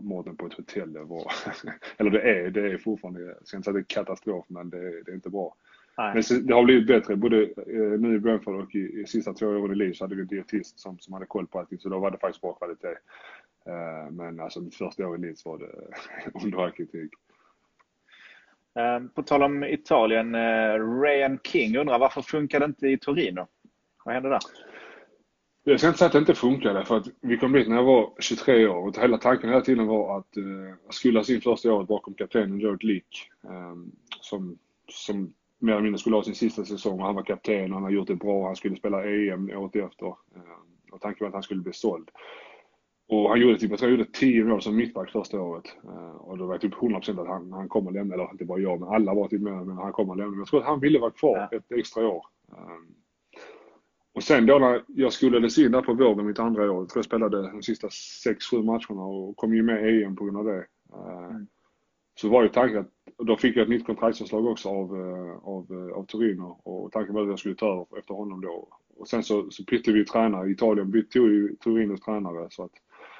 maten 0.00 0.36
på 0.36 0.46
ett 0.46 0.52
hotell, 0.52 0.92
det 0.92 1.04
var, 1.04 1.32
eller 1.96 2.10
det 2.10 2.20
är, 2.20 2.50
det 2.50 2.72
är 2.72 2.78
fortfarande, 2.78 3.20
jag 3.20 3.46
ska 3.48 3.56
inte 3.56 3.64
säga 3.64 3.72
det 3.72 3.80
är 3.80 3.84
katastrof, 3.84 4.44
men 4.48 4.70
det, 4.70 5.02
det 5.02 5.10
är 5.10 5.14
inte 5.14 5.30
bra. 5.30 5.54
Nej. 5.98 6.14
Men 6.14 6.46
det 6.46 6.54
har 6.54 6.64
blivit 6.64 6.86
bättre. 6.86 7.16
Både 7.16 7.42
eh, 7.42 8.00
nu 8.00 8.14
i 8.14 8.18
Brentford 8.18 8.54
och 8.54 8.74
i, 8.74 9.00
i 9.00 9.06
sista 9.06 9.32
två 9.32 9.46
åren 9.46 9.72
i 9.72 9.74
Leeds 9.74 10.00
hade 10.00 10.14
vi 10.14 10.20
en 10.20 10.26
dietist 10.26 10.80
som, 10.80 10.98
som 10.98 11.14
hade 11.14 11.26
koll 11.26 11.46
på 11.46 11.58
allting. 11.58 11.78
Så 11.78 11.88
då 11.88 11.98
var 11.98 12.10
det 12.10 12.18
faktiskt 12.18 12.40
bra 12.40 12.52
kvalitet. 12.52 12.96
Eh, 13.66 14.10
men 14.10 14.40
alltså 14.40 14.60
mitt 14.60 14.74
första 14.74 15.08
år 15.08 15.16
i 15.16 15.20
Leeds 15.20 15.44
var 15.44 15.58
det 15.58 15.70
under 16.44 16.58
all 16.58 16.70
kritik. 16.70 17.10
Ehm, 18.78 19.08
på 19.08 19.22
tal 19.22 19.42
om 19.42 19.64
Italien, 19.64 20.34
eh, 20.34 21.00
Ryan 21.02 21.38
King 21.44 21.76
undrar 21.76 21.98
varför 21.98 22.22
funkar 22.22 22.60
det 22.60 22.66
inte 22.66 22.88
i 22.88 22.98
Torino? 22.98 23.46
Vad 24.04 24.14
hände 24.14 24.28
där? 24.28 24.40
Jag 25.64 25.80
ska 25.80 25.88
inte 25.88 25.98
säga 25.98 26.06
att 26.06 26.12
det 26.12 26.18
inte 26.18 26.34
funkade 26.34 26.84
för 26.84 26.96
att 26.96 27.06
vi 27.20 27.38
kom 27.38 27.52
dit 27.52 27.68
när 27.68 27.76
jag 27.76 27.84
var 27.84 28.12
23 28.20 28.66
år 28.66 28.86
och 28.88 28.96
hela 28.96 29.18
tanken 29.18 29.50
hela 29.50 29.60
tiden 29.60 29.86
var 29.86 30.18
att 30.18 30.36
uh, 30.36 30.74
skulle 30.90 31.24
sin 31.24 31.40
första 31.40 31.72
året 31.72 31.88
bakom 31.88 32.14
kaptenen 32.14 32.60
George 32.60 32.92
Leak 32.92 33.30
um, 33.42 33.92
som, 34.20 34.58
som 34.88 35.34
mer 35.58 35.72
eller 35.72 35.82
mindre 35.82 35.98
skulle 35.98 36.16
ha 36.16 36.22
sin 36.22 36.34
sista 36.34 36.64
säsong 36.64 37.00
och 37.00 37.06
han 37.06 37.14
var 37.14 37.22
kapten, 37.22 37.72
han 37.72 37.82
har 37.82 37.90
gjort 37.90 38.06
det 38.06 38.14
bra, 38.14 38.46
han 38.46 38.56
skulle 38.56 38.76
spela 38.76 39.04
EM 39.04 39.50
året 39.50 39.76
efter. 39.76 40.06
Um, 40.06 40.92
och 40.92 41.00
tanken 41.00 41.24
var 41.24 41.28
att 41.28 41.34
han 41.34 41.42
skulle 41.42 41.62
bli 41.62 41.72
såld. 41.72 42.10
Och 43.08 43.28
han 43.28 43.40
gjorde 43.40 43.58
typ, 43.58 43.70
jag 43.70 43.78
tror 43.78 43.88
han 43.88 43.98
gjorde 43.98 44.10
10 44.12 44.44
mål 44.44 44.62
som 44.62 44.76
mittback 44.76 45.10
första 45.10 45.40
året. 45.40 45.64
Uh, 45.84 46.16
och 46.16 46.38
då 46.38 46.46
var 46.46 46.54
jag 46.54 46.60
typ 46.60 46.74
100% 46.74 47.20
att 47.20 47.28
han, 47.28 47.52
han 47.52 47.68
kommer 47.68 47.90
lämna, 47.90 48.14
eller 48.14 48.30
inte 48.30 48.44
bara 48.44 48.58
jag, 48.58 48.80
men 48.80 48.88
alla 48.88 49.14
var 49.14 49.28
typ 49.28 49.40
med, 49.40 49.66
men 49.66 49.76
han 49.76 49.92
kommer 49.92 50.14
lämna. 50.14 50.30
Men 50.30 50.38
jag 50.38 50.48
tror 50.48 50.60
att 50.60 50.66
han 50.66 50.80
ville 50.80 50.98
vara 50.98 51.10
kvar 51.10 51.48
ja. 51.50 51.56
ett 51.56 51.72
extra 51.72 52.08
år. 52.08 52.26
Um, 52.48 52.94
och 54.14 54.22
sen 54.22 54.46
då 54.46 54.58
när 54.58 54.82
jag 54.86 55.12
skolades 55.12 55.58
in 55.58 55.72
där 55.72 55.82
på 55.82 55.94
våren 55.94 56.26
mitt 56.26 56.38
andra 56.38 56.62
år, 56.62 56.78
jag 56.78 56.88
tror 56.88 56.98
jag 56.98 57.04
spelade 57.04 57.50
de 57.50 57.62
sista 57.62 57.88
6-7 57.88 58.62
matcherna 58.62 59.04
och 59.04 59.36
kom 59.36 59.54
ju 59.54 59.62
med 59.62 59.94
i 59.94 60.04
EM 60.04 60.16
på 60.16 60.24
grund 60.24 60.36
av 60.36 60.44
det. 60.44 60.66
Uh, 60.94 61.24
mm. 61.30 61.46
Så 62.20 62.28
var 62.28 62.42
ju 62.42 62.48
tanken 62.48 62.78
att, 62.78 62.90
då 63.26 63.36
fick 63.36 63.56
jag 63.56 63.62
ett 63.62 63.68
nytt 63.68 63.86
kontraktsförslag 63.86 64.46
också 64.46 64.68
av, 64.68 64.96
uh, 64.96 65.36
av, 65.42 65.92
av 65.96 66.06
Torino 66.06 66.60
och 66.64 66.92
tanken 66.92 67.14
var 67.14 67.22
att 67.22 67.28
jag 67.28 67.38
skulle 67.38 67.54
ta 67.54 67.66
över 67.66 67.98
efter 67.98 68.14
honom 68.14 68.40
då. 68.40 68.68
Och 68.98 69.08
sen 69.08 69.22
så, 69.22 69.50
så 69.50 69.62
bytte 69.62 69.92
vi 69.92 70.04
tränare, 70.04 70.50
Italien 70.50 70.90
bytte 70.90 71.18
ju 71.18 71.56
Torinos 71.60 72.00
tränare 72.00 72.46
så 72.50 72.64
att 72.64 72.72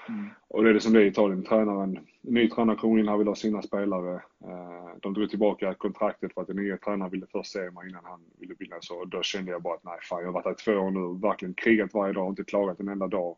Mm. 0.09 0.27
Och 0.49 0.65
det 0.65 0.71
är 0.71 0.75
det 0.75 0.81
som 0.81 0.93
det 0.93 1.01
är 1.01 1.05
i 1.05 1.09
Italien. 1.09 1.45
Tränaren, 1.45 1.99
ny 2.21 2.51
tränare 2.51 2.77
kom 2.77 2.99
in, 2.99 3.09
han 3.09 3.19
ville 3.19 3.31
ha 3.31 3.35
sina 3.35 3.63
spelare. 3.63 4.15
Eh, 4.45 4.91
de 5.03 5.15
drog 5.15 5.31
tillbaka 5.31 5.75
kontraktet 5.75 6.35
för 6.35 6.41
att 6.41 6.47
den 6.47 6.57
nya 6.57 6.77
tränaren 6.77 7.11
ville 7.11 7.27
först 7.33 7.53
se 7.53 7.71
mig 7.71 7.89
innan 7.89 8.05
han 8.05 8.21
ville 8.39 8.55
bilda 8.55 8.77
så. 8.81 9.05
Då 9.05 9.23
kände 9.23 9.53
jag 9.53 9.63
bara 9.63 9.75
att 9.75 9.85
nej 9.85 9.99
fan, 10.03 10.21
jag 10.21 10.27
har 10.27 10.33
varit 10.33 10.45
här 10.45 10.53
i 10.53 10.55
två 10.55 10.73
år 10.73 10.91
nu, 10.91 11.21
verkligen 11.21 11.55
krigat 11.55 11.95
varje 11.95 12.13
dag, 12.13 12.29
inte 12.29 12.45
klagat 12.45 12.81
en 12.81 12.89
enda 12.89 13.07
dag. 13.07 13.37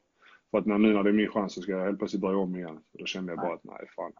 För 0.51 0.59
att 0.59 0.67
när, 0.67 0.79
nu 0.79 0.93
när 0.93 1.03
det 1.03 1.11
är 1.11 1.13
min 1.13 1.31
chans 1.31 1.55
så 1.55 1.63
ska 1.63 1.73
jag 1.73 1.85
helt 1.85 1.99
plötsligt 1.99 2.23
börja 2.23 2.39
om 2.39 2.57
igen. 2.57 2.81
Då 2.93 3.05
kände 3.05 3.33
jag 3.33 3.41
bara 3.41 3.55
att 3.55 3.65
nej 3.65 3.89
fan. 3.97 4.13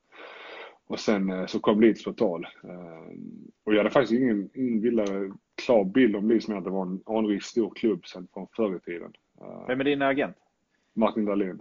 Och 0.87 1.01
sen 1.01 1.31
eh, 1.31 1.47
så 1.47 1.61
kom 1.61 1.81
Leeds 1.81 2.05
på 2.05 2.13
tal. 2.13 2.45
Eh, 2.65 3.19
och 3.65 3.75
jag 3.75 3.79
hade 3.79 3.91
faktiskt 3.91 4.21
ingen, 4.21 4.51
ingen 4.55 4.81
bildare, 4.81 5.33
klar 5.65 5.85
bild 5.85 6.17
om 6.17 6.29
Leeds 6.29 6.49
med 6.49 6.59
att 6.59 6.65
det 6.65 6.71
var 6.71 6.87
en 6.87 7.03
anrik 7.07 7.43
stor 7.43 7.73
klubb 7.75 8.07
sen 8.07 8.29
från 8.33 8.47
förr 8.57 8.77
i 8.77 8.81
tiden. 8.81 9.13
Vem 9.67 9.81
är 9.81 9.85
din 9.85 10.03
agent? 10.03 10.37
Martin 10.95 11.25
Dahlin. 11.25 11.61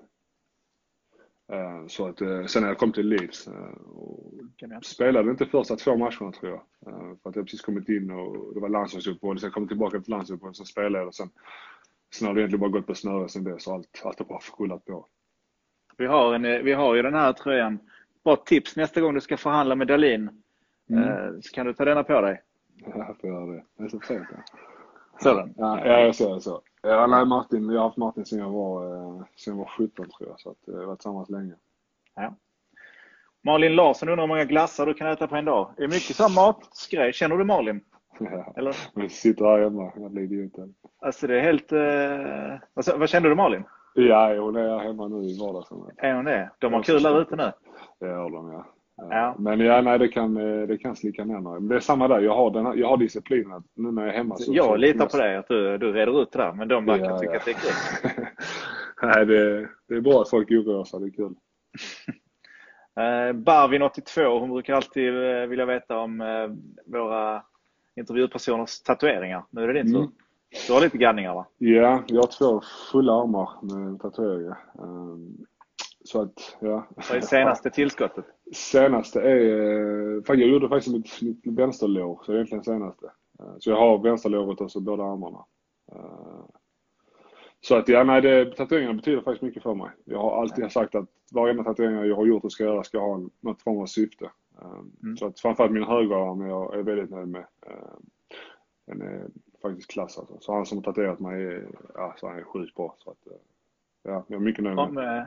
Eh, 1.52 1.88
så 1.88 2.08
att 2.08 2.22
eh, 2.22 2.46
sen 2.46 2.62
när 2.62 2.70
jag 2.70 2.78
kom 2.78 2.92
till 2.92 3.08
Leeds 3.08 3.48
eh, 3.48 3.54
och 3.96 4.34
spelade 4.84 5.32
inte 5.32 5.46
första 5.46 5.76
två 5.76 5.98
matcherna 5.98 6.32
tror 6.32 6.52
jag. 6.52 6.62
För 7.24 7.30
att 7.30 7.36
jag 7.36 7.46
precis 7.46 7.62
kommit 7.62 7.90
in 7.90 8.12
och 8.12 8.54
det 8.54 8.60
var 8.60 8.70
landslagsuppehåll. 8.70 9.40
Sen 9.40 9.52
kom 9.52 9.64
jag 9.64 9.70
tillbaka 9.70 9.98
efter 9.98 10.12
landslagsuppehåll, 10.12 10.56
sen 10.56 10.66
spelade 10.66 10.98
jag 10.98 11.08
och 11.08 11.16
sen, 11.16 11.30
sen 12.14 12.28
har 12.28 12.36
det 12.36 12.42
egentligen 12.42 12.60
bara 12.60 12.80
gått 12.80 12.88
på 12.88 12.96
snöre 12.96 13.30
sen 13.30 13.44
dess. 13.44 13.68
Allt, 13.68 14.02
allt 14.04 14.20
har 14.20 14.26
bara 14.26 14.40
rullat 14.60 14.86
på. 14.86 15.06
Vi 15.98 16.06
har, 16.06 16.34
en, 16.34 16.66
vi 16.66 16.74
har 16.74 16.96
ju 16.96 17.02
den 17.02 17.14
här 17.14 17.34
tröjan. 17.34 17.80
Bra 18.24 18.36
tips 18.36 18.76
nästa 18.76 19.02
gång 19.02 19.14
du 19.14 19.22
ska 19.22 19.38
förhandla 19.38 19.76
med 19.76 19.88
Dalin. 19.88 20.30
Mm. 20.90 21.42
Så 21.42 21.54
kan 21.54 21.66
du 21.66 21.74
ta 21.74 21.86
denna 21.86 22.04
på 22.04 22.22
dig. 22.22 22.42
Ja, 22.86 23.06
jag 23.08 23.18
får 23.22 23.30
göra 23.30 23.46
det. 23.46 23.64
Det 23.78 23.84
är 23.84 23.90
så 23.90 24.00
fint. 24.00 24.28
Ser 25.24 25.36
den? 25.36 25.54
Ja, 25.58 25.86
jag 25.86 26.16
ser 26.16 26.40
så. 26.40 26.62
Ja, 26.88 27.08
nej, 27.08 27.26
Martin, 27.26 27.70
jag 27.70 27.80
har 27.80 27.88
haft 27.88 27.98
Martin 27.98 28.26
sedan 28.26 28.40
jag 28.40 28.50
var, 28.50 28.96
eh, 28.96 29.24
sedan 29.36 29.58
jag 29.58 29.64
var 29.64 29.72
17 29.78 30.10
tror 30.10 30.30
jag, 30.30 30.40
så 30.40 30.50
att, 30.50 30.68
eh, 30.68 30.74
jag 30.74 30.80
har 30.80 30.86
varit 30.86 31.00
tillsammans 31.00 31.30
länge. 31.30 31.54
Ja. 32.16 32.34
Malin 33.44 33.76
Larsson 33.76 34.10
undrar 34.10 34.24
hur 34.24 34.28
många 34.28 34.46
glassar 34.46 34.86
du 34.86 34.94
kan 34.94 35.08
äta 35.08 35.28
på 35.28 35.36
en 35.36 35.46
dag. 35.46 35.70
Är 35.78 35.82
det 35.82 35.88
mycket 35.88 36.16
sån 36.16 36.34
matgrej? 36.34 37.14
Känner 37.14 37.38
du 37.38 37.44
Malin? 37.46 37.82
Ja, 38.20 38.54
Eller? 38.56 39.08
sitter 39.10 39.46
här 39.46 39.60
hemma, 39.60 39.92
jag 39.96 40.12
blir 40.12 40.24
idioten. 40.24 40.74
Alltså 41.00 41.28
det 41.28 41.40
är 41.40 41.42
helt... 41.42 41.72
Eh... 41.72 42.68
Alltså, 42.74 42.98
vad 42.98 43.10
känner 43.10 43.30
du 43.30 43.36
Malin? 43.36 43.64
Ja, 43.94 44.36
hon 44.40 44.56
är 44.56 44.80
hemma 44.80 45.08
nu 45.08 45.24
i 45.24 45.40
vardagsrummet. 45.40 45.94
Är 45.98 46.14
hon 46.14 46.26
det? 46.26 46.52
De 46.60 46.74
har 46.74 46.84
kul 46.84 47.04
där 47.04 47.22
ute 47.22 47.36
nu? 47.36 47.52
Det 48.00 48.06
gör 48.08 48.30
de, 48.30 48.52
ja. 48.52 48.66
Ja. 48.98 49.36
Men 49.40 49.60
ja, 49.60 49.82
nej 49.82 50.00
det 50.00 50.08
kan, 50.08 50.34
det 50.68 50.78
kan 50.78 50.96
slicka 50.96 51.26
ner 51.26 51.40
mig. 51.40 51.62
Det 51.62 51.76
är 51.76 51.80
samma 51.80 52.08
där, 52.08 52.20
jag 52.20 52.36
har, 52.36 52.52
den, 52.52 52.80
jag 52.80 52.88
har 52.88 52.98
disciplinen 52.98 53.64
nu 53.76 53.92
när 53.92 54.02
jag 54.02 54.14
är 54.14 54.18
hemma. 54.18 54.36
Så 54.36 54.54
jag 54.54 54.80
litar 54.80 55.06
på 55.06 55.18
dig 55.18 55.36
att 55.36 55.48
du, 55.48 55.78
du 55.78 55.92
reder 55.92 56.22
ut 56.22 56.32
det 56.32 56.40
där, 56.40 56.54
men 56.54 56.68
de 56.68 56.86
verkar 56.86 57.06
ja, 57.06 57.20
tycka 57.20 57.34
ja. 57.34 57.40
att 57.40 57.46
det 57.46 57.52
är 57.52 57.56
kul. 57.56 58.26
nej, 59.02 59.26
det, 59.26 59.70
det 59.88 59.96
är 59.96 60.02
bra 60.02 60.22
att 60.22 60.30
folk 60.30 60.52
oroar 60.52 60.84
sig, 60.84 61.00
det 61.00 61.06
är 61.06 61.12
kul. 61.12 61.36
Eh, 62.98 63.34
Barvin 63.34 63.82
82, 63.82 64.40
hon 64.40 64.50
brukar 64.50 64.74
alltid 64.74 65.14
vilja 65.50 65.66
veta 65.66 65.98
om 65.98 66.24
våra 66.86 67.44
intervjupersoners 67.96 68.82
tatueringar. 68.82 69.44
Nu 69.50 69.64
är 69.64 69.68
det 69.68 69.74
din 69.74 69.94
tur. 69.94 70.00
Mm. 70.00 70.12
Du 70.68 70.74
har 70.74 70.82
lite 70.82 70.98
ganningar 70.98 71.34
va? 71.34 71.46
Ja, 71.58 72.04
jag 72.08 72.22
har 72.22 72.38
två 72.38 72.62
fulla 72.92 73.22
armar 73.22 73.50
med 73.62 74.02
tatueringar. 74.02 74.58
Så 76.08 76.22
att, 76.22 76.58
ja. 76.60 76.88
Vad 77.10 77.18
är 77.18 77.22
senaste 77.22 77.70
tillskottet? 77.70 78.26
Senaste 78.54 79.22
är, 79.22 79.38
jag 80.28 80.40
gjorde 80.40 80.70
faktiskt 80.70 80.96
mitt, 80.96 81.22
mitt 81.22 81.60
vänsterlår, 81.60 82.22
så 82.24 82.32
det 82.32 82.38
är 82.38 82.42
egentligen 82.42 82.64
senaste. 82.64 83.06
Uh, 83.42 83.56
så 83.60 83.70
jag 83.70 83.78
har 83.78 83.98
vänsterlåret 83.98 84.62
och 84.62 84.72
så 84.72 84.80
båda 84.80 85.04
armarna. 85.04 85.46
Uh, 85.96 86.46
så 87.62 87.76
att 87.76 87.88
ja, 87.88 88.04
nej, 88.04 88.22
det, 88.22 88.56
tatueringarna 88.56 88.94
betyder 88.94 89.22
faktiskt 89.22 89.42
mycket 89.42 89.64
för 89.64 89.76
mig. 89.76 89.90
Jag 90.06 90.20
har 90.20 90.42
alltid 90.42 90.72
sagt 90.72 90.96
att 90.96 91.10
varje 91.34 91.64
tatuering 91.64 92.10
jag 92.10 92.16
har 92.16 92.26
gjort 92.26 92.44
och 92.44 92.52
ska 92.52 92.64
göra 92.64 92.84
ska 92.84 93.00
ha 93.00 93.22
något 93.40 93.62
form 93.62 93.78
av 93.78 93.86
syfte. 93.86 94.32
Mm. 95.04 95.18
Så 95.18 95.26
att 95.26 95.40
framförallt 95.40 95.74
min 95.74 95.84
högerarm 95.84 96.48
jag 96.48 96.80
är 96.80 96.84
väldigt 96.84 97.10
nöjd 97.10 97.28
med. 97.28 97.46
Den 98.88 99.02
är 99.02 99.28
faktiskt 99.62 99.92
klass 99.92 100.18
alltså. 100.18 100.38
Så 100.40 100.54
han 100.54 100.66
som 100.66 100.78
har 100.78 100.84
tatuerat 100.84 101.20
mig 101.20 101.44
är, 101.44 101.68
ja, 101.94 102.16
så 102.18 102.28
han 102.28 102.38
är 102.38 102.44
sjukt 102.44 102.76
bra. 102.76 102.96
Så 102.98 103.12
att, 103.12 103.28
eh, 103.28 103.38
ja, 104.04 104.26
jag 104.28 104.36
är 104.36 104.46
mycket 104.46 104.64
nöjd 104.64 104.76
med 104.76 104.86
om, 104.86 104.98
eh, 104.98 105.24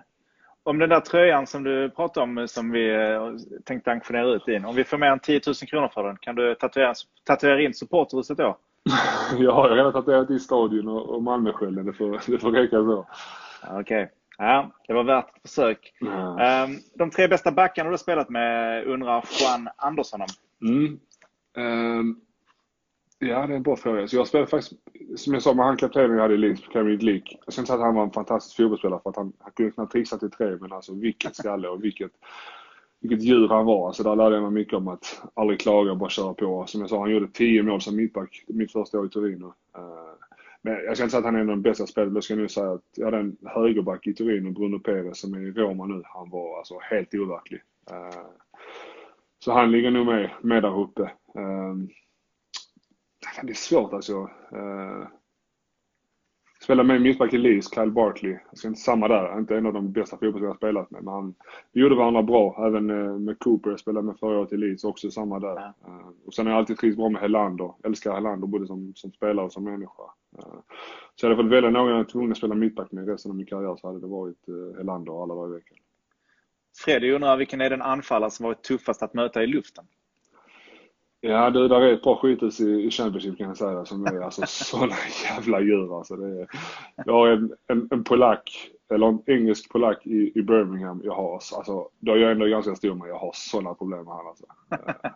om 0.62 0.78
den 0.78 0.88
där 0.88 1.00
tröjan 1.00 1.46
som 1.46 1.62
du 1.62 1.90
pratade 1.90 2.24
om 2.24 2.48
som 2.48 2.70
vi 2.70 2.94
eh, 2.94 3.32
tänkte 3.64 3.92
auktionera 3.92 4.34
ut 4.34 4.48
in. 4.48 4.64
Om 4.64 4.74
vi 4.74 4.84
får 4.84 4.98
mer 4.98 5.10
än 5.10 5.18
10 5.18 5.40
000 5.46 5.54
kronor 5.54 5.90
för 5.94 6.04
den, 6.04 6.16
kan 6.16 6.34
du 6.34 6.54
tatuera, 6.54 6.94
tatuera 7.24 7.62
in 7.62 7.74
supporterhuset 7.74 8.38
då? 8.38 8.56
ja, 8.84 9.38
jag 9.38 9.52
har 9.52 9.70
redan 9.70 9.92
tatuerat 9.92 10.30
i 10.30 10.38
Stadion 10.38 10.88
och, 10.88 11.14
och 11.14 11.22
Malmöskölden. 11.22 11.86
Det 11.86 11.92
får, 11.92 12.20
det 12.26 12.38
får 12.38 12.52
räcka 12.52 12.76
så. 12.76 13.06
Okej. 13.62 13.80
Okay. 13.80 14.06
Ja, 14.38 14.70
det 14.86 14.92
var 14.92 15.04
värt 15.04 15.36
ett 15.36 15.42
försök. 15.42 15.92
Ja. 16.00 16.64
Um, 16.64 16.78
de 16.94 17.10
tre 17.10 17.28
bästa 17.28 17.52
backarna 17.52 17.88
du 17.88 17.92
har 17.92 17.98
spelat 17.98 18.30
med 18.30 18.84
undrar 18.86 19.24
Juan 19.40 19.68
Andersson 19.76 20.20
om. 20.20 20.28
Mm. 20.68 21.00
Um, 21.56 22.20
Ja, 23.22 23.46
det 23.46 23.52
är 23.52 23.56
en 23.56 23.62
bra 23.62 23.76
fråga. 23.76 24.08
Så 24.08 24.16
jag 24.16 24.28
spelade 24.28 24.50
faktiskt, 24.50 24.72
som 25.16 25.32
jag 25.34 25.42
sa 25.42 25.54
med 25.54 25.64
han 25.64 25.76
kaptenen 25.76 26.10
jag 26.10 26.22
hade 26.22 26.34
i 26.34 26.38
Leeds, 26.38 26.68
Premier 26.68 26.98
League. 26.98 27.24
Jag 27.44 27.52
ska 27.52 27.62
inte 27.62 27.66
säga 27.66 27.78
att 27.78 27.84
han 27.86 27.94
var 27.94 28.02
en 28.02 28.10
fantastisk 28.10 28.56
fotbollsspelare 28.56 29.00
för 29.02 29.10
att 29.10 29.16
han, 29.16 29.32
han 29.38 29.52
kunde 29.52 29.72
knappt 29.72 29.92
trixa 29.92 30.18
till 30.18 30.30
tre, 30.30 30.56
men 30.60 30.72
alltså 30.72 30.94
vilket 30.94 31.36
skalle 31.36 31.68
och 31.68 31.84
vilket, 31.84 32.10
vilket 33.00 33.22
djur 33.22 33.48
han 33.48 33.66
var. 33.66 33.86
Alltså 33.86 34.02
där 34.02 34.16
lärde 34.16 34.34
jag 34.36 34.42
mig 34.42 34.52
mycket 34.52 34.74
om 34.74 34.88
att 34.88 35.22
aldrig 35.34 35.60
klaga 35.60 35.90
och 35.90 35.96
bara 35.96 36.10
köra 36.10 36.34
på. 36.34 36.66
Som 36.66 36.80
jag 36.80 36.90
sa, 36.90 37.00
han 37.00 37.10
gjorde 37.10 37.28
tio 37.28 37.62
mål 37.62 37.80
som 37.80 37.96
mittback 37.96 38.44
mitt 38.46 38.72
första 38.72 38.98
år 38.98 39.06
i 39.06 39.10
Torino. 39.10 39.54
Eh, 39.76 40.26
men 40.62 40.72
jag 40.72 40.96
ska 40.96 41.04
inte 41.04 41.10
säga 41.10 41.18
att 41.18 41.24
han 41.24 41.36
är 41.36 41.44
den 41.44 41.62
bästa 41.62 41.86
spelaren, 41.86 42.14
jag 42.14 42.24
ska 42.24 42.34
nu 42.34 42.48
säga 42.48 42.72
att 42.72 42.84
jag 42.96 43.04
hade 43.04 43.18
en 43.18 43.36
högerback 43.46 44.06
i 44.06 44.14
Torino, 44.14 44.50
Bruno 44.50 44.78
Perez, 44.78 45.20
som 45.20 45.34
är 45.34 45.40
i 45.40 45.52
Roma 45.52 45.86
nu. 45.86 46.02
Han 46.04 46.30
var 46.30 46.58
alltså 46.58 46.78
helt 46.82 47.14
overklig. 47.14 47.60
Eh, 47.90 48.20
så 49.44 49.52
han 49.52 49.72
ligger 49.72 49.90
nog 49.90 50.06
med, 50.06 50.30
med 50.40 50.62
där 50.62 50.80
uppe. 50.80 51.02
Eh, 51.34 51.74
det 53.42 53.50
är 53.50 53.54
svårt 53.54 53.92
alltså. 53.92 54.14
Uh, 54.52 55.06
spelade 56.62 56.86
med 56.86 57.02
mittback 57.02 57.32
i 57.32 57.38
Leeds, 57.38 57.74
Kyle 57.74 57.90
Barkley. 57.90 58.38
Alltså 58.48 58.68
inte 58.68 58.80
samma 58.80 59.08
där, 59.08 59.38
inte 59.38 59.56
en 59.56 59.66
av 59.66 59.72
de 59.72 59.92
bästa 59.92 60.16
fotbollsspelare 60.16 60.50
jag 60.50 60.56
spelat 60.56 60.90
med. 60.90 61.04
Men 61.04 61.14
han, 61.14 61.34
vi 61.72 61.80
gjorde 61.80 61.94
varandra 61.94 62.22
bra. 62.22 62.66
Även 62.66 62.90
uh, 62.90 63.18
med 63.18 63.38
Cooper, 63.38 63.70
jag 63.70 63.80
spelade 63.80 64.06
med 64.06 64.18
förra 64.18 64.38
året 64.38 64.52
i 64.52 64.56
Leeds, 64.56 64.84
också 64.84 65.10
samma 65.10 65.38
där. 65.38 65.56
Uh, 65.56 66.08
och 66.26 66.34
sen 66.34 66.46
har 66.46 66.52
jag 66.52 66.58
alltid 66.58 66.78
trivts 66.78 66.96
bra 66.96 67.08
med 67.08 67.20
Helander. 67.20 67.72
Älskar 67.84 68.14
Helander 68.14 68.46
både 68.46 68.66
som, 68.66 68.92
som 68.96 69.12
spelare 69.12 69.46
och 69.46 69.52
som 69.52 69.64
människa. 69.64 70.02
Uh, 70.38 70.60
så 71.14 71.26
jag 71.26 71.30
hade 71.30 71.42
fått 71.42 71.52
välja 71.52 71.70
någon 71.70 71.88
jag 71.88 71.96
var 71.96 72.04
tvungen 72.04 72.32
att 72.32 72.38
spela 72.38 72.54
mittback 72.54 72.92
med 72.92 73.08
resten 73.08 73.30
av 73.30 73.36
min 73.36 73.46
karriär 73.46 73.76
så 73.76 73.86
hade 73.86 74.00
det 74.00 74.06
varit 74.06 74.48
uh, 74.48 74.76
Helander 74.76 75.22
alla 75.22 75.34
dagar 75.34 75.50
i 75.50 75.54
veckan. 75.54 75.78
Fredrik 76.84 77.14
undrar 77.14 77.36
vilken 77.36 77.60
är 77.60 77.70
den 77.70 77.82
anfallare 77.82 78.30
som 78.30 78.44
varit 78.44 78.62
tuffast 78.62 79.02
att 79.02 79.14
möta 79.14 79.42
i 79.42 79.46
luften? 79.46 79.84
Ja 81.22 81.50
du, 81.50 81.68
där 81.68 81.80
är 81.80 81.92
ett 81.92 82.02
par 82.02 82.16
skithus 82.16 82.60
i, 82.60 82.86
i 82.86 82.90
Championship 82.90 83.38
kan 83.38 83.48
jag 83.48 83.56
säga 83.56 83.84
som 83.84 84.06
är 84.06 84.20
alltså 84.20 84.42
sådana 84.46 84.94
jävla 85.24 85.60
djur 85.60 85.98
alltså. 85.98 86.16
Det 86.16 86.40
är, 86.40 86.48
jag 87.06 87.12
har 87.12 87.28
en, 87.28 87.52
en, 87.66 87.88
en 87.90 88.04
polack, 88.04 88.70
eller 88.90 89.06
en 89.06 89.22
engelsk 89.26 89.72
polack 89.72 90.06
i, 90.06 90.32
i 90.34 90.42
Birmingham 90.42 91.00
jag 91.04 91.14
har, 91.14 91.34
alltså 91.34 91.88
då 91.98 92.12
är 92.12 92.16
jag 92.16 92.32
ändå 92.32 92.46
ganska 92.46 92.74
stor 92.74 92.94
men 92.94 93.08
jag 93.08 93.18
har 93.18 93.30
sådana 93.34 93.74
problem 93.74 94.04
med 94.04 94.14
honom 94.14 94.26
alltså. 94.26 94.46
Eh, 94.72 95.10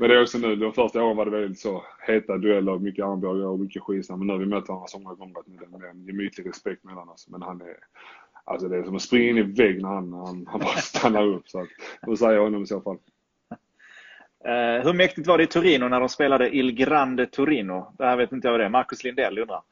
men 0.00 0.08
det 0.08 0.16
är 0.16 0.22
också 0.22 0.38
nu, 0.38 0.56
de 0.56 0.72
första 0.72 1.02
åren 1.02 1.16
var 1.16 1.24
det 1.24 1.30
väldigt 1.30 1.60
så 1.60 1.82
heta 2.06 2.36
dueller, 2.36 2.78
mycket 2.78 3.04
armbågar 3.04 3.46
och 3.46 3.60
mycket 3.60 3.82
skitsnack. 3.82 4.18
Men 4.18 4.26
nu 4.26 4.32
har 4.32 4.40
vi 4.40 4.46
mött 4.46 4.68
varandra 4.68 4.86
så 4.86 4.98
många 4.98 5.14
gånger 5.14 5.38
att 5.38 5.46
det 5.46 5.86
är 5.86 5.90
en 5.90 6.06
gemytlig 6.06 6.48
respekt 6.48 6.84
mellan 6.84 7.08
oss. 7.08 7.28
Men 7.28 7.42
han 7.42 7.60
är, 7.60 7.76
alltså 8.44 8.68
det 8.68 8.76
är 8.76 8.84
som 8.84 8.96
att 8.96 9.02
springa 9.02 9.30
in 9.30 9.38
i 9.38 9.42
vägg 9.42 9.82
när 9.82 9.88
han, 9.88 10.12
han, 10.12 10.46
han 10.48 10.60
bara 10.60 10.76
stannar 10.76 11.26
upp. 11.26 11.48
Så 11.48 11.60
att, 11.60 11.68
då 12.06 12.16
säger 12.16 12.32
jag 12.32 12.42
honom 12.42 12.62
i 12.62 12.66
så 12.66 12.80
fall. 12.80 12.98
Uh, 14.46 14.84
hur 14.84 14.92
mäktigt 14.92 15.26
var 15.26 15.38
det 15.38 15.44
i 15.44 15.46
Torino 15.46 15.88
när 15.88 16.00
de 16.00 16.08
spelade 16.08 16.56
Il 16.56 16.72
Grande 16.72 17.26
Torino? 17.26 17.92
Det 17.98 18.04
här 18.04 18.16
vet 18.16 18.32
inte 18.32 18.48
jag 18.48 18.52
vad 18.52 18.60
det 18.60 18.64
är. 18.64 18.70
Marcus 18.70 19.04
Lindell 19.04 19.38
undrar. 19.38 19.62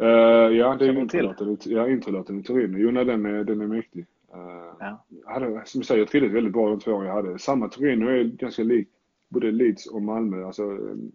Uh, 0.00 0.56
ja, 0.56 0.76
det 0.78 0.86
är 0.86 0.98
introlåten, 0.98 1.56
ja, 1.64 1.88
introlåten 1.88 2.40
i 2.40 2.42
Torino. 2.42 2.78
Jo, 2.78 2.90
nej, 2.90 3.04
den 3.04 3.26
är, 3.26 3.44
den 3.44 3.60
är 3.60 3.66
mäktig. 3.66 4.06
Uh, 4.34 4.74
ja. 4.80 5.04
jag 5.24 5.32
hade, 5.32 5.46
som 5.46 5.78
jag 5.78 5.86
säger, 5.86 6.00
jag 6.00 6.08
trivdes 6.08 6.32
väldigt 6.32 6.52
bra 6.52 6.68
de 6.68 6.80
två 6.80 6.92
år 6.92 7.06
jag 7.06 7.14
hade. 7.14 7.38
Samma 7.38 7.68
Torino 7.68 8.08
är 8.08 8.24
ganska 8.24 8.62
likt 8.62 8.90
både 9.28 9.50
Leeds 9.50 9.86
och 9.86 10.02
Malmö. 10.02 10.46
Alltså 10.46 10.62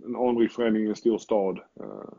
en 0.06 0.15
anrik 0.15 0.52
förening 0.52 0.84
i 0.84 0.89
en 0.89 0.96
stor 0.96 1.17
stad. 1.17 1.60
Uh, 1.80 2.13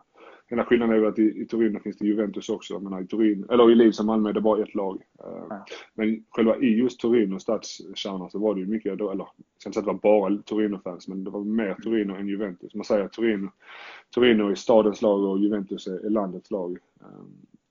Enda 0.49 0.65
skillnaden 0.65 0.97
är 0.97 1.01
väl 1.01 1.09
att 1.09 1.19
i, 1.19 1.41
i 1.43 1.47
Turin 1.47 1.81
finns 1.81 1.99
det 1.99 2.07
Juventus 2.07 2.49
också. 2.49 2.81
Men 2.81 3.05
i 3.05 3.07
Turin, 3.07 3.47
eller 3.51 3.71
i 3.71 3.75
Leeds 3.75 4.01
och 4.01 4.07
Malmö 4.07 4.33
det 4.33 4.41
bara 4.41 4.63
ett 4.63 4.75
lag. 4.75 5.03
Eh, 5.25 5.47
ja. 5.51 5.67
Men 5.95 6.25
själva 6.31 6.57
i 6.57 6.67
just 6.67 7.01
Turin 7.01 7.33
och 7.33 7.43
stadskärnan 7.43 8.31
så 8.31 8.39
var 8.39 8.55
det 8.55 8.61
ju 8.61 8.67
mycket, 8.67 8.93
eller 8.93 9.05
jag 9.05 9.29
ska 9.59 9.69
inte 9.69 9.75
säga 9.75 9.93
att 9.93 10.03
det 10.03 10.09
var 10.09 10.21
bara 10.21 10.43
Torino-fans, 10.43 11.09
men 11.09 11.25
det 11.25 11.31
var 11.31 11.45
mer 11.45 11.77
Torino 11.83 12.15
än 12.15 12.29
Juventus. 12.29 12.75
Man 12.75 12.85
säger 12.85 13.05
att 13.05 13.13
Torino, 13.13 13.51
Torino 14.11 14.51
är 14.51 14.55
stadens 14.55 15.03
lag 15.03 15.23
och 15.23 15.39
Juventus 15.39 15.87
är, 15.87 16.07
är 16.07 16.11
landets 16.11 16.51
lag. 16.51 16.79
Eh, 17.01 17.07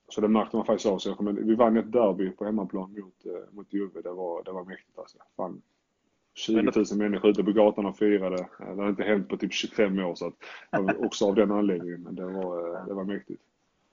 så 0.08 0.20
det 0.20 0.28
märkte 0.28 0.56
man 0.56 0.66
faktiskt 0.66 0.86
av 0.86 0.98
sig. 0.98 1.14
Vi 1.20 1.54
vann 1.54 1.76
ett 1.76 1.92
derby 1.92 2.30
på 2.30 2.44
hemmaplan 2.44 2.90
mot, 2.90 3.26
eh, 3.26 3.54
mot 3.54 3.72
Juve. 3.72 4.00
Det 4.02 4.12
var, 4.12 4.44
det 4.44 4.52
var 4.52 4.64
mäktigt 4.64 4.98
alltså. 4.98 5.18
Fan, 5.36 5.62
20 6.34 6.62
000 6.62 6.84
människor 6.94 7.30
ute 7.30 7.44
på 7.44 7.52
gatan 7.52 7.86
och 7.86 7.98
firade. 7.98 8.46
Det 8.58 8.82
har 8.82 8.88
inte 8.88 9.02
hänt 9.02 9.28
på 9.28 9.36
typ 9.36 9.52
25 9.52 9.98
år 9.98 10.14
så 10.14 10.26
att, 10.26 10.34
också 10.98 11.28
av 11.28 11.34
den 11.34 11.50
anledningen. 11.50 12.02
Men 12.02 12.14
det 12.14 12.24
var, 12.24 12.86
det 12.88 12.94
var 12.94 13.04
mäktigt. 13.04 13.42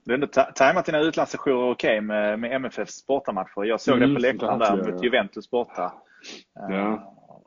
Du 0.03 0.11
har 0.11 0.13
ändå 0.13 0.27
tajmat 0.55 0.85
dina 0.85 0.99
utlandssessioner 0.99 1.71
okej 1.71 1.71
okay 1.71 2.01
med, 2.01 2.39
med 2.39 2.51
MFFs 2.53 3.07
bortamatcher. 3.07 3.63
Jag 3.63 3.81
såg 3.81 3.97
mm, 3.97 4.09
det 4.09 4.15
på 4.15 4.21
läktaren 4.21 4.59
där 4.59 4.91
mot 4.91 5.03
Juventus 5.03 5.49
borta. 5.49 5.93
Ja. 6.53 6.69
Uh, 6.69 7.03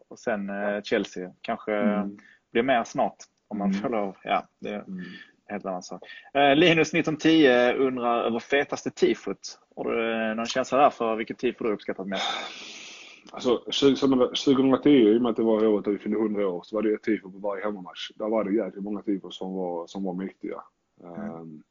och 0.09 0.19
sen 0.19 0.51
uh, 0.51 0.83
Chelsea. 0.83 1.33
Kanske 1.41 1.77
mm. 1.77 2.19
blir 2.53 2.63
mer 2.63 2.85
snart 2.85 3.17
om 3.49 3.59
man 3.59 3.71
mm. 3.71 3.81
får 3.81 3.89
lov. 3.89 4.17
Ja, 4.23 4.49
det 4.61 4.69
är 4.69 4.75
mm. 4.75 5.01
helt 5.49 5.67
annan 5.67 5.83
sak. 5.83 6.03
Uh, 6.37 6.57
Linus 6.57 6.95
1910 6.95 7.49
undrar 7.79 8.25
över 8.25 8.39
fetaste 8.39 8.91
tifot. 8.91 9.59
Har 9.77 9.85
du 9.85 10.35
någon 10.35 10.47
känsla 10.47 10.79
där 10.79 10.91
för 10.91 11.17
vilket 11.17 11.39
tifo 11.39 11.65
du 11.65 11.73
uppskattat 11.73 12.07
mest? 12.07 12.31
Alltså 13.35 13.59
2010, 13.59 14.91
i 14.91 15.19
och 15.19 15.23
med 15.23 15.31
att 15.31 15.37
det 15.37 15.43
var 15.43 15.67
året 15.67 15.85
då 15.85 15.91
vi 15.91 15.99
fyllde 15.99 16.19
100 16.19 16.49
år, 16.49 16.63
så 16.63 16.77
var 16.77 16.83
det 16.83 16.95
ett 16.95 17.03
tifo 17.03 17.31
på 17.31 17.39
varje 17.39 17.65
hemmamatch. 17.65 18.11
Där 18.15 18.29
var 18.29 18.45
det 18.45 18.55
jäkligt 18.55 18.85
många 18.85 19.03
tifo 19.03 19.31
som 19.31 19.55
var, 19.55 19.87
som 19.87 20.05
var 20.05 20.15
mäktiga. 20.15 20.63
Mm. 21.03 21.35
Um, 21.35 21.63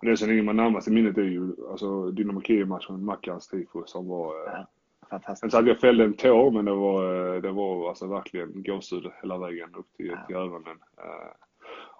men 0.00 0.10
det 0.10 0.16
som 0.16 0.28
ligger 0.28 0.42
mig 0.42 0.54
närmast 0.54 0.88
i 0.88 0.90
minnet 0.90 1.18
är 1.18 1.22
ju 1.22 1.52
alltså, 1.70 2.10
Dynamo 2.10 2.42
Kiev-matchen, 2.42 3.04
Mackans 3.04 3.48
tifo 3.48 3.84
som 3.86 4.08
var... 4.08 4.26
Eh, 4.26 4.52
ja, 4.52 4.66
fantastiskt. 5.10 5.44
Inte 5.44 5.56
så 5.56 5.58
att 5.58 5.66
jag 5.66 5.80
fällde 5.80 6.04
en 6.04 6.14
tår, 6.14 6.50
men 6.50 6.64
det 6.64 6.74
var, 6.74 7.34
eh, 7.34 7.42
det 7.42 7.52
var 7.52 7.88
alltså 7.88 8.06
verkligen 8.06 8.62
gåshud 8.62 9.10
hela 9.22 9.38
vägen 9.38 9.74
upp 9.74 9.92
till, 9.96 10.06
ja. 10.06 10.26
till 10.26 10.36
ögonen. 10.36 10.76
Uh, 10.98 11.32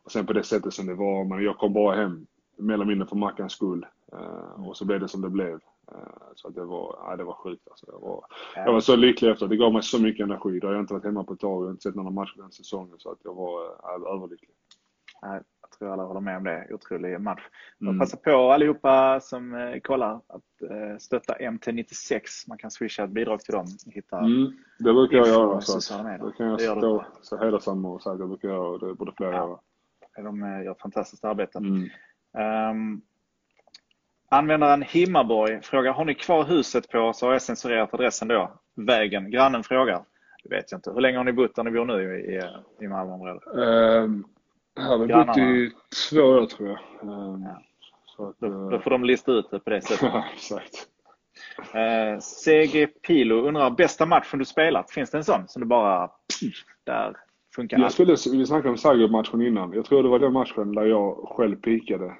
och 0.05 0.13
sen 0.13 0.27
på 0.27 0.33
det 0.33 0.43
sättet 0.43 0.73
som 0.73 0.87
det 0.87 0.95
var, 0.95 1.25
men 1.25 1.45
jag 1.45 1.59
kom 1.59 1.73
bara 1.73 1.97
hem 1.97 2.27
mer 2.57 2.75
eller 2.75 2.85
mindre 2.85 3.07
för 3.07 3.17
Mackans 3.17 3.53
skull. 3.53 3.87
Uh, 4.13 4.69
och 4.69 4.77
så 4.77 4.85
blev 4.85 5.01
det 5.01 5.09
som 5.09 5.21
det 5.21 5.31
blev. 5.31 5.61
Eh, 5.95 6.33
så 6.35 6.49
det 6.49 6.65
var, 6.65 6.99
ja, 7.03 7.17
det 7.17 7.25
var 7.25 7.33
sjukt 7.33 7.69
alltså. 7.69 7.87
Jag 7.89 8.01
var, 8.01 8.25
jag 8.55 8.73
var 8.73 8.81
så 8.81 8.97
lycklig 8.97 9.31
efter. 9.31 9.47
Det 9.47 9.57
gav 9.57 9.73
mig 9.73 9.83
så 9.83 10.03
mycket 10.03 10.25
energi. 10.25 10.61
Då 10.61 10.67
har 10.67 10.75
jag 10.75 10.83
inte 10.83 10.95
varit 10.95 11.05
hemma 11.05 11.25
på 11.25 11.33
ett 11.33 11.41
tag. 11.41 11.63
Jag 11.63 11.67
har 11.67 11.71
inte 11.71 11.83
sett 11.83 11.95
några 11.95 12.11
matcher 12.11 12.35
den 12.37 12.53
säsongen. 12.53 12.99
Så 12.99 13.11
att 13.11 13.19
jag 13.25 13.35
var 13.35 13.65
äh, 13.65 14.15
överlycklig. 14.15 14.51
Jag 15.21 15.71
tror 15.79 15.93
alla 15.93 16.03
håller 16.03 16.21
med 16.21 16.37
om 16.37 16.45
det. 16.45 16.67
Otrolig 16.71 17.21
match. 17.21 17.43
Mm. 17.81 17.99
Passa 17.99 18.17
på 18.17 18.53
allihopa 18.53 19.21
som 19.21 19.55
eh, 19.55 19.81
kollar 19.81 20.15
att 20.15 20.71
eh, 20.71 20.99
stötta 20.99 21.35
MT96. 21.35 22.21
Man 22.49 22.59
kan 22.59 22.71
swisha 22.71 23.05
ett 23.05 23.11
bidrag 23.11 23.41
till 23.41 23.55
dem. 23.55 23.67
Hitta 23.87 24.19
mm. 24.19 24.53
Det 24.79 24.93
brukar 24.93 25.17
jag 25.17 25.29
göra. 25.29 25.61
Så 25.61 26.03
det 26.03 26.33
kan 26.37 26.47
jag 26.47 26.61
stå 26.61 27.05
så 27.23 27.37
hedersam 27.37 27.85
och 27.85 28.03
säga 28.03 28.13
att 28.13 28.21
jag 28.21 28.29
brukar 28.29 28.49
göra. 28.49 28.79
Det 28.89 28.95
borde 28.95 29.13
fler 29.17 29.27
ja. 29.27 29.33
göra. 29.33 29.59
De 30.31 30.41
gör 30.65 30.75
fantastiskt 30.75 31.25
arbete. 31.25 31.59
Mm. 31.59 31.91
Um, 32.71 33.03
Användaren 34.31 34.83
Himmaborg 34.83 35.63
frågar, 35.63 35.93
har 35.93 36.05
ni 36.05 36.15
kvar 36.15 36.45
huset 36.45 36.89
på, 36.89 37.13
så 37.13 37.27
har 37.27 37.33
jag 37.33 37.43
censurerat 37.43 37.95
adressen 37.95 38.29
då, 38.29 38.53
vägen. 38.77 39.31
Grannen 39.31 39.63
frågar. 39.65 40.05
vet 40.51 40.73
jag 40.73 40.79
inte. 40.79 40.91
Hur 40.91 41.01
länge 41.01 41.17
har 41.17 41.25
ni 41.25 41.33
bott 41.33 41.55
där 41.55 41.65
ni 41.65 41.71
bor 41.71 41.85
nu 41.85 42.21
i, 42.21 42.43
i 42.85 42.89
Malmöområdet? 42.89 43.43
Um, 43.47 44.27
här 44.77 44.89
har 44.89 44.99
vi 44.99 45.07
bott 45.07 45.39
i 45.39 45.71
två 46.11 46.23
år 46.23 46.47
tror 46.47 46.69
jag. 46.69 46.79
Um, 47.11 47.43
ja. 47.43 47.63
så 48.05 48.29
att, 48.29 48.39
då, 48.39 48.71
då, 48.71 48.79
får 48.79 48.91
de 48.91 49.05
lista 49.05 49.33
ut 49.33 49.51
det 49.51 49.59
på 49.59 49.71
det 49.71 49.83
sättet. 49.83 50.13
Exakt. 50.35 50.87
Eh, 51.75 52.19
CG 52.21 52.87
Pilo 52.87 53.49
undrar, 53.49 53.71
bästa 53.71 54.07
matchen 54.07 54.39
du 54.39 54.45
spelat? 54.45 54.91
Finns 54.91 55.11
det 55.11 55.19
en 55.19 55.25
sån 55.25 55.49
som 55.49 55.63
du 55.63 55.67
bara, 55.67 56.11
där 56.85 57.17
funkar 57.55 57.79
jag 57.79 57.93
skulle, 57.93 58.17
Vi 58.33 58.47
snackade 58.47 58.69
om 58.69 58.77
Zagreb-matchen 58.77 59.43
innan. 59.43 59.73
Jag 59.73 59.85
tror 59.85 60.03
det 60.03 60.09
var 60.09 60.19
den 60.19 60.33
matchen 60.33 60.75
där 60.75 60.85
jag 60.85 61.29
själv 61.29 61.57
pikade. 61.57 62.17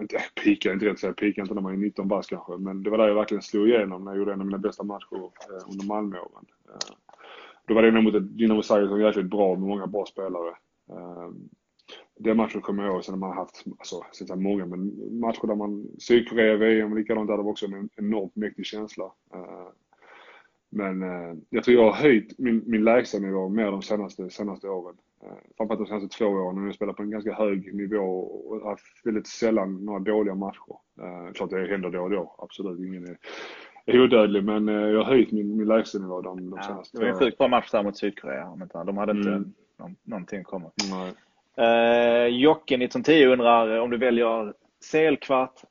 Inte 0.00 0.18
peakade, 0.44 0.74
inte 0.74 0.86
rätt 0.86 0.92
att 0.92 0.98
säga 0.98 1.12
peakade 1.12 1.42
inte 1.42 1.54
när 1.54 1.62
man 1.62 1.72
är 1.72 1.76
19 1.76 2.08
bast 2.08 2.30
kanske. 2.30 2.56
Men 2.56 2.82
det 2.82 2.90
var 2.90 2.98
där 2.98 3.08
jag 3.08 3.14
verkligen 3.14 3.42
slog 3.42 3.68
igenom 3.68 4.04
när 4.04 4.10
jag 4.10 4.18
gjorde 4.18 4.32
en 4.32 4.40
av 4.40 4.46
mina 4.46 4.58
bästa 4.58 4.82
matcher 4.82 5.14
eh, 5.14 5.70
under 5.72 5.86
Malmöåren. 5.86 6.46
Eh, 6.68 6.94
då 7.66 7.74
var 7.74 7.82
det 7.82 7.90
nog 7.90 8.04
mot 8.04 8.14
ett 8.14 8.38
Dinamo 8.38 8.62
Zagreb 8.62 8.88
som 8.88 8.98
var 8.98 9.06
jäkligt 9.06 9.30
bra 9.30 9.54
med 9.54 9.68
många 9.68 9.86
bra 9.86 10.06
spelare. 10.06 10.50
Eh, 10.90 11.30
den 12.18 12.36
matchen 12.36 12.60
kommer 12.60 12.82
jag 12.82 12.92
ihåg 12.92 13.04
sen 13.04 13.14
har 13.14 13.28
man 13.28 13.36
haft, 13.36 13.64
alltså, 13.78 14.04
sen 14.12 14.42
många, 14.42 14.66
men 14.66 14.80
matcher 15.20 15.46
där 15.46 15.54
man, 15.54 15.86
Sydkorea, 15.98 16.56
VM, 16.56 16.96
likadant 16.96 17.28
där, 17.28 17.36
det 17.36 17.42
var 17.42 17.50
också 17.50 17.66
en 17.66 17.88
enormt 17.96 18.36
mäktig 18.36 18.66
känsla. 18.66 19.04
Eh, 19.34 19.68
men 20.70 21.02
eh, 21.02 21.34
jag 21.50 21.64
tror 21.64 21.76
jag 21.76 21.84
har 21.84 22.02
höjt 22.02 22.38
min, 22.38 22.62
min 22.66 22.84
lägstanivå 22.84 23.48
mer 23.48 23.70
de 23.70 23.82
senaste, 23.82 24.30
senaste 24.30 24.68
åren. 24.68 24.96
Framförallt 25.56 25.80
de 25.80 25.86
senaste 25.86 26.18
två 26.18 26.26
åren 26.26 26.56
när 26.56 26.66
jag 26.66 26.74
spelar 26.74 26.92
på 26.92 27.02
en 27.02 27.10
ganska 27.10 27.34
hög 27.34 27.74
nivå 27.74 28.04
och 28.46 28.60
har 28.60 28.80
väldigt 29.04 29.26
sällan 29.26 29.84
några 29.84 29.98
dåliga 29.98 30.34
matcher. 30.34 30.76
Uh, 31.00 31.32
klart 31.32 31.50
det 31.50 31.66
händer 31.66 31.90
då 31.90 32.02
och 32.02 32.10
då, 32.10 32.34
absolut. 32.38 32.80
Ingen 32.80 33.08
är, 33.08 33.16
är 33.86 34.00
odödlig, 34.00 34.44
men 34.44 34.68
jag 34.68 34.98
har 34.98 35.04
höjt 35.04 35.32
min, 35.32 35.56
min 35.56 35.68
lägstanivå 35.68 36.20
de, 36.20 36.50
de 36.50 36.56
ja, 36.56 36.62
senaste 36.62 36.98
Det 36.98 37.04
var 37.04 37.12
en 37.12 37.18
sjukt 37.18 37.38
bra 37.38 37.48
match 37.48 37.70
där 37.70 37.82
mot 37.82 37.96
Sydkorea. 37.96 38.68
De 38.86 38.96
hade 38.96 39.12
inte 39.12 39.28
mm. 39.28 39.54
någon, 39.78 39.96
någonting 40.02 40.44
kommit. 40.44 40.72
Nej. 40.90 41.14
Uh, 41.58 42.26
Jocke 42.26 42.74
1910 42.74 43.26
undrar 43.26 43.78
om 43.80 43.90
du 43.90 43.98
väljer 43.98 44.54
CL-kvart 44.92 45.64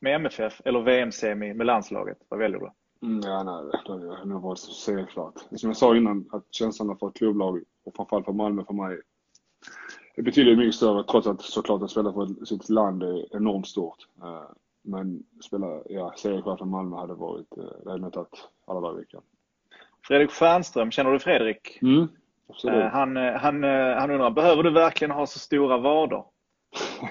med 0.00 0.14
MFF 0.14 0.60
eller 0.64 0.80
VM-semi 0.80 1.54
med 1.54 1.66
landslaget. 1.66 2.18
Vad 2.28 2.40
väljer 2.40 2.60
du? 2.60 2.70
Mm, 3.02 3.20
ja, 3.24 3.42
nej, 3.42 3.80
då 3.84 3.92
hade 3.92 4.06
jag 4.06 4.28
nog 4.28 4.42
valt 4.42 4.60
CL-kvart. 4.86 5.34
Som 5.56 5.68
jag 5.68 5.76
sa 5.76 5.96
innan, 5.96 6.28
att 6.32 6.54
känslan 6.54 6.98
för 6.98 7.08
ett 7.08 7.14
klubblag 7.14 7.62
och 7.84 7.94
framförallt 7.96 8.24
för 8.24 8.32
Malmö 8.32 8.64
för 8.64 8.74
mig 8.74 9.00
är 10.14 10.22
betydligt 10.22 10.58
mycket 10.58 10.74
större 10.74 11.04
trots 11.04 11.26
att 11.26 11.42
såklart 11.42 11.82
att 11.82 11.90
spela 11.90 12.12
för 12.12 12.44
sitt 12.44 12.68
land 12.68 13.02
är 13.02 13.36
enormt 13.36 13.66
stort. 13.66 14.08
Uh, 14.22 14.50
men 14.82 15.22
spela, 15.44 15.82
ja, 15.86 16.14
CL-kvart 16.16 16.58
för 16.58 16.66
Malmö 16.66 16.96
hade 16.96 17.14
varit, 17.14 17.58
uh, 17.58 17.64
det 17.84 17.90
hade 17.90 18.02
nog 18.02 18.12
tagit 18.12 18.48
alla 18.66 18.80
dagar 18.80 18.94
i 18.94 19.00
veckan. 19.00 19.22
Fredrik 20.02 20.30
Stjernström, 20.30 20.90
känner 20.90 21.12
du 21.12 21.18
Fredrik? 21.18 21.78
Mm. 21.82 22.08
Absolut. 22.48 22.92
Han, 22.92 23.16
eh, 23.16 23.32
han, 23.32 23.64
eh, 23.64 23.96
han 23.96 24.10
undrar, 24.10 24.30
behöver 24.30 24.62
du 24.62 24.70
verkligen 24.70 25.10
ha 25.10 25.26
så 25.26 25.38
stora 25.38 25.78
vader? 25.78 26.24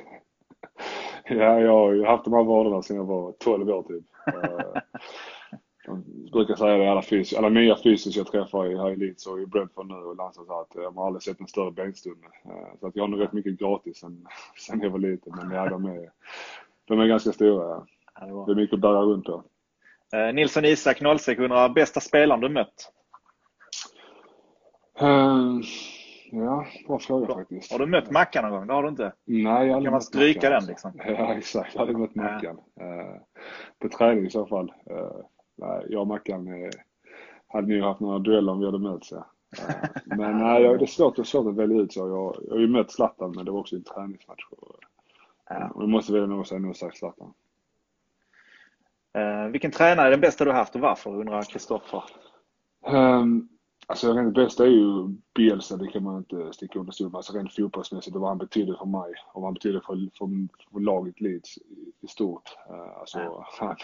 ja, 1.26 1.60
jag 1.60 1.72
har 1.72 1.92
ju 1.92 2.06
haft 2.06 2.24
de 2.24 2.34
här 2.34 2.44
vaderna 2.44 2.82
sedan 2.82 2.98
jag 2.98 3.06
var 3.06 3.32
12 3.32 3.70
år 3.70 3.84
typ. 3.84 4.04
Eh, 5.92 5.98
jag 6.24 6.32
brukar 6.32 6.56
säga 6.56 6.78
det, 6.78 6.92
alla, 6.92 7.02
fys 7.02 7.34
alla 7.34 7.50
nya 7.50 7.78
fysiker 7.84 8.20
jag 8.20 8.28
träffar 8.28 8.72
i, 8.72 8.78
här 8.78 8.92
i 8.92 8.96
Leeds 8.96 9.28
och 9.28 9.42
i 9.42 9.46
Brentford 9.46 9.88
nu 9.88 9.96
och 9.96 10.16
Landsat 10.16 10.50
att 10.50 10.76
jag 10.76 10.92
har 10.92 11.06
aldrig 11.06 11.24
sett 11.24 11.40
en 11.40 11.48
större 11.48 11.72
benstomme. 11.72 12.28
Så 12.80 12.88
att 12.88 12.96
jag 12.96 13.04
har 13.04 13.08
nog 13.08 13.22
rätt 13.22 13.34
mycket 13.34 13.60
gratis 13.60 13.98
sen, 13.98 14.28
sen 14.68 14.82
jag 14.82 14.90
var 14.90 15.00
liten. 15.00 15.34
Men 15.36 15.52
ja, 15.52 15.70
de 15.70 15.86
är, 15.86 16.10
de 16.86 17.00
är 17.00 17.08
ganska 17.08 17.32
stora. 17.32 17.86
Ja. 18.20 18.44
Det 18.48 18.52
är 18.52 18.56
mycket 18.56 18.74
att 18.74 18.80
bära 18.80 19.02
runt 19.02 19.26
på. 19.26 19.44
Nilsson 20.34 20.66
Isak 20.66 20.98
06 21.20 21.40
undrar, 21.40 21.70
bästa 21.70 22.00
spelaren 22.00 22.42
du 22.42 22.50
mött? 22.50 22.92
Uh, 25.02 25.62
ja, 26.32 26.66
bra 26.88 27.00
fråga 27.00 27.34
faktiskt. 27.34 27.72
Har 27.72 27.80
du 27.80 27.86
mött 27.86 28.12
Mackan 28.12 28.44
någon 28.44 28.52
gång? 28.52 28.68
Det 28.68 28.74
har 28.74 28.84
du 28.84 28.90
inte? 28.90 29.14
Nej, 29.26 29.68
jag 29.68 29.74
har 29.76 29.82
Kan 29.82 29.92
man 29.92 30.02
stryka 30.02 30.50
den 30.50 30.66
liksom? 30.66 30.92
Ja, 31.06 31.34
exakt. 31.34 31.76
Jag 31.76 31.80
hade 31.80 31.98
mött 31.98 32.16
Mackan. 32.16 32.58
Uh, 32.82 33.22
på 33.80 33.90
träning 33.90 34.26
i 34.26 34.30
så 34.30 34.46
fall. 34.46 34.74
Uh, 34.92 35.26
nej, 35.62 35.86
jag 35.90 36.02
och 36.02 36.08
Mackan 36.08 36.48
uh, 36.48 36.70
hade 37.48 37.68
nog 37.68 37.84
haft 37.84 38.00
några 38.00 38.20
dueller 38.20 38.52
om 38.52 38.60
vi 38.60 38.66
hade 38.66 38.80
mötts. 38.80 39.12
Ja. 39.12 39.26
men 40.06 40.38
nej, 40.38 40.64
det 40.64 40.86
är 40.86 40.86
svårt, 40.86 41.16
det 41.16 41.22
är 41.22 41.24
svårt 41.24 41.48
att 41.48 41.56
välja 41.56 41.82
ut 41.82 41.94
så. 41.94 42.00
Jag, 42.00 42.36
jag 42.48 42.54
har 42.54 42.60
ju 42.60 42.68
mött 42.68 42.92
Zlatan, 42.92 43.34
men 43.36 43.46
det 43.46 43.52
var 43.52 43.60
också 43.60 43.76
en 43.76 43.84
träningsmatch. 43.84 44.46
Och, 44.52 44.76
ja. 45.50 45.70
och 45.70 45.82
jag 45.84 45.90
måste 45.90 46.14
välja 46.14 46.28
någon 46.28 46.46
säga 46.46 46.60
nog 46.60 46.76
sagt 46.76 46.98
Zlatan. 46.98 47.34
vilken 49.52 49.72
tränare 49.72 50.08
är 50.08 50.12
den 50.12 50.22
bästa 50.22 50.46
du 50.46 50.52
haft 50.52 50.76
och 50.76 50.82
varför? 50.82 51.20
undrar 51.20 51.42
Kristoffer. 51.42 52.04
Um, 52.88 53.50
Alltså 53.92 54.14
rent 54.14 54.34
bästa 54.34 54.64
är 54.64 54.70
ju 54.70 55.08
Bielsa, 55.36 55.78
det 55.78 55.88
kan 55.88 56.04
man 56.04 56.18
inte 56.18 56.54
sticka 56.54 56.80
under 56.80 56.92
stol 56.92 57.10
med. 57.10 57.16
Alltså 57.16 57.34
rent 57.34 57.56
fotbollsmässigt 57.56 58.16
och 58.16 58.22
vad 58.22 58.30
han 58.30 58.38
betyder 58.38 58.74
för 58.74 58.86
mig 58.86 59.14
och 59.34 59.42
vad 59.42 59.44
han 59.44 59.54
betyder 59.54 59.80
för, 59.80 59.96
för, 60.18 60.28
för 60.72 60.80
laget 60.80 61.22
Leeds 61.22 61.58
i 62.02 62.08
stort. 62.08 62.58
Uh, 62.70 63.00
alltså, 63.00 63.20
ja. 63.20 63.48
han, 63.60 63.76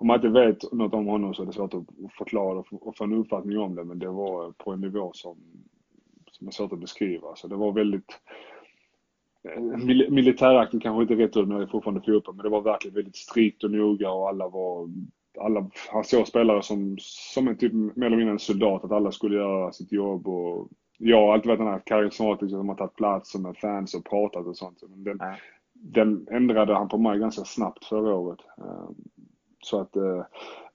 om 0.00 0.06
man 0.06 0.16
inte 0.16 0.28
vet 0.28 0.72
något 0.72 0.94
om 0.94 1.06
honom 1.06 1.34
så 1.34 1.42
är 1.42 1.46
det 1.46 1.52
svårt 1.52 1.74
att 1.74 1.84
förklara 2.18 2.64
och 2.70 2.96
få 2.96 3.04
en 3.04 3.12
uppfattning 3.12 3.58
om 3.58 3.74
det. 3.74 3.84
Men 3.84 3.98
det 3.98 4.08
var 4.08 4.52
på 4.52 4.72
en 4.72 4.80
nivå 4.80 5.10
som, 5.14 5.36
som 6.30 6.46
är 6.46 6.50
svårt 6.52 6.72
att 6.72 6.80
beskriva. 6.80 7.36
Så 7.36 7.48
det 7.48 7.56
var 7.56 7.72
väldigt 7.72 8.20
eh, 9.48 9.60
militäraktigt 10.10 10.82
kanske 10.82 11.02
inte 11.02 11.24
rätt 11.24 11.36
ord, 11.36 11.48
nu 11.48 11.54
är 11.54 11.60
jag 11.60 11.70
fortfarande 11.70 12.00
fotboll, 12.00 12.34
men 12.34 12.42
det 12.42 12.48
var 12.48 12.60
verkligen 12.60 12.94
väldigt 12.94 13.16
strikt 13.16 13.64
och 13.64 13.70
noga 13.70 14.10
och 14.10 14.28
alla 14.28 14.48
var 14.48 14.88
alla, 15.40 15.70
han 15.92 16.04
såg 16.04 16.26
spelare 16.26 16.62
som, 16.62 16.96
som 17.00 17.48
en 17.48 17.56
typ 17.56 17.72
mer 17.72 18.06
eller 18.06 18.16
mindre 18.16 18.32
en 18.32 18.38
soldat, 18.38 18.84
att 18.84 18.92
alla 18.92 19.12
skulle 19.12 19.36
göra 19.36 19.72
sitt 19.72 19.92
jobb 19.92 20.28
och 20.28 20.68
jag 20.98 21.26
har 21.26 21.34
alltid 21.34 21.48
varit 21.48 21.60
den 21.60 21.68
här 21.68 21.82
karismatiska 21.86 22.56
som 22.56 22.68
har 22.68 22.76
tagit 22.76 22.96
plats 22.96 23.34
med 23.34 23.56
fans 23.56 23.94
och 23.94 24.04
pratat 24.04 24.46
och 24.46 24.56
sånt. 24.56 24.82
Men 24.88 25.04
den, 25.04 25.18
den 25.72 26.26
ändrade 26.30 26.74
han 26.74 26.88
på 26.88 26.98
mig 26.98 27.18
ganska 27.18 27.44
snabbt 27.44 27.84
förra 27.84 28.14
året. 28.14 28.40
Så 29.62 29.80
att, 29.80 29.96
eh, 29.96 30.24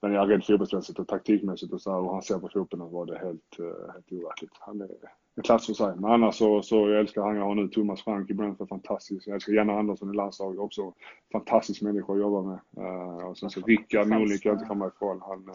men 0.01 0.13
jag 0.13 0.31
rent 0.31 0.45
fotbollsmässigt 0.45 0.99
och 0.99 1.07
taktikmässigt 1.07 1.73
och 1.73 1.81
så 1.81 1.91
här, 1.91 1.99
och 1.99 2.13
han 2.13 2.21
ser 2.21 2.39
på 2.39 2.49
fotbollen 2.53 2.91
var 2.91 3.05
det 3.05 3.17
helt, 3.17 3.59
eh, 3.59 3.93
helt 3.93 4.11
overkligt. 4.11 4.51
Han 4.59 4.81
är 4.81 4.89
en 5.35 5.43
klass 5.43 5.65
för 5.65 5.73
sig. 5.73 5.95
Men 5.95 6.11
annars 6.11 6.35
så, 6.35 6.61
så 6.61 6.75
jag 6.89 6.99
älskar 6.99 7.21
han 7.21 7.35
jag 7.35 7.43
har 7.43 7.55
nu. 7.55 7.67
Thomas 7.67 8.03
Frank 8.03 8.29
i 8.29 8.33
Brentford, 8.33 8.69
fantastisk. 8.69 9.27
Jag 9.27 9.35
älskar 9.35 9.53
Janne 9.53 9.73
Andersson 9.73 10.13
i 10.13 10.15
landslaget 10.15 10.59
också. 10.59 10.93
Fantastisk 11.31 11.81
människa 11.81 12.13
att 12.13 12.19
jobba 12.19 12.41
med. 12.41 12.85
Uh, 12.85 13.27
och 13.27 13.37
sen 13.37 13.49
så 13.49 13.61
Rickard 13.61 14.07
Norling 14.07 14.37
kan 14.37 14.49
jag 14.49 14.55
inte 14.55 14.65
komma 14.65 14.87
ifrån. 14.87 15.21
Han, 15.21 15.49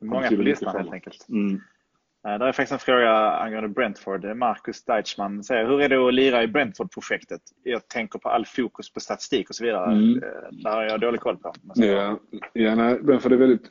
Många 0.00 0.28
på 0.28 0.34
listan 0.34 0.76
helt 0.76 0.92
enkelt. 0.92 1.28
Mm. 1.28 1.60
Där 2.28 2.46
är 2.46 2.52
faktiskt 2.52 2.72
en 2.72 2.78
fråga 2.78 3.10
angående 3.12 3.68
Brentford. 3.68 4.24
Marcus 4.36 4.84
Deichmann 4.84 5.44
säger, 5.44 5.66
hur 5.66 5.80
är 5.80 5.88
det 5.88 6.08
att 6.08 6.14
lira 6.14 6.42
i 6.42 6.48
Brentford-projektet? 6.48 7.40
Jag 7.62 7.88
tänker 7.88 8.18
på 8.18 8.28
all 8.28 8.46
fokus 8.46 8.92
på 8.92 9.00
statistik 9.00 9.48
och 9.48 9.54
så 9.54 9.64
vidare. 9.64 9.92
Mm. 9.92 10.20
Det 10.62 10.70
har 10.70 10.82
jag 10.82 11.00
dålig 11.00 11.20
koll 11.20 11.36
på. 11.36 11.52
Ja, 11.74 12.18
ja 12.52 12.74
nej, 12.74 13.00
Brentford 13.02 13.32
är 13.32 13.36
väldigt 13.36 13.70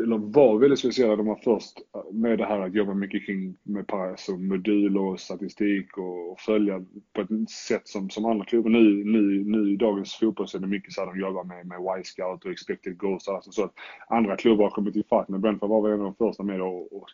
eller 0.00 0.18
var 0.18 0.58
väldigt 0.58 0.78
speciella. 0.78 1.16
De 1.16 1.26
var 1.26 1.40
först 1.44 1.78
med 2.12 2.38
det 2.38 2.46
här 2.46 2.60
att 2.60 2.74
jobba 2.74 2.94
mycket 2.94 3.26
kring 3.26 3.56
med 3.62 3.92
alltså 3.92 4.32
modul 4.32 4.98
och 4.98 5.20
statistik 5.20 5.98
och, 5.98 6.32
och 6.32 6.40
följa 6.40 6.84
på 7.12 7.20
ett 7.20 7.50
sätt 7.50 7.88
som, 7.88 8.10
som 8.10 8.24
andra 8.24 8.44
klubbar. 8.44 8.70
Nu, 8.70 9.04
nu, 9.04 9.44
nu 9.44 9.72
i 9.72 9.76
dagens 9.76 10.14
fotboll 10.14 10.48
så 10.48 10.58
är 10.58 10.60
det 10.60 10.66
mycket 10.66 10.92
så 10.92 11.02
att 11.02 11.14
de 11.14 11.20
jobbar 11.20 11.44
med, 11.44 11.66
med 11.66 11.78
Y-scout 11.98 12.44
och 12.44 12.50
expected 12.50 12.98
goals. 12.98 13.28
Alltså 13.28 13.52
så 13.52 13.64
att 13.64 13.74
andra 14.08 14.36
klubbar 14.36 14.64
har 14.64 14.70
kommit 14.70 14.96
ifatt. 14.96 15.28
Men 15.28 15.40
Brentford 15.40 15.70
var 15.70 15.82
väl 15.82 15.92
en 15.92 16.00
av 16.00 16.14
de 16.18 16.26
första 16.26 16.42
med 16.42 16.62
och, 16.62 16.96
och 16.96 17.08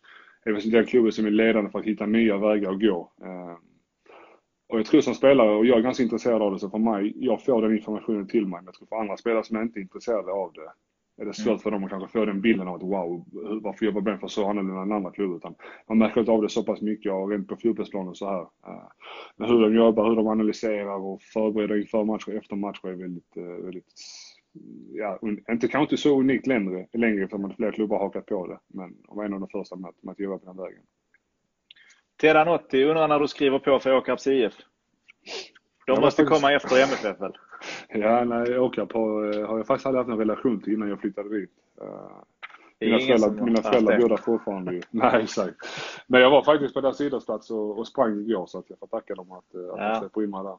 den 0.53 0.87
klubben 0.87 1.13
som 1.13 1.27
är 1.27 1.31
ledande 1.31 1.71
för 1.71 1.79
att 1.79 1.85
hitta 1.85 2.07
nya 2.07 2.39
vägar 2.39 2.71
att 2.71 2.81
gå. 2.81 3.13
Uh, 3.23 3.57
och 4.69 4.79
jag 4.79 4.87
tror 4.87 5.01
som 5.01 5.15
spelare, 5.15 5.57
och 5.57 5.67
jag 5.67 5.79
är 5.79 5.83
ganska 5.83 6.03
intresserad 6.03 6.43
av 6.43 6.53
det, 6.53 6.59
så 6.59 6.71
för 6.71 6.79
mig, 6.79 7.13
jag 7.17 7.45
får 7.45 7.63
den 7.63 7.77
informationen 7.77 8.27
till 8.27 8.47
mig. 8.47 8.61
Men 8.61 8.65
jag 8.65 8.75
tror 8.75 8.87
för 8.87 8.97
andra 8.97 9.17
spelare 9.17 9.45
som 9.45 9.57
är 9.57 9.63
inte 9.63 9.79
är 9.79 9.83
intresserade 9.83 10.33
av 10.33 10.53
det, 10.53 10.71
är 11.23 11.27
det 11.27 11.35
svårt 11.35 11.47
mm. 11.47 11.59
för 11.59 11.71
dem 11.71 11.85
att 11.85 11.91
kanske 11.91 12.19
få 12.19 12.25
den 12.25 12.41
bilden 12.41 12.69
av 12.69 12.75
att 12.75 12.83
wow, 12.83 13.25
varför 13.63 13.87
jobbar 13.87 14.01
Brentford 14.01 14.31
så 14.31 14.49
annorlunda 14.49 14.83
än 14.83 14.93
andra 14.93 15.11
klubbar? 15.11 15.37
Utan 15.37 15.55
man 15.89 15.99
märker 15.99 16.21
inte 16.21 16.33
av 16.33 16.43
det 16.43 16.49
så 16.49 16.63
pass 16.63 16.81
mycket 16.81 17.13
och 17.13 17.31
rent 17.31 17.49
på 17.49 17.57
fotbollsplanen 17.57 18.15
så 18.15 18.27
här. 18.27 18.41
Eh, 18.41 18.89
men 19.37 19.51
hur 19.51 19.61
de 19.61 19.75
jobbar, 19.75 20.09
hur 20.09 20.17
de 20.17 20.27
analyserar 20.27 20.97
och 20.97 21.23
förbereder 21.23 21.77
inför 21.77 22.05
matcher 22.05 22.29
och 22.29 22.35
efter 22.35 22.57
matcher 22.57 22.89
är 22.89 22.95
väldigt, 22.95 23.37
eh, 23.37 23.65
väldigt 23.65 23.93
ja, 24.93 25.19
inte 25.49 25.69
kanske 25.69 25.81
inte 25.81 25.97
så 25.97 26.21
unikt 26.21 26.47
längre, 26.47 26.87
längre 26.93 27.29
för 27.29 27.47
att 27.47 27.57
fler 27.57 27.73
klubbar 27.73 27.99
hakat 27.99 28.27
på 28.27 28.47
det. 28.47 28.59
Men 28.67 28.97
var 29.09 29.25
en 29.25 29.35
av 29.35 29.41
de 29.41 29.49
första 29.49 29.77
med, 29.77 29.93
med 30.01 30.13
att 30.13 30.21
jobba 30.21 30.39
på 30.39 30.47
den 30.47 30.57
vägen. 30.57 30.83
Tedan 32.21 32.49
80 32.49 32.85
undrar 32.85 33.09
när 33.09 33.21
du 33.21 33.29
skriver 33.29 33.59
på 33.59 33.79
för 33.79 33.97
Åkarps 33.97 34.27
IF? 34.27 34.55
De 35.87 36.01
måste 36.01 36.23
faktiskt... 36.23 36.41
komma 36.41 36.53
efter 36.53 36.83
MFF 36.83 37.21
väl? 37.21 37.33
Ja, 37.89 38.25
nej, 38.25 38.59
Åkarp 38.59 38.93
har, 38.93 39.39
eh, 39.39 39.47
har 39.47 39.57
jag 39.57 39.67
faktiskt 39.67 39.87
aldrig 39.87 40.05
haft 40.05 40.13
en 40.13 40.19
relation 40.19 40.61
till 40.61 40.73
innan 40.73 40.89
jag 40.89 41.01
flyttade 41.01 41.39
dit. 41.39 41.51
Uh, 41.83 42.23
mina 42.81 42.99
föräldrar, 42.99 43.45
mina 43.45 43.63
föräldrar 43.63 43.99
bor 43.99 44.09
där 44.09 44.17
fortfarande 44.17 44.75
ju. 44.75 44.83
Nej, 44.91 45.23
exakt. 45.23 45.57
Men 46.07 46.21
jag 46.21 46.31
var 46.31 46.43
faktiskt 46.43 46.75
på 46.75 46.81
deras 46.81 47.01
idrottsplats 47.01 47.51
och, 47.51 47.79
och 47.79 47.87
sprang 47.87 48.21
igår 48.21 48.47
så 48.47 48.59
att 48.59 48.71
jag 48.71 48.79
får 48.79 48.87
tacka 48.87 49.15
dem 49.15 49.33
att, 49.33 49.55
eh, 49.55 49.61
att 49.61 49.79
ja. 49.79 49.89
de 49.89 50.01
släpper 50.01 50.23
in 50.23 50.31
mig 50.31 50.43
där. 50.45 50.57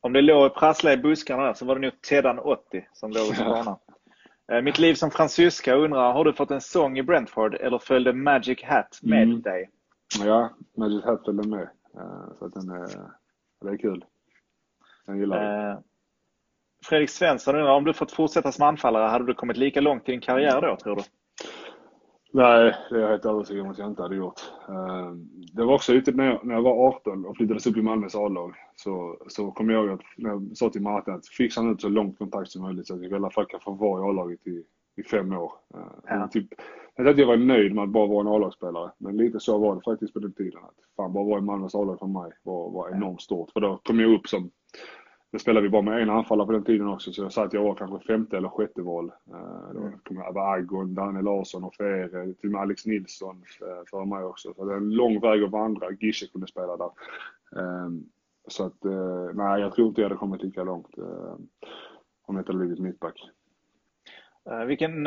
Om 0.00 0.12
det 0.12 0.22
låg 0.22 0.46
och 0.46 0.54
prasslade 0.54 0.94
i 0.94 0.98
buskarna 0.98 1.42
där 1.42 1.54
så 1.54 1.64
var 1.64 1.74
det 1.74 1.80
nog 1.80 2.00
Tedan 2.00 2.38
80 2.38 2.88
som 2.92 3.10
låg 3.10 3.36
på 3.36 3.44
banan. 3.44 3.76
Mitt 4.62 4.78
liv 4.78 4.94
som 4.94 5.10
fransyska 5.10 5.74
undrar, 5.74 6.12
har 6.12 6.24
du 6.24 6.32
fått 6.32 6.50
en 6.50 6.60
sång 6.60 6.98
i 6.98 7.02
Brentford 7.02 7.54
eller 7.54 7.78
följde 7.78 8.12
Magic 8.12 8.64
Hat 8.64 8.98
med 9.02 9.22
mm. 9.22 9.42
dig? 9.42 9.70
Ja, 10.24 10.50
Magic 10.76 11.04
Hatfield 11.04 11.40
är 11.40 11.48
med. 11.48 11.68
Så 12.38 12.44
att 12.44 12.54
den 12.54 12.70
är, 12.70 12.88
det 13.60 13.68
är 13.68 13.76
kul. 13.76 14.04
Den 15.06 15.18
gillar 15.18 15.42
jag. 15.42 15.82
Fredrik 16.84 17.10
Svensson 17.10 17.54
undrar 17.54 17.72
om 17.72 17.84
du 17.84 17.94
fått 17.94 18.12
fortsätta 18.12 18.52
som 18.52 18.66
anfallare, 18.66 19.08
hade 19.08 19.26
du 19.26 19.34
kommit 19.34 19.56
lika 19.56 19.80
långt 19.80 20.08
i 20.08 20.12
din 20.12 20.20
karriär 20.20 20.60
då, 20.60 20.76
tror 20.76 20.96
du? 20.96 21.02
Nej, 22.32 22.74
det 22.90 22.96
är 22.96 23.00
jag 23.00 23.08
helt 23.08 23.24
övertygad 23.24 23.64
om 23.64 23.70
att 23.70 23.78
jag 23.78 23.88
inte 23.88 24.02
hade 24.02 24.16
gjort. 24.16 24.40
Eh, 24.68 25.12
det 25.52 25.64
var 25.64 25.74
också 25.74 25.92
ute 25.92 26.12
när 26.12 26.24
jag, 26.26 26.46
när 26.46 26.54
jag 26.54 26.62
var 26.62 26.88
18 26.88 27.26
och 27.26 27.36
flyttades 27.36 27.66
upp 27.66 27.76
i 27.76 27.82
Malmös 27.82 28.14
A-lag. 28.14 28.54
Så, 28.76 29.16
så 29.28 29.50
kom 29.50 29.70
jag 29.70 29.84
ihåg 29.84 29.94
att 29.94 30.06
när 30.16 30.30
jag 30.30 30.50
sa 30.54 30.70
till 30.70 30.82
Martin 30.82 31.14
att 31.14 31.28
fixa 31.28 31.70
ut 31.70 31.80
så 31.80 31.88
långt 31.88 32.18
kontakt 32.18 32.50
som 32.50 32.62
möjligt 32.62 32.86
så 32.86 32.94
att 32.94 33.02
jag 33.02 33.12
i 33.12 33.14
alla 33.14 33.30
fall 33.30 33.46
kan 33.46 33.60
få 33.60 33.72
vara 33.72 34.00
i 34.00 34.08
A-laget 34.08 34.46
i, 34.46 34.64
i 34.96 35.02
fem 35.02 35.32
år. 35.32 35.52
Eh, 35.74 35.80
ja. 36.06 36.28
Typ, 36.28 36.48
jag 36.96 37.08
att 37.08 37.18
jag 37.18 37.26
var 37.26 37.36
nöjd 37.36 37.74
med 37.74 37.84
att 37.84 37.90
bara 37.90 38.06
vara 38.06 38.20
en 38.20 38.34
A-lagsspelare. 38.34 38.90
Men 38.98 39.16
lite 39.16 39.40
så 39.40 39.58
var 39.58 39.74
det 39.74 39.82
faktiskt 39.84 40.12
på 40.12 40.18
den 40.18 40.32
tiden. 40.32 40.60
Att 40.64 40.96
fan, 40.96 41.12
bara 41.12 41.24
vara 41.24 41.38
i 41.38 41.42
Malmös 41.42 41.74
A-lag 41.74 41.98
för 41.98 42.06
mig 42.06 42.32
var, 42.42 42.70
var 42.70 42.90
enormt 42.90 43.22
stort. 43.22 43.50
För 43.50 43.60
då 43.60 43.80
kom 43.84 44.00
jag 44.00 44.14
upp 44.14 44.28
som 44.28 44.50
då 45.32 45.38
spelade 45.38 45.62
vi 45.62 45.70
bara 45.70 45.82
med 45.82 46.02
en 46.02 46.10
anfallare 46.10 46.46
på 46.46 46.52
den 46.52 46.64
tiden 46.64 46.88
också, 46.88 47.12
så 47.12 47.22
jag 47.22 47.32
sa 47.32 47.44
att 47.44 47.52
jag 47.52 47.62
var 47.62 47.74
kanske 47.74 48.06
femte 48.06 48.36
eller 48.36 48.48
sjätte 48.48 48.82
val. 48.82 49.12
Då 49.74 49.92
kom 50.04 50.16
jag 50.16 50.28
över 50.28 50.40
Agon, 50.40 50.94
Daniel 50.94 51.24
Larsson 51.24 51.64
och 51.64 51.74
Fere, 51.74 52.34
till 52.34 52.48
och 52.48 52.52
med 52.52 52.60
Alex 52.60 52.86
Nilsson 52.86 53.36
uh, 53.36 53.84
för 53.90 54.04
mig 54.04 54.24
också. 54.24 54.54
Så 54.54 54.64
det 54.64 54.72
är 54.72 54.76
en 54.76 54.90
lång 54.90 55.20
väg 55.20 55.42
att 55.42 55.50
vandra. 55.50 55.90
Gische 55.90 56.26
kunde 56.32 56.46
spela 56.46 56.76
där. 56.76 56.90
Uh, 57.62 57.90
så 58.48 58.66
att, 58.66 58.84
uh, 58.86 59.30
nej, 59.34 59.60
jag 59.60 59.74
tror 59.74 59.88
inte 59.88 60.00
jag 60.00 60.08
hade 60.08 60.18
kommit 60.18 60.42
lika 60.42 60.64
långt 60.64 60.98
om 62.22 62.36
jag 62.36 62.40
inte 62.40 62.52
hade 62.52 62.64
blivit 62.64 62.78
mittback. 62.78 63.30
Vilken 64.66 65.06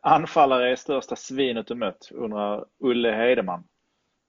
anfallare 0.00 0.70
är 0.72 0.76
största 0.76 1.16
svinet 1.16 1.66
du 1.66 1.74
mött? 1.74 2.08
undrar 2.12 2.64
Ulle 2.78 3.12
Heideman. 3.12 3.64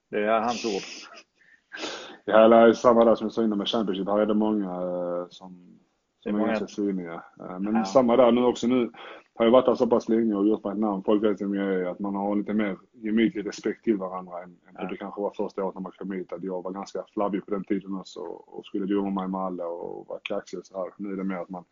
Det 0.09 0.19
är 0.19 0.39
hans 0.39 0.65
ord. 0.65 0.81
Ja, 2.25 2.47
det 2.47 2.55
är 2.55 2.73
samma 2.73 3.05
där 3.05 3.15
som 3.15 3.25
jag 3.25 3.31
sa 3.31 3.43
innan 3.43 3.57
med 3.57 3.67
Championship. 3.67 4.07
Här 4.07 4.19
är 4.19 4.25
det 4.25 4.33
många 4.33 4.71
eh, 4.71 5.27
som, 5.29 5.79
som 6.19 6.35
är 6.35 6.47
ganska 6.47 6.67
syniga. 6.67 7.23
Eh, 7.39 7.59
men 7.59 7.75
ja. 7.75 7.85
samma 7.85 8.17
där 8.17 8.31
nu 8.31 8.43
också. 8.43 8.67
Nu 8.67 8.91
har 9.35 9.45
jag 9.45 9.51
varit 9.51 9.65
där 9.65 9.75
så 9.75 9.87
pass 9.87 10.09
länge 10.09 10.35
och 10.35 10.47
gjort 10.47 10.63
mig 10.63 10.73
ett 10.73 10.79
namn. 10.79 11.03
Folk 11.03 11.23
vet 11.23 11.41
vem 11.41 11.53
jag 11.53 11.73
är. 11.73 11.85
Att 11.85 11.99
man 11.99 12.15
har 12.15 12.35
lite 12.35 12.53
mer 12.53 12.77
gemytlig 12.93 13.47
respekt 13.47 13.83
till 13.83 13.97
varandra 13.97 14.43
än, 14.43 14.57
ja. 14.73 14.81
än 14.81 14.87
det 14.87 14.97
kanske 14.97 15.21
var 15.21 15.33
första 15.37 15.63
året 15.63 15.75
när 15.75 15.81
man 15.81 15.91
kom 15.91 16.11
hit. 16.11 16.33
Att 16.33 16.43
jag 16.43 16.63
var 16.63 16.71
ganska 16.71 17.03
flabbig 17.13 17.45
på 17.45 17.51
den 17.51 17.63
tiden 17.63 17.95
också 17.95 18.19
och 18.19 18.65
skulle 18.65 18.85
dumma 18.85 19.09
mig 19.09 19.27
med 19.27 19.41
alla 19.41 19.65
och 19.65 20.07
vara 20.07 20.19
kaxig 20.23 20.59
och 20.59 20.65
så 20.65 20.77
här. 20.77 20.93
Nu 20.97 21.13
är 21.13 21.17
det 21.17 21.23
mer 21.23 21.37
att 21.37 21.49
man 21.49 21.63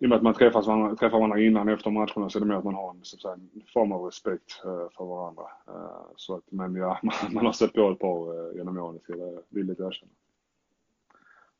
i 0.00 0.04
och 0.04 0.08
med 0.08 0.16
att 0.16 0.22
man 0.22 0.34
träffas 0.34 0.66
varandra, 0.66 0.96
träffar 0.96 1.18
varandra 1.18 1.40
innan 1.40 1.68
och 1.68 1.74
efter 1.74 1.90
matcherna 1.90 2.30
så 2.30 2.38
är 2.38 2.40
det 2.40 2.46
mer 2.46 2.54
att 2.54 2.64
man 2.64 2.74
har 2.74 2.90
en, 2.90 3.00
så 3.02 3.16
att 3.16 3.22
säga, 3.22 3.34
en 3.34 3.62
form 3.72 3.92
av 3.92 4.04
respekt 4.04 4.62
uh, 4.66 4.88
för 4.96 5.04
varandra. 5.04 5.42
Uh, 5.68 6.12
så 6.16 6.34
att, 6.36 6.44
men 6.50 6.74
ja, 6.74 6.98
man, 7.02 7.14
man 7.30 7.46
har 7.46 7.52
stött 7.52 7.72
på 7.72 7.90
ett 7.90 7.98
par 7.98 8.48
uh, 8.50 8.56
genom 8.56 8.78
åren, 8.78 8.98
ska 8.98 9.16
jag 9.16 9.42
villigt 9.48 9.80
erkänna. 9.80 10.12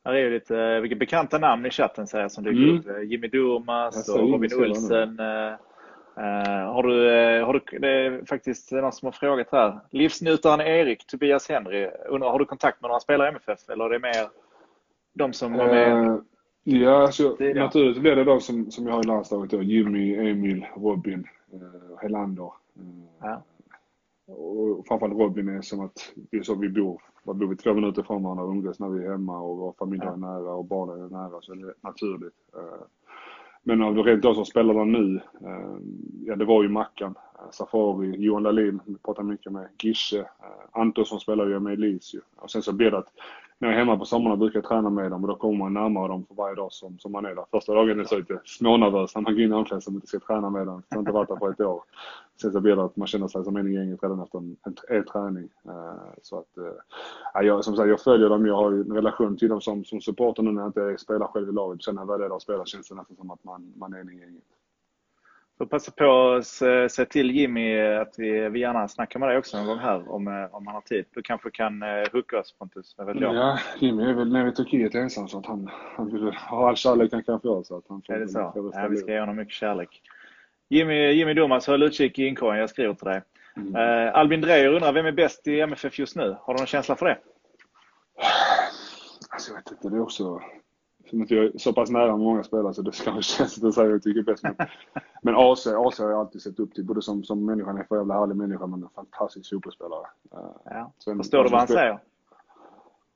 Här 0.05 0.13
är 0.13 0.19
ju 0.19 0.29
lite 0.29 0.79
vilka 0.79 0.95
bekanta 0.95 1.37
namn 1.37 1.65
i 1.65 1.69
chatten 1.69 2.07
säger 2.07 2.27
som 2.27 2.43
dyker 2.43 2.63
mm. 2.63 2.77
upp. 2.77 3.11
Jimmy 3.11 3.27
Durmaz 3.27 4.09
och 4.09 4.19
Robin 4.19 4.51
Olsen. 4.59 5.19
har 6.67 6.83
du, 6.83 7.09
har 7.43 7.53
du, 7.53 7.79
det 7.79 7.89
är 7.89 8.25
faktiskt 8.25 8.71
någon 8.71 8.91
som 8.91 9.05
har 9.05 9.11
frågat 9.11 9.47
här. 9.51 9.79
Livsnjutaren 9.89 10.61
Erik, 10.61 11.07
Tobias 11.07 11.49
Henry, 11.49 11.89
undrar, 12.09 12.29
har 12.29 12.39
du 12.39 12.45
kontakt 12.45 12.81
med 12.81 12.89
några 12.89 12.99
spelare 12.99 13.27
i 13.27 13.31
MFF 13.31 13.69
eller 13.69 13.85
är 13.85 13.89
det 13.89 13.99
mer 13.99 14.29
de 15.13 15.33
som 15.33 15.53
var 15.53 15.67
med? 15.67 16.21
Ja, 16.63 17.03
alltså, 17.03 17.35
det 17.39 17.53
naturligt 17.53 18.01
blir 18.01 18.15
det 18.15 18.23
de 18.23 18.41
som, 18.41 18.71
som 18.71 18.87
jag 18.87 18.93
har 18.93 19.03
i 19.03 19.07
landslaget 19.07 19.51
då. 19.51 19.61
Jimmy, 19.61 20.15
Emil, 20.15 20.65
Robin, 20.75 21.27
eh, 21.53 21.99
Helander. 22.01 22.51
Eh, 22.75 22.81
ja. 23.21 23.43
Och 24.33 24.87
framförallt 24.87 25.19
Robin 25.19 25.49
är 25.49 25.61
som 25.61 25.79
att 25.79 26.13
det 26.15 26.37
är 26.37 26.43
så 26.43 26.55
vi 26.55 26.69
bor. 26.69 27.01
Vi 27.23 27.33
bor 27.33 27.47
vi 27.47 27.55
två 27.55 27.73
minuter 27.73 28.03
från 28.03 28.23
varandra 28.23 28.43
och 28.43 28.49
umgås 28.49 28.79
när 28.79 28.89
vi 28.89 29.05
är 29.05 29.11
hemma 29.11 29.39
och 29.39 29.57
vår 29.57 29.73
familj 29.79 30.01
ja. 30.03 30.13
är 30.13 30.17
nära 30.17 30.53
och 30.53 30.65
barnen 30.65 31.05
är 31.05 31.09
nära 31.09 31.41
så 31.41 31.53
det 31.53 31.67
är 31.67 31.73
naturligt. 31.81 32.35
Eh, 32.55 32.85
men 33.63 33.81
av 33.81 33.97
rent 33.97 34.21
de 34.21 34.35
som 34.35 34.45
spelar 34.45 34.73
där 34.73 34.85
nu, 34.85 35.21
eh, 35.41 35.77
ja 36.25 36.35
det 36.35 36.45
var 36.45 36.63
ju 36.63 36.69
Mackan, 36.69 37.15
eh, 37.35 37.51
Safari, 37.51 38.15
Johan 38.17 38.43
Dahlin, 38.43 38.79
vi 38.85 38.95
pratar 38.97 39.23
mycket 39.23 39.51
med, 39.51 39.67
Gische, 39.79 40.25
Antonsson 40.71 41.19
spelar 41.19 41.47
ju 41.47 41.59
med 41.59 41.73
Elise 41.73 42.19
Och 42.35 42.51
sen 42.51 42.61
så 42.61 42.73
blir 42.73 42.91
det 42.91 42.97
att 42.97 43.13
när 43.61 43.67
jag 43.67 43.75
är 43.75 43.79
hemma 43.79 43.97
på 43.97 44.05
sommarna 44.05 44.35
brukar 44.35 44.59
jag 44.59 44.67
träna 44.67 44.89
med 44.89 45.11
dem 45.11 45.23
och 45.23 45.27
då 45.27 45.35
kommer 45.35 45.57
man 45.57 45.73
närmare 45.73 46.07
dem 46.07 46.25
för 46.25 46.35
varje 46.35 46.55
dag 46.55 46.71
som, 46.71 46.99
som 46.99 47.11
man 47.11 47.25
är 47.25 47.35
där. 47.35 47.45
Första 47.51 47.73
dagen 47.73 47.99
är 47.99 48.03
så 48.03 48.17
lite 48.17 48.41
smånervös 48.45 49.15
när 49.15 49.21
man 49.21 49.33
går 49.33 49.43
in 49.43 49.51
i 49.51 49.55
omklädningsrummet 49.55 49.97
och 49.97 50.03
inte 50.03 50.07
ska 50.07 50.19
träna 50.19 50.49
med 50.49 50.67
dem. 50.67 50.83
Jag 50.89 50.97
har 50.97 51.01
inte 51.01 51.11
varit 51.11 51.29
där 51.29 51.35
på 51.35 51.49
ett 51.49 51.59
år. 51.59 51.83
Sen 52.41 52.51
så 52.51 52.61
blir 52.61 52.75
det 52.75 52.83
att 52.83 52.95
man 52.95 53.07
känner 53.07 53.27
sig 53.27 53.43
som 53.43 53.55
en 53.57 53.67
i 53.67 53.73
gänget 53.73 54.03
redan 54.03 54.19
efter 54.19 54.37
en, 54.37 54.57
en, 54.65 54.75
en 54.89 55.05
träning. 55.05 55.49
Uh, 55.67 56.13
så 56.21 56.39
att, 56.39 56.57
uh, 56.57 57.45
jag, 57.45 57.63
som 57.63 57.75
sagt, 57.75 57.89
jag 57.89 58.01
följer 58.01 58.29
dem. 58.29 58.45
Jag 58.45 58.55
har 58.55 58.71
en 58.71 58.93
relation 58.93 59.37
till 59.37 59.49
dem 59.49 59.61
som, 59.61 59.83
som 59.83 60.01
supporter 60.01 60.43
nu 60.43 60.51
när 60.51 60.61
jag 60.61 60.69
inte 60.69 60.97
spelar 60.97 61.27
själv 61.27 61.49
i 61.49 61.51
laget. 61.51 61.83
Sen 61.83 61.95
när 61.95 62.01
jag 62.01 62.07
väl 62.07 62.21
är 62.21 62.29
där 62.29 62.35
och 62.35 62.41
spelar 62.41 62.65
känns 62.65 62.89
det 62.89 62.95
nästan 62.95 63.17
som 63.17 63.31
att 63.31 63.43
man, 63.43 63.73
man 63.75 63.93
är 63.93 63.99
en 63.99 64.09
i 64.09 64.19
gänget 64.19 64.43
får 65.61 65.65
passa 65.65 65.91
på 65.91 66.33
att 66.33 66.47
säga 66.91 67.05
till 67.05 67.31
Jimmy 67.31 67.79
att 67.81 68.15
vi, 68.17 68.49
vi 68.49 68.59
gärna 68.59 68.87
snackar 68.87 69.19
med 69.19 69.29
dig 69.29 69.37
också 69.37 69.57
någon 69.57 69.67
gång 69.67 69.77
här 69.77 70.11
om, 70.11 70.27
eh, 70.27 70.55
om 70.55 70.67
han 70.67 70.75
har 70.75 70.81
tid. 70.81 71.05
Du 71.13 71.21
kanske 71.21 71.51
kan 71.51 71.83
uh, 71.83 71.89
hooka 72.13 72.39
oss 72.39 72.55
Pontus, 72.59 72.95
vet 72.97 73.21
jag. 73.21 73.35
Ja, 73.35 73.59
Jimmy 73.79 74.03
är 74.03 74.13
väl 74.13 74.31
nere 74.33 74.49
i 74.49 74.51
Turkiet 74.51 74.95
ensam 74.95 75.27
så 75.27 75.39
att 75.39 75.45
han, 75.45 75.69
han 75.97 76.11
vill 76.11 76.33
ha 76.33 76.69
all 76.69 76.75
kärlek 76.75 77.11
han 77.13 77.23
kan 77.23 77.41
få. 77.41 77.63
Så 77.63 77.77
att 77.77 77.83
han 77.89 78.01
får, 78.01 78.13
är 78.13 78.19
det 78.19 78.27
så? 78.27 78.71
Ja, 78.73 78.87
vi 78.87 78.97
ska 78.97 79.11
ge 79.11 79.19
honom 79.19 79.35
mycket 79.35 79.53
kärlek. 79.53 80.01
Jimmy, 80.69 81.11
Jimmy 81.11 81.33
Domas, 81.33 81.67
håll 81.67 81.83
utkik 81.83 82.19
i 82.19 82.25
inkorgen, 82.25 82.59
jag 82.59 82.69
skriver 82.69 82.93
till 82.93 83.07
dig. 83.07 83.21
Mm. 83.57 83.75
Uh, 83.75 84.15
Albin 84.15 84.41
Dreyer 84.41 84.73
undrar, 84.73 84.93
vem 84.93 85.05
är 85.05 85.11
bäst 85.11 85.47
i 85.47 85.59
MFF 85.59 85.99
just 85.99 86.15
nu? 86.15 86.35
Har 86.41 86.53
du 86.53 86.59
någon 86.59 86.67
känsla 86.67 86.95
för 86.95 87.05
det? 87.05 87.17
Alltså 89.29 89.51
jag 89.51 89.57
vet 89.57 89.71
inte, 89.71 89.89
det 89.89 89.95
är 89.95 90.01
också 90.01 90.41
som 91.11 91.21
att 91.21 91.31
jag 91.31 91.45
är 91.45 91.51
så 91.57 91.73
pass 91.73 91.89
nära 91.89 92.17
många 92.17 92.43
spelare 92.43 92.73
så 92.73 92.81
det 92.81 93.03
kanske 93.03 93.37
känns 93.37 93.63
att 93.63 93.73
säga 93.73 93.89
jag 93.89 94.03
tycker 94.03 94.23
bäst. 94.23 94.43
Men, 94.43 94.55
men 95.21 95.35
AC, 95.37 95.67
AC 95.67 95.99
har 95.99 96.09
jag 96.09 96.19
alltid 96.19 96.41
sett 96.41 96.59
upp 96.59 96.73
till. 96.73 96.85
Både 96.85 97.01
som, 97.01 97.23
som 97.23 97.45
människa, 97.45 97.71
en 97.71 97.85
för 97.87 97.97
jävla 97.97 98.13
härlig 98.19 98.35
människa, 98.35 98.67
men 98.67 98.83
en 98.83 98.89
fantastisk 98.95 99.49
fotbollsspelare. 99.49 100.07
Ja. 100.65 100.93
Sen, 101.03 101.17
Förstår 101.17 101.43
du 101.43 101.49
vad 101.49 101.59
han 101.59 101.67
säger? 101.67 101.99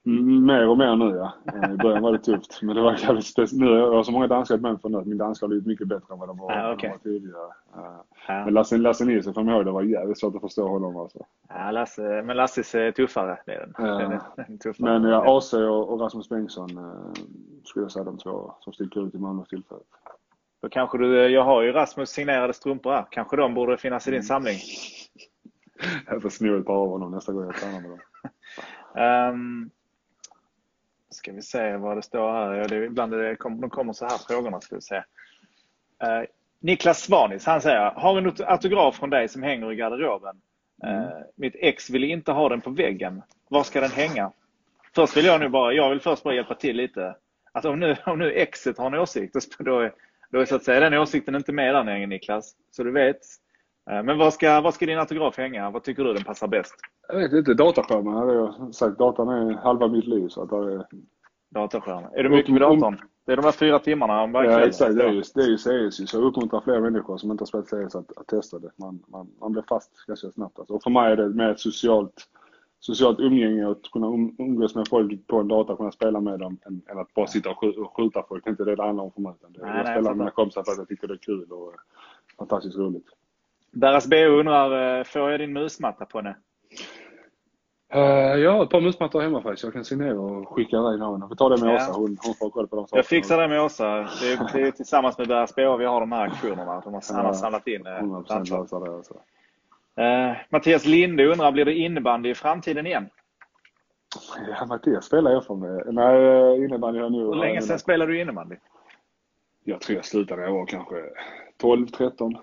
Mer 0.08 0.68
och 0.68 0.78
mer 0.78 0.96
nu 0.96 1.16
ja. 1.16 1.34
Eh, 1.54 1.74
I 1.74 1.78
början 1.78 2.04
var 2.04 2.12
det 2.12 2.20
tufft. 2.20 2.62
Men 2.62 2.76
det 2.76 2.82
var 2.82 2.98
jävligt 2.98 3.26
speciellt. 3.26 3.62
Nu 3.62 3.68
har 3.68 3.78
jag 3.78 4.06
så 4.06 4.12
många 4.12 4.28
danska 4.28 4.58
män 4.58 4.80
för 4.80 4.90
nu 4.90 4.98
att 4.98 5.06
min 5.06 5.18
danska 5.18 5.44
har 5.44 5.48
blivit 5.48 5.68
mycket 5.68 5.88
bättre 5.88 6.14
än 6.14 6.20
vad 6.20 6.30
de 6.30 6.38
var, 6.38 6.58
ja, 6.58 6.74
okay. 6.74 6.90
var 6.90 6.98
tidigare. 6.98 7.46
Uh, 7.78 7.84
ja. 8.28 8.46
Men 8.46 8.54
Lasse, 8.54 8.78
Lasse 8.78 9.06
Nilsson 9.06 9.34
får 9.34 9.44
man 9.44 9.56
ihåg, 9.56 9.66
det 9.66 9.72
var 9.72 9.82
jävligt 9.82 10.20
svårt 10.20 10.36
att 10.36 10.42
förstå 10.42 10.68
honom 10.68 10.98
alltså. 10.98 11.26
Ja, 11.50 11.72
Lasse, 11.72 12.22
men 12.26 12.38
Lasses 12.38 12.76
är 12.76 12.92
tuffare. 12.92 13.40
Det 13.46 13.52
är 13.52 13.60
den. 13.60 13.86
Uh, 13.86 13.98
den, 13.98 14.12
är, 14.12 14.58
tuffare. 14.58 15.00
Men 15.00 15.12
ja, 15.12 15.38
AC 15.38 15.54
och, 15.54 15.94
och 15.94 16.02
Rasmus 16.02 16.30
Bengtsson 16.30 16.78
uh, 16.78 17.14
skulle 17.64 17.84
jag 17.84 17.92
säga 17.92 18.06
de 18.06 18.18
två 18.18 18.54
som 18.60 18.74
sticker 18.74 19.08
ut 19.08 19.16
i 19.16 19.18
Malmö 19.18 19.44
tillfället. 19.50 19.84
Då 20.62 20.70
kanske 20.70 20.98
du, 20.98 21.28
jag 21.28 21.44
har 21.44 21.62
ju 21.62 21.72
Rasmus 21.72 22.10
signerade 22.10 22.54
strumpor 22.54 22.92
här. 22.92 23.06
Kanske 23.10 23.36
de 23.36 23.54
borde 23.54 23.78
finnas 23.78 24.08
i 24.08 24.12
din 24.12 24.18
mm. 24.18 24.24
samling? 24.24 24.58
jag 26.08 26.22
får 26.22 26.30
sno 26.30 26.60
ett 26.60 26.66
par 26.66 26.74
av 26.74 26.90
honom 26.90 27.12
nästa 27.12 27.34
gång 27.34 27.46
jag 27.46 27.56
tränar 27.56 27.82
med 27.82 27.90
dem. 27.90 28.00
um, 29.34 29.70
ska 31.16 31.32
vi 31.32 31.42
se 31.42 31.78
vad 31.78 31.98
det 31.98 32.02
står 32.02 32.32
här. 32.32 32.54
Ja, 32.54 32.68
det 32.68 32.76
är 32.76 32.82
ibland 32.82 33.12
det 33.12 33.36
kom, 33.36 33.62
de 33.62 33.70
kommer 33.70 33.94
så 33.94 34.06
här 34.06 34.18
frågorna. 34.18 34.62
Ska 34.62 34.76
vi 34.76 34.82
se. 34.82 34.96
Uh, 34.96 36.26
Niklas 36.60 37.02
Svanis, 37.02 37.46
han 37.46 37.62
säger, 37.62 37.92
har 37.92 38.18
en 38.18 38.34
autograf 38.46 38.96
från 38.96 39.10
dig 39.10 39.28
som 39.28 39.44
hänger 39.44 39.72
i 39.72 39.76
garderoben. 39.76 40.42
Mm. 40.84 41.02
Uh, 41.02 41.10
mitt 41.36 41.56
ex 41.60 41.90
vill 41.90 42.04
inte 42.04 42.32
ha 42.32 42.50
den 42.50 42.62
på 42.62 42.70
väggen. 42.70 43.22
Var 43.50 43.64
ska 43.64 43.82
den 43.82 43.92
hänga? 43.92 44.32
Först 44.96 45.18
vill 45.18 45.26
jag 45.26 45.40
nu 45.40 45.50
bara, 45.50 45.74
jag 45.74 45.90
vill 45.90 46.02
först 46.02 46.24
bara 46.24 46.36
hjälpa 46.36 46.56
till 46.56 46.76
lite. 46.76 47.16
Att 47.52 47.66
om 47.66 47.80
nu, 47.80 47.96
om 48.06 48.20
nu 48.20 48.32
exet 48.32 48.78
har 48.78 48.88
en 48.88 49.00
åsikt, 49.00 49.36
då 49.60 49.80
är, 49.80 49.94
då 50.30 50.40
är 50.40 50.46
så 50.46 50.56
att 50.56 50.64
säga 50.64 50.80
den 50.80 50.94
åsikten 50.94 51.36
inte 51.36 51.52
med 51.52 51.76
där 51.76 51.84
nere 51.84 52.06
Niklas. 52.06 52.56
Så 52.72 52.84
du 52.84 52.92
vet. 52.92 53.22
Uh, 53.92 54.04
men 54.04 54.18
var 54.18 54.32
ska, 54.32 54.62
var 54.62 54.72
ska 54.72 54.86
din 54.86 55.00
autograf 55.00 55.38
hänga? 55.38 55.70
Vad 55.70 55.84
tycker 55.84 56.04
du 56.04 56.14
den 56.14 56.24
passar 56.24 56.48
bäst? 56.48 56.76
Jag 57.08 57.16
vet 57.16 57.34
inte, 57.34 57.54
dataskärmen 57.54 58.14
hade 58.14 58.34
jag 58.34 58.76
sagt. 58.76 58.98
Datorn 58.98 59.30
är 59.30 59.54
halva 59.54 59.88
mitt 59.88 60.08
liv. 60.08 60.28
Så 60.28 60.42
att 60.42 60.50
det 60.50 60.56
är... 60.56 60.86
Datorskärmen. 61.50 62.12
Är 62.14 62.24
du 62.24 62.30
mycket 62.30 62.52
med 62.52 62.62
datorn? 62.62 63.00
Det 63.26 63.32
är 63.32 63.36
de 63.36 63.46
här 63.46 63.52
fyra 63.52 63.80
timmarna 63.80 64.22
om 64.22 64.32
varje 64.32 64.52
Ja, 64.52 64.60
exakt. 64.60 64.96
Det 64.96 65.04
är 65.04 65.12
ju, 65.12 65.24
det 65.36 65.42
är 65.42 65.48
ju 65.48 65.58
CS. 65.58 66.10
Så 66.10 66.18
jag 66.18 66.24
uppmuntrar 66.24 66.62
fler 66.62 66.80
människor 66.80 67.18
som 67.18 67.32
inte 67.32 67.42
har 67.42 67.46
spelat 67.64 67.90
CS 67.90 67.96
att, 67.96 68.18
att 68.18 68.28
testa 68.28 68.60
det. 68.60 68.72
Man, 68.76 69.04
man, 69.08 69.28
man 69.40 69.52
blir 69.52 69.64
fast 69.70 70.06
ganska 70.08 70.32
snabbt. 70.32 70.60
Alltså. 70.60 70.74
Och 70.74 70.84
för 70.84 70.90
mig 70.90 71.12
är 71.12 71.16
det 71.16 71.30
mer 71.30 71.50
ett 71.50 71.60
socialt, 71.60 72.28
socialt 72.80 73.20
umgänge 73.20 73.70
att 73.72 73.92
kunna 73.92 74.08
um, 74.08 74.36
umgås 74.40 74.76
med 74.76 74.88
folk 74.88 75.28
på 75.28 75.40
en 75.40 75.48
dator, 75.48 75.76
kunna 75.76 75.92
spela 75.92 76.22
med 76.22 76.40
dem 76.40 76.58
än, 76.66 76.82
än 76.90 76.98
att 76.98 77.14
bara 77.14 77.28
sitta 77.28 77.50
och 77.50 77.96
skjuta 77.96 78.24
folk. 78.28 78.44
Det 78.44 78.48
är 78.48 78.52
inte 78.52 78.64
det 78.64 78.76
det 78.76 78.84
handlar 78.84 79.04
om 79.04 79.12
för 79.12 79.22
mig. 79.22 79.34
Det, 79.42 79.48
nej, 79.48 79.78
jag 79.78 79.86
nej, 79.86 79.96
spelar 79.96 80.10
med 80.10 80.18
mina 80.18 80.32
kompisar 80.32 80.64
för 80.64 80.72
att 80.72 80.78
jag 80.78 80.88
tycker 80.88 81.08
det 81.08 81.14
är 81.14 81.18
kul 81.18 81.52
och 81.52 81.74
fantastiskt 82.38 82.78
roligt. 82.78 83.08
Deras 83.76 84.08
BO 84.08 84.16
undrar, 84.16 84.98
eh, 84.98 85.04
får 85.04 85.32
jag 85.32 85.40
din 85.40 85.54
musmatta 85.54 86.06
på 86.06 86.22
det? 86.22 86.36
Uh, 87.96 88.02
jag 88.42 88.52
har 88.52 88.64
ett 88.64 88.70
par 88.70 88.82
musmattor 88.82 89.22
hemma 89.22 89.42
faktiskt. 89.42 89.64
Jag 89.64 89.74
kan 89.74 89.86
signera 89.86 90.20
och 90.20 90.48
skicka 90.48 90.78
iväg 90.78 91.00
någon. 91.00 91.30
Vi 91.30 91.36
tar 91.36 91.50
det 91.50 91.66
med 91.66 91.70
ja. 91.70 91.76
Åsa. 91.76 91.92
Hon, 91.92 92.18
hon 92.26 92.34
får 92.34 92.50
koll 92.50 92.68
på 92.68 92.76
de 92.76 92.88
sakerna. 92.88 93.00
Jag 93.00 93.06
fixar 93.06 93.42
det 93.42 93.48
med 93.48 93.62
Åsa. 93.62 93.86
Det 93.86 94.34
är, 94.34 94.54
det 94.54 94.68
är 94.68 94.72
tillsammans 94.72 95.18
med 95.18 95.28
deras 95.28 95.56
BH 95.56 95.78
vi 95.80 95.86
har 95.86 96.00
de 96.00 96.12
här 96.12 96.28
aktionerna. 96.28 96.82
De 96.82 96.94
har, 96.94 97.14
han 97.16 97.26
har 97.26 97.34
samlat 97.34 97.68
in. 97.68 97.88
100% 97.88 98.54
eh, 98.54 98.60
lösa 98.60 98.80
det 98.80 98.96
alltså. 98.96 99.14
Uh, 99.14 100.38
Mattias 100.50 100.86
Linde 100.86 101.26
undrar, 101.26 101.52
blir 101.52 101.66
det 101.66 101.74
innebandy 101.74 102.30
i 102.30 102.36
framtiden 102.36 102.86
igen? 102.86 103.10
Ja, 104.48 104.66
Mattias 104.66 105.06
spelar 105.06 105.32
jag 105.32 105.46
för 105.46 105.56
mig. 105.56 105.84
Nej, 105.86 106.66
innebandy 106.66 107.00
har 107.00 107.10
nu... 107.10 107.18
Hur 107.18 107.36
länge 107.36 107.62
sedan 107.62 107.80
spelade 107.80 108.12
du 108.12 108.22
innebandy? 108.22 108.56
Jag 109.64 109.82
tror 109.82 109.96
jag 109.96 110.06
slutade 110.06 110.42
jag 110.42 110.52
var 110.52 110.66
kanske 110.66 110.96
12, 111.58 111.88
13. 111.88 112.38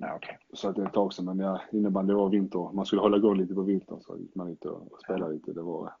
Ja, 0.00 0.16
okay. 0.16 0.34
Så 0.52 0.68
att 0.68 0.76
det 0.76 0.82
är 0.82 0.86
ett 0.86 0.92
tag 0.92 1.12
sedan. 1.12 1.24
Men 1.24 1.38
ja, 1.38 1.60
innebandy 1.72 2.14
var 2.14 2.28
vinter. 2.28 2.72
Man 2.72 2.86
skulle 2.86 3.02
hålla 3.02 3.16
igång 3.16 3.38
lite 3.38 3.54
på 3.54 3.62
vintern 3.62 4.00
så 4.00 4.18
gick 4.18 4.34
man 4.34 4.48
ut 4.48 4.64
och 4.64 5.00
spelade 5.04 5.34
lite. 5.34 5.52
Det 5.52 5.62
var, 5.62 5.92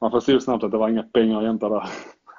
man 0.00 0.10
förstod 0.10 0.42
snabbt 0.42 0.64
att 0.64 0.70
det 0.70 0.78
var 0.78 0.88
inga 0.88 1.02
pengar 1.02 1.38
att 1.38 1.46
hämta 1.46 1.68
där. 1.68 1.88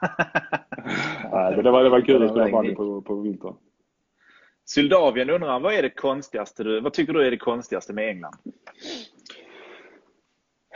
Nej, 1.31 1.63
det 1.63 1.71
var, 1.71 1.83
det 1.83 1.89
var 1.89 2.01
kul 2.01 2.23
att 2.23 2.31
spela 2.31 2.51
bandy 2.51 2.75
på, 2.75 3.01
på 3.01 3.15
vintern. 3.15 3.55
Syldavien 4.65 5.29
undrar, 5.29 5.59
vad 5.59 5.73
är 5.73 5.81
det 5.81 5.89
konstigaste 5.89 6.63
du, 6.63 6.81
vad 6.81 6.93
tycker 6.93 7.13
du 7.13 7.27
är 7.27 7.31
det 7.31 7.37
konstigaste 7.37 7.93
med 7.93 8.09
England? 8.09 8.35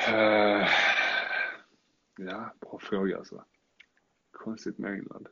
Uh, 0.10 0.68
ja, 2.18 2.54
bra 2.60 2.80
fråga 2.82 3.18
alltså. 3.18 3.44
Konstigt 4.32 4.78
med 4.78 4.94
England. 4.94 5.28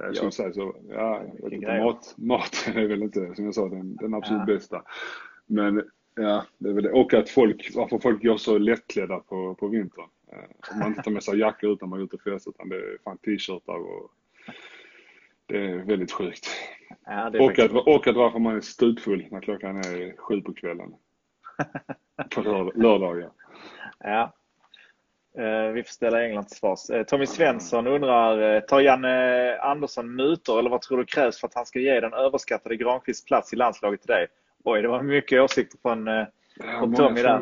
Skulle 0.00 0.26
ja. 0.26 0.30
säga 0.30 0.52
så. 0.52 0.76
Ja, 0.88 1.22
jag 1.38 1.44
vet 1.44 1.52
inte, 1.52 1.78
mat, 1.78 2.14
maten 2.16 2.76
är 2.76 2.86
väl 2.86 3.02
inte, 3.02 3.34
som 3.34 3.44
jag 3.44 3.54
sa, 3.54 3.68
den, 3.68 3.96
den 3.96 4.14
absolut 4.14 4.42
ja. 4.46 4.54
bästa. 4.54 4.82
Men 5.46 5.82
ja, 6.14 6.44
det 6.58 6.68
är 6.68 6.72
väl 6.72 6.84
det. 6.84 6.92
Och 6.92 7.14
att 7.14 7.30
folk, 7.30 7.70
varför 7.74 7.98
folk 7.98 8.22
går 8.22 8.36
så 8.36 8.58
lättklädda 8.58 9.18
på, 9.18 9.54
på 9.54 9.68
vintern. 9.68 10.08
Att 10.60 10.78
man 10.78 10.88
inte 10.88 11.02
tar 11.02 11.10
med 11.10 11.22
sig 11.22 11.38
jackor 11.38 11.72
utan 11.72 11.88
man 11.88 12.00
är 12.00 12.04
ute 12.04 12.16
och 12.16 12.22
festar, 12.22 12.50
utan 12.50 12.68
det 12.68 12.76
är 12.76 12.98
fan 13.04 13.18
t-shirtar 13.18 13.78
och 13.78 14.10
det 15.46 15.58
är 15.58 15.76
väldigt 15.78 16.12
sjukt. 16.12 16.46
Ja, 17.04 17.12
är 17.12 17.40
och, 17.40 17.58
att, 17.58 17.70
och 17.70 18.06
att 18.06 18.16
varför 18.16 18.38
man 18.38 18.56
är 18.56 18.60
stupfull 18.60 19.26
när 19.30 19.40
klockan 19.40 19.76
är 19.76 20.16
sju 20.16 20.40
på 20.40 20.52
kvällen. 20.52 20.94
på 22.34 22.42
lördagar. 22.74 23.30
Ja. 23.98 24.34
Uh, 25.38 25.72
vi 25.72 25.82
får 25.82 25.90
ställa 25.92 26.24
England 26.24 26.44
till 26.44 26.56
svars. 26.56 26.90
Uh, 26.90 27.02
Tommy 27.02 27.26
Svensson 27.26 27.86
undrar, 27.86 28.56
uh, 28.56 28.60
tar 28.60 28.80
Janne 28.80 29.58
Andersson 29.58 30.16
mutor 30.16 30.58
eller 30.58 30.70
vad 30.70 30.82
tror 30.82 30.98
du 30.98 31.04
krävs 31.04 31.40
för 31.40 31.46
att 31.48 31.54
han 31.54 31.66
ska 31.66 31.78
ge 31.78 32.00
den 32.00 32.12
överskattade 32.12 32.76
Granqvist 32.76 33.26
plats 33.26 33.52
i 33.52 33.56
landslaget 33.56 34.00
till 34.00 34.08
dig? 34.08 34.26
Oj, 34.64 34.82
det 34.82 34.88
var 34.88 35.02
mycket 35.02 35.42
åsikter 35.42 35.78
från, 35.82 36.08
från 36.78 36.94
Tommy 36.94 37.22
där. 37.22 37.40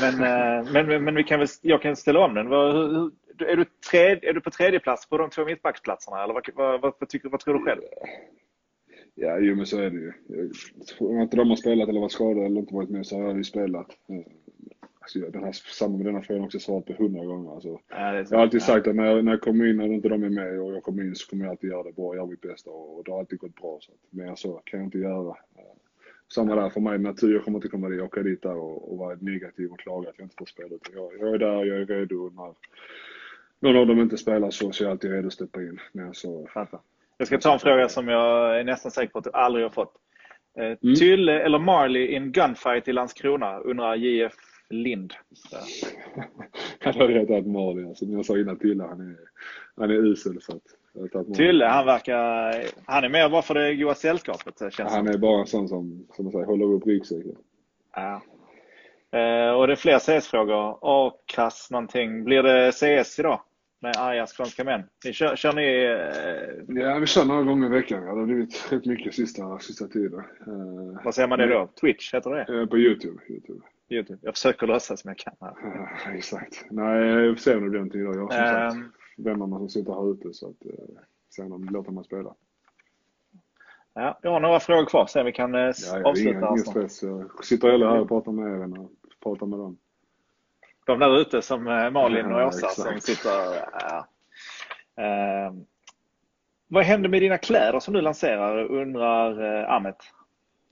Men, 0.00 0.86
men, 0.86 1.04
men 1.04 1.14
vi 1.14 1.24
kan 1.24 1.38
väl, 1.38 1.48
jag 1.62 1.82
kan 1.82 1.96
ställa 1.96 2.20
om 2.20 2.34
den. 2.34 2.46
Är, 2.46 3.56
du 3.56 3.64
tredje, 3.90 4.30
är 4.30 4.34
du 4.34 4.40
på 4.40 4.50
tredje 4.50 4.80
plats 4.80 5.08
på 5.08 5.18
de 5.18 5.30
två 5.30 5.44
mittbacksplatserna 5.44 6.24
eller 6.24 6.34
vad, 6.34 6.48
vad, 6.54 6.80
vad, 6.80 6.92
vad, 6.98 7.08
tycker, 7.08 7.28
vad 7.28 7.40
tror 7.40 7.54
du 7.54 7.64
själv? 7.64 7.80
Ja, 9.14 9.38
jo 9.38 9.56
men 9.56 9.66
så 9.66 9.78
är 9.80 9.90
det 9.90 9.96
ju. 9.96 10.12
Om 10.98 11.20
inte 11.20 11.36
de 11.36 11.48
har 11.48 11.56
spelat 11.56 11.88
eller 11.88 12.00
varit 12.00 12.12
skadade 12.12 12.46
eller 12.46 12.60
inte 12.60 12.74
varit 12.74 12.90
med 12.90 13.06
så 13.06 13.16
har 13.16 13.22
jag 13.22 13.36
ju 13.36 13.44
spelat. 13.44 13.86
Alltså, 15.00 15.18
den 15.18 15.44
här, 15.44 15.52
samma 15.52 15.96
med 15.96 16.06
denna 16.06 16.22
frågan 16.22 16.44
också 16.44 16.58
svarat 16.58 16.86
på 16.86 16.92
hundra 16.92 17.24
gånger. 17.24 17.54
Alltså, 17.54 17.80
ja, 17.88 18.14
jag 18.14 18.30
har 18.30 18.42
alltid 18.42 18.62
sagt 18.62 18.86
att 18.86 18.96
när 18.96 19.04
jag, 19.04 19.24
när 19.24 19.32
jag 19.32 19.40
kommer 19.40 19.66
in 19.66 19.80
och 19.80 19.86
inte 19.86 20.08
de 20.08 20.22
är 20.22 20.28
med 20.28 20.60
och 20.60 20.74
jag 20.74 20.82
kommer 20.82 21.02
in 21.02 21.14
så 21.14 21.30
kommer 21.30 21.44
jag 21.44 21.50
alltid 21.50 21.70
göra 21.70 21.82
det 21.82 21.92
bra, 21.92 22.14
göra 22.14 22.26
mitt 22.26 22.40
bästa 22.40 22.70
och, 22.70 22.98
och 22.98 23.04
det 23.04 23.10
har 23.10 23.18
alltid 23.18 23.38
gått 23.38 23.54
bra. 23.54 23.78
Så 23.80 23.92
att, 23.92 24.12
mer 24.12 24.34
så 24.34 24.52
kan 24.64 24.80
jag 24.80 24.86
inte 24.86 24.98
göra. 24.98 25.36
Samma 26.34 26.54
där 26.54 26.70
för 26.70 26.80
mig, 26.80 26.98
natur, 26.98 27.34
jag 27.34 27.44
kommer 27.44 27.58
inte 27.58 27.68
komma 27.68 27.88
dit, 27.88 28.00
åka 28.00 28.22
dit 28.22 28.42
där 28.42 28.56
och, 28.56 28.92
och 28.92 28.98
vara 28.98 29.16
negativ 29.20 29.72
och 29.72 29.78
klaga 29.78 30.08
att 30.08 30.18
jag 30.18 30.24
inte 30.24 30.36
får 30.38 30.46
spela. 30.46 30.68
Jag, 30.94 31.12
jag 31.20 31.34
är 31.34 31.38
där, 31.38 31.64
jag 31.64 31.80
är 31.80 31.86
redo. 31.86 32.30
När 32.34 32.54
någon 33.60 33.76
av 33.76 33.86
dem 33.86 34.00
inte 34.00 34.16
spelar 34.16 34.50
så, 34.50 34.72
så 34.72 34.84
är 34.84 34.86
jag 34.86 34.92
alltid 34.92 35.10
redo 35.10 35.26
att 35.26 35.32
steppa 35.32 35.62
in. 35.62 35.80
Men 35.92 36.14
så, 36.14 36.48
jag 37.18 37.26
ska 37.26 37.38
ta 37.38 37.52
en 37.52 37.58
fråga 37.58 37.88
som 37.88 38.08
jag 38.08 38.60
är 38.60 38.64
nästan 38.64 38.90
säker 38.90 39.12
på 39.12 39.18
att 39.18 39.24
du 39.24 39.30
aldrig 39.32 39.64
har 39.64 39.70
fått. 39.70 39.94
Eh, 40.58 40.64
mm. 40.64 40.94
Tylle 40.94 41.42
eller 41.42 41.58
Marley 41.58 42.02
i 42.02 42.16
en 42.16 42.32
gunfight 42.32 42.88
i 42.88 42.92
Landskrona 42.92 43.58
undrar 43.58 43.94
JF 43.94 44.32
Lind. 44.70 45.12
han 46.80 46.94
har 46.94 47.08
rätt 47.08 47.46
Marley. 47.46 47.86
Alltså, 47.86 48.04
som 48.04 48.14
jag 48.14 48.26
sa 48.26 48.38
innan 48.38 48.58
Tylle, 48.58 48.84
han 48.84 49.00
är, 49.00 49.16
han 49.76 49.90
är 49.90 49.94
usel. 49.94 50.42
Så 50.42 50.52
att, 50.52 51.36
Tylle, 51.36 51.66
han 51.66 51.86
verkar... 51.86 52.54
Han 52.84 53.04
är 53.04 53.08
mer 53.08 53.28
bara 53.28 53.42
för 53.42 53.54
det 53.54 53.74
goda 53.74 53.94
sällskapet. 53.94 54.72
Känns 54.72 54.92
han 54.92 55.08
är 55.08 55.18
bara 55.18 55.40
en 55.40 55.46
sån 55.46 55.68
som, 55.68 56.06
som 56.16 56.24
man 56.24 56.32
säger, 56.32 56.46
håller 56.46 56.64
upp 56.64 56.86
ryggsäcken. 56.86 57.36
Ja. 57.94 58.22
Eh, 59.18 59.50
och 59.50 59.66
det 59.66 59.72
är 59.72 59.76
fler 59.76 59.98
CS-frågor. 59.98 60.78
A-krass 60.82 61.68
någonting. 61.70 62.24
Blir 62.24 62.42
det 62.42 62.72
CS 62.72 63.18
idag? 63.18 63.40
Med 63.82 63.96
arga 63.96 64.26
skånska 64.26 64.64
män. 64.64 64.82
Ni 65.04 65.12
kör, 65.12 65.36
kör 65.36 65.52
ni... 65.52 65.84
Eh... 65.84 66.82
Ja, 66.82 66.98
vi 66.98 67.06
kör 67.06 67.24
några 67.24 67.42
gånger 67.42 67.66
i 67.66 67.70
veckan. 67.70 68.02
Ja, 68.02 68.12
det 68.12 68.20
har 68.20 68.26
blivit 68.26 68.72
rätt 68.72 68.86
mycket 68.86 69.14
sista, 69.14 69.58
sista 69.58 69.86
tiden. 69.86 70.20
Eh, 70.20 71.04
Vad 71.04 71.14
säger 71.14 71.28
man 71.28 71.38
det 71.38 71.46
då? 71.46 71.68
Twitch 71.80 72.14
heter 72.14 72.30
det? 72.30 72.60
Eh, 72.60 72.66
på 72.66 72.78
Youtube. 72.78 73.20
Youtube. 73.28 73.60
YouTube. 73.90 74.18
Jag 74.22 74.34
försöker 74.34 74.66
låtsas 74.66 75.00
som 75.00 75.08
jag 75.08 75.18
kan 75.18 75.34
här. 75.40 75.54
Ja, 76.04 76.12
exakt. 76.12 76.64
Nej, 76.70 77.06
jag 77.06 77.36
får 77.36 77.42
se 77.42 77.56
om 77.56 77.62
det 77.62 77.70
blir 77.70 77.78
någonting 77.78 78.00
idag. 78.00 78.14
Jag 78.14 78.22
har 78.22 78.68
som 78.68 78.78
um, 78.78 78.84
sagt 78.84 78.94
vännerna 79.16 79.58
som 79.58 79.68
sitter 79.68 79.92
här 79.92 80.12
ute 80.12 80.32
så 80.32 80.48
att 80.48 80.66
eh, 80.66 81.02
sen 81.34 81.52
om 81.52 81.66
de 81.66 81.72
låter 81.72 81.92
mig 81.92 82.04
spela. 82.04 82.34
Ja, 83.94 84.18
jag 84.22 84.30
har 84.30 84.40
några 84.40 84.60
frågor 84.60 84.86
kvar 84.86 85.06
så 85.06 85.22
vi 85.22 85.32
kan 85.32 85.54
eh, 85.54 85.60
ja, 85.60 86.02
avsluta. 86.04 86.30
Ingen, 86.30 86.44
ingen 86.44 86.58
stress. 86.58 87.02
Jag 87.02 87.44
sitter 87.44 87.70
heller 87.70 87.86
här 87.86 88.00
och 88.00 88.08
pratar 88.08 88.32
med 88.32 88.52
er 88.52 88.80
och 88.80 88.90
pratar 89.22 89.46
med 89.46 89.58
dem. 89.58 89.78
De 90.86 90.98
där 90.98 91.20
ute 91.20 91.42
som 91.42 91.66
eh, 91.66 91.90
Malin 91.90 92.32
och 92.32 92.46
Åsa 92.46 92.66
ja, 92.66 92.68
som 92.68 93.00
sitter... 93.00 93.30
Ja. 93.80 94.06
Uh, 95.00 95.52
vad 96.68 96.84
händer 96.84 97.08
med 97.08 97.22
dina 97.22 97.38
kläder 97.38 97.80
som 97.80 97.94
du 97.94 98.00
lanserar 98.00 98.64
undrar 98.64 99.42
uh, 99.42 99.70
Ahmet? 99.70 99.96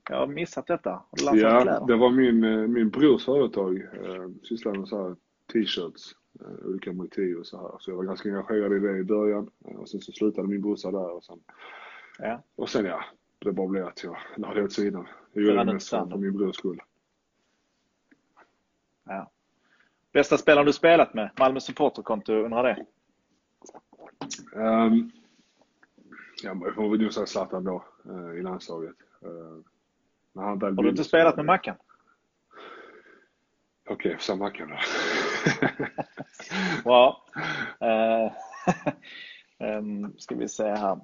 Jag 0.09 0.17
har 0.17 0.27
missat 0.27 0.67
detta. 0.67 0.91
Har 0.91 1.33
du 1.33 1.41
ja, 1.41 1.63
kläder? 1.63 1.87
det 1.87 1.97
var 1.97 2.11
min, 2.11 2.45
eh, 2.45 2.67
min 2.67 2.91
brors 2.91 3.25
företag. 3.25 3.81
Eh, 3.81 4.29
sysslade 4.43 4.79
med 4.79 4.89
så 4.89 5.03
här 5.03 5.17
t-shirts, 5.53 6.15
eh, 6.41 6.67
olika 6.67 6.93
motiv 6.93 7.37
och 7.37 7.47
så 7.47 7.57
här. 7.57 7.79
Så 7.79 7.91
jag 7.91 7.97
var 7.97 8.05
ganska 8.05 8.29
engagerad 8.29 8.73
i 8.73 8.79
det 8.79 8.99
i 8.99 9.05
början. 9.05 9.51
Och 9.59 9.89
sen 9.89 10.01
så 10.01 10.13
slutade 10.13 10.49
min 10.49 10.63
brorsa 10.63 10.91
där 10.91 11.11
och 11.11 11.25
sen, 11.25 11.41
ja. 12.19 12.43
och 12.57 12.69
sen 12.69 12.85
ja, 12.85 13.05
det 13.39 13.53
bara 13.53 13.69
blev 13.69 13.87
att 13.87 14.05
jag 14.05 14.17
la 14.37 14.55
det 14.55 14.63
åt 14.63 14.73
sidan. 14.73 15.07
Jag 15.33 15.45
gjorde 15.45 15.65
det 15.65 15.73
mest 15.73 15.89
för 15.89 16.17
min 16.17 16.37
brors 16.37 16.57
skull. 16.57 16.81
Ja. 19.05 19.31
Bästa 20.13 20.39
spelaren 20.39 20.67
du 20.67 20.73
spelat 20.73 21.15
med? 21.15 21.31
Malmö 21.39 21.61
supporterkonto, 21.61 22.33
undrar 22.33 22.63
det? 22.63 22.87
Um, 24.53 25.11
ja, 26.43 26.57
jag 26.65 26.75
får 26.75 26.91
väl 26.91 27.01
nog 27.01 27.13
säga 27.13 27.27
Zlatan 27.27 27.65
då, 27.65 27.85
i 28.39 28.43
landslaget. 28.43 28.97
Uh, 30.39 30.45
har 30.45 30.83
du 30.83 30.89
inte 30.89 31.05
spelat 31.05 31.37
med 31.37 31.45
Mackan? 31.45 31.77
Okej, 33.91 34.11
okay, 34.11 34.19
sa 34.19 34.37
Mackan 34.37 34.69
då. 34.69 34.77
Bra. 36.85 37.25
Uh, 37.85 38.33
um, 39.79 40.15
ska 40.19 40.35
vi 40.35 40.49
se 40.49 40.65
här. 40.65 40.99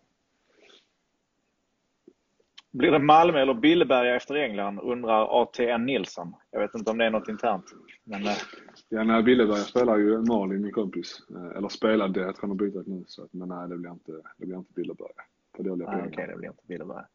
Blir 2.73 2.91
det 2.91 2.99
Malmö 2.99 3.39
eller 3.39 3.55
Billeberga 3.55 4.17
efter 4.17 4.35
England? 4.35 4.81
Undrar 4.81 5.43
ATN 5.43 5.87
Nilsson. 5.87 6.35
Jag 6.51 6.61
vet 6.61 6.75
inte 6.75 6.91
om 6.91 6.99
det 6.99 7.05
är 7.05 7.11
något 7.11 7.29
internt. 7.29 7.65
Men, 8.05 8.23
uh... 8.23 8.33
Ja, 8.89 9.05
nej, 9.05 9.23
Billeberga 9.23 9.61
spelar 9.61 9.97
ju 9.97 10.19
Malin, 10.19 10.63
min 10.63 10.73
kompis. 10.73 11.23
Uh, 11.31 11.57
eller 11.57 11.69
spelade, 11.69 12.21
jag 12.21 12.37
tror 12.37 12.49
han 12.49 12.51
har 12.51 12.57
bytt 12.57 12.87
nu. 12.87 13.05
Så, 13.07 13.29
men 13.31 13.49
nej, 13.49 13.69
det 13.69 13.77
blir 13.77 13.91
inte, 13.91 14.13
det 14.37 14.47
blir 14.47 14.57
inte 14.57 14.73
Billeberga. 14.73 15.23
För 15.57 15.63
dåliga 15.63 15.89
ah, 15.89 15.97
Okej, 15.99 16.09
okay, 16.09 16.27
det 16.27 16.37
blir 16.37 16.49
inte 16.49 16.67
Billeberga. 16.67 17.07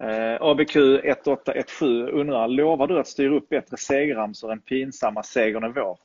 Eh, 0.00 0.36
ABQ 0.40 0.76
1817 0.76 2.08
undrar, 2.08 2.48
lovar 2.48 2.86
du 2.86 2.98
att 2.98 3.06
styra 3.06 3.34
upp 3.34 3.48
bättre 3.48 3.76
segerramsor 3.76 4.52
än 4.52 4.60
pinsamma 4.60 5.22
segern 5.22 5.64
är 5.64 5.68
vår? 5.68 5.98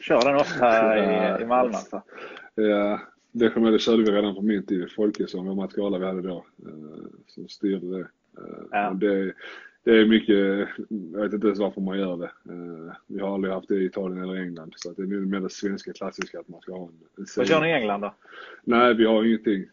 Kör 0.00 0.20
den 0.24 0.36
ofta 0.36 0.98
i, 0.98 1.42
i 1.42 1.46
Malmö 1.46 1.76
alltså. 1.76 2.02
Ja, 2.54 3.00
det 3.32 3.50
kommer 3.50 3.70
det 3.70 3.78
körde 3.78 4.02
vi 4.02 4.10
redan 4.10 4.34
på 4.34 4.42
min 4.42 4.66
tid 4.66 4.82
i 4.82 4.88
Folkesson 4.88 5.56
Mats 5.56 5.74
Gala 5.74 5.98
vi 5.98 6.06
hade 6.06 6.22
då. 6.22 6.46
Eh, 6.66 7.06
som 7.26 7.48
styrde 7.48 7.98
det. 7.98 8.08
Eh, 8.38 8.64
ja. 8.70 8.90
det. 9.00 9.32
Det 9.84 9.98
är 9.98 10.06
mycket, 10.06 10.68
jag 11.12 11.20
vet 11.22 11.32
inte 11.32 11.46
ens 11.46 11.58
varför 11.58 11.80
man 11.80 11.98
gör 11.98 12.16
det. 12.16 12.30
Eh, 12.52 12.94
vi 13.06 13.20
har 13.20 13.34
aldrig 13.34 13.54
haft 13.54 13.68
det 13.68 13.74
i 13.74 13.84
Italien 13.84 14.22
eller 14.22 14.42
England. 14.42 14.72
Så 14.76 14.92
det 14.92 15.02
är 15.02 15.06
mer 15.06 15.40
det 15.40 15.50
svenska 15.50 15.92
klassiska 15.92 16.40
att 16.40 16.48
man 16.48 16.60
ska 16.60 16.72
ha 16.72 16.82
en, 16.82 16.98
en 17.18 17.26
Vad 17.36 17.46
kör 17.46 17.60
ni 17.60 17.68
i 17.68 17.72
England 17.72 18.00
då? 18.00 18.14
Nej, 18.64 18.94
vi 18.94 19.06
har 19.06 19.24
ingenting. 19.24 19.64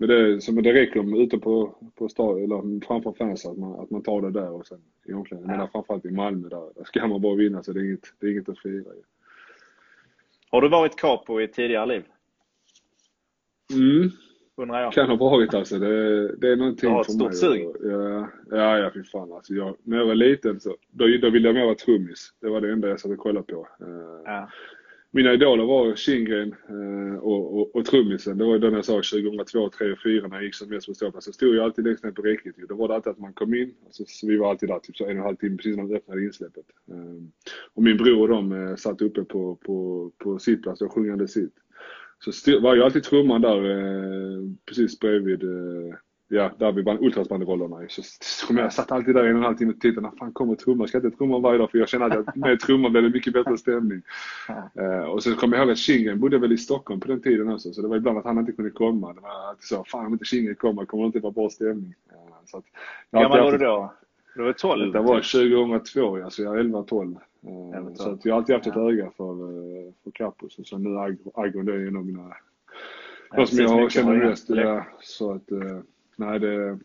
Men 0.00 0.08
det, 0.08 0.40
så, 0.40 0.52
men 0.52 0.64
det 0.64 0.72
räcker 0.72 1.00
om 1.00 1.14
ute 1.14 1.38
på, 1.38 1.74
på 1.94 2.08
stad, 2.08 2.42
eller 2.42 2.86
framför 2.86 3.12
fans 3.12 3.46
att 3.46 3.58
man, 3.58 3.80
att 3.80 3.90
man 3.90 4.02
tar 4.02 4.22
det 4.22 4.30
där 4.30 4.50
och 4.50 4.66
sen 4.66 4.78
i 5.08 5.12
omklädningen. 5.12 5.54
Ja. 5.54 5.58
Men 5.58 5.68
framförallt 5.68 6.04
i 6.04 6.10
Malmö 6.10 6.48
där, 6.48 6.72
där 6.76 6.84
ska 6.84 7.06
man 7.06 7.20
bara 7.20 7.34
vinna 7.34 7.62
så 7.62 7.72
det 7.72 7.80
är 7.80 7.84
inget, 7.84 8.14
det 8.18 8.26
är 8.26 8.30
inget 8.30 8.48
att 8.48 8.58
fira 8.58 8.94
i. 8.94 9.02
Har 10.50 10.62
du 10.62 10.68
varit 10.68 10.96
capo 10.96 11.40
i 11.40 11.44
ett 11.44 11.52
tidigare 11.52 11.86
liv? 11.86 12.02
Mm. 13.72 14.10
Undrar 14.56 14.82
jag. 14.82 14.92
Kan 14.92 15.08
ha 15.08 15.16
varit 15.16 15.54
alltså. 15.54 15.78
Det, 15.78 16.36
det 16.36 16.48
är 16.52 16.56
någonting 16.56 16.90
du 16.90 16.94
har 16.94 17.00
ett 17.00 17.12
stort 17.12 17.34
sug? 17.34 17.66
Ja, 17.82 18.28
ja, 18.50 18.78
ja 18.78 18.90
fy 18.94 19.04
fan 19.04 19.32
alltså. 19.32 19.54
Jag, 19.54 19.76
när 19.82 19.98
jag 19.98 20.06
var 20.06 20.14
liten 20.14 20.60
så, 20.60 20.76
då, 20.90 21.06
då 21.22 21.30
ville 21.30 21.48
jag 21.48 21.54
mer 21.54 21.64
vara 21.64 21.74
trummis. 21.74 22.34
Det 22.40 22.48
var 22.48 22.60
det 22.60 22.72
enda 22.72 22.88
jag 22.88 23.00
satt 23.00 23.12
och 23.12 23.18
kollade 23.18 23.52
på. 23.52 23.68
Ja 24.24 24.50
mina 25.10 25.32
idoler 25.32 25.64
var 25.64 25.96
Kindgren 25.96 26.54
eh, 26.68 27.18
och, 27.18 27.60
och, 27.60 27.76
och 27.76 27.84
trummisen. 27.84 28.38
Det 28.38 28.44
var 28.44 28.52
ju 28.52 28.58
den 28.58 28.74
jag 28.74 28.84
sa 28.84 28.92
2002, 28.92 29.44
2003 29.44 29.62
och 29.62 29.72
2004 29.72 30.28
när 30.28 30.36
jag 30.36 30.44
gick 30.44 30.54
som 30.54 30.68
mest 30.68 30.86
på 30.86 30.94
ståplats. 30.94 31.26
Så 31.26 31.32
stod 31.32 31.54
jag 31.54 31.64
alltid 31.64 31.84
längst 31.84 32.04
ner 32.04 32.10
på 32.10 32.22
räcket. 32.22 32.54
Då 32.68 32.74
var 32.74 32.88
det 32.88 32.94
alltid 32.94 33.10
att 33.10 33.18
man 33.18 33.32
kom 33.32 33.54
in, 33.54 33.74
alltså, 33.84 34.04
så 34.06 34.26
vi 34.26 34.36
var 34.36 34.50
alltid 34.50 34.68
där 34.68 34.78
typ 34.78 34.96
så 34.96 35.04
en 35.04 35.10
och 35.10 35.16
en 35.16 35.22
halv 35.22 35.36
timme 35.36 35.56
precis 35.56 35.76
när 35.76 35.82
man 35.82 35.96
öppnade 35.96 36.24
insläppet. 36.24 36.64
Eh, 36.90 37.22
och 37.74 37.82
min 37.82 37.96
bror 37.96 38.20
och 38.20 38.28
de 38.28 38.52
eh, 38.52 38.76
satt 38.76 39.02
uppe 39.02 39.24
på, 39.24 39.56
på, 39.56 40.10
på 40.18 40.38
sittplats 40.38 40.82
och 40.82 40.92
sjungande 40.92 41.28
sitt. 41.28 41.54
Så 42.18 42.60
var 42.60 42.74
ju 42.74 42.82
alltid 42.82 43.02
trumman 43.02 43.40
där 43.40 43.70
eh, 43.70 44.44
precis 44.66 44.98
bredvid 44.98 45.42
eh, 45.42 45.94
Ja, 46.32 46.50
ultrasbanderollerna 47.00 47.76
så, 47.88 48.02
så 48.20 48.54
jag 48.54 48.72
satt 48.72 48.92
alltid 48.92 49.14
där 49.14 49.26
i 49.26 49.28
en 49.28 49.34
och 49.34 49.38
en 49.38 49.44
halv 49.44 49.56
timme 49.56 49.72
och 49.72 49.80
tittade, 49.80 50.06
när 50.06 50.16
fan 50.16 50.32
kommer 50.32 50.54
trumman? 50.54 50.88
Ska 50.88 50.98
jag 50.98 51.04
inte 51.04 51.16
trumma 51.16 51.38
varje 51.38 51.58
dag? 51.58 51.70
För 51.70 51.78
jag 51.78 51.88
känner 51.88 52.18
att 52.18 52.36
med 52.36 52.60
trumman 52.60 52.92
blir 52.92 53.02
det 53.02 53.10
mycket 53.10 53.32
bättre 53.32 53.58
stämning. 53.58 54.02
Uh, 54.80 55.04
och 55.04 55.22
så 55.22 55.34
kommer 55.34 55.56
jag 55.56 55.64
ihåg 55.64 55.72
att 55.72 55.78
Kindgren 55.78 56.20
bodde 56.20 56.38
väl 56.38 56.52
i 56.52 56.56
Stockholm 56.56 57.00
på 57.00 57.08
den 57.08 57.22
tiden 57.22 57.52
också, 57.52 57.72
så 57.72 57.82
det 57.82 57.88
var 57.88 57.96
ibland 57.96 58.18
att 58.18 58.24
han 58.24 58.38
inte 58.38 58.52
kunde 58.52 58.70
komma. 58.70 59.12
Det 59.12 59.20
var 59.20 59.48
alltid 59.48 59.64
så, 59.64 59.84
fan 59.84 60.06
om 60.06 60.12
inte 60.12 60.24
Kindgren 60.24 60.56
kommer 60.56 60.84
kommer 60.84 61.04
det 61.04 61.06
inte 61.06 61.20
vara 61.20 61.32
bra 61.32 61.50
stämning. 61.50 61.94
Uh, 62.12 62.34
så 62.46 62.56
att, 62.56 62.64
Hur 63.12 63.20
gammal 63.20 63.40
var 63.40 63.52
du 63.52 63.58
då? 63.58 63.92
Du 64.34 64.42
var 64.42 64.52
12? 64.52 64.92
Det 64.92 65.00
var 65.00 65.16
2002, 65.16 66.18
ja, 66.18 66.30
så 66.30 66.42
jag 66.42 66.58
är 66.58 66.62
11-12. 66.62 67.16
Uh, 67.46 67.94
så 67.94 68.10
att 68.10 68.24
jag 68.24 68.34
har 68.34 68.38
alltid 68.38 68.54
haft 68.54 68.66
ett 68.66 68.72
ja. 68.76 68.90
öga 68.90 69.10
för, 69.16 69.34
för 70.04 70.10
Capus 70.10 70.58
och 70.58 70.66
så 70.66 70.78
nu 70.78 70.98
Agon, 71.34 71.66
det 71.66 71.72
är 71.72 71.86
en 71.86 71.96
av 71.96 72.06
mina, 72.06 72.36
de 73.36 73.46
som 73.46 73.58
jag 73.58 73.92
känner 73.92 74.16
mest. 74.16 74.50
Ja, 74.50 74.86
så 75.00 75.32
att, 75.32 75.52
nej 76.20 76.38
det, 76.38 76.78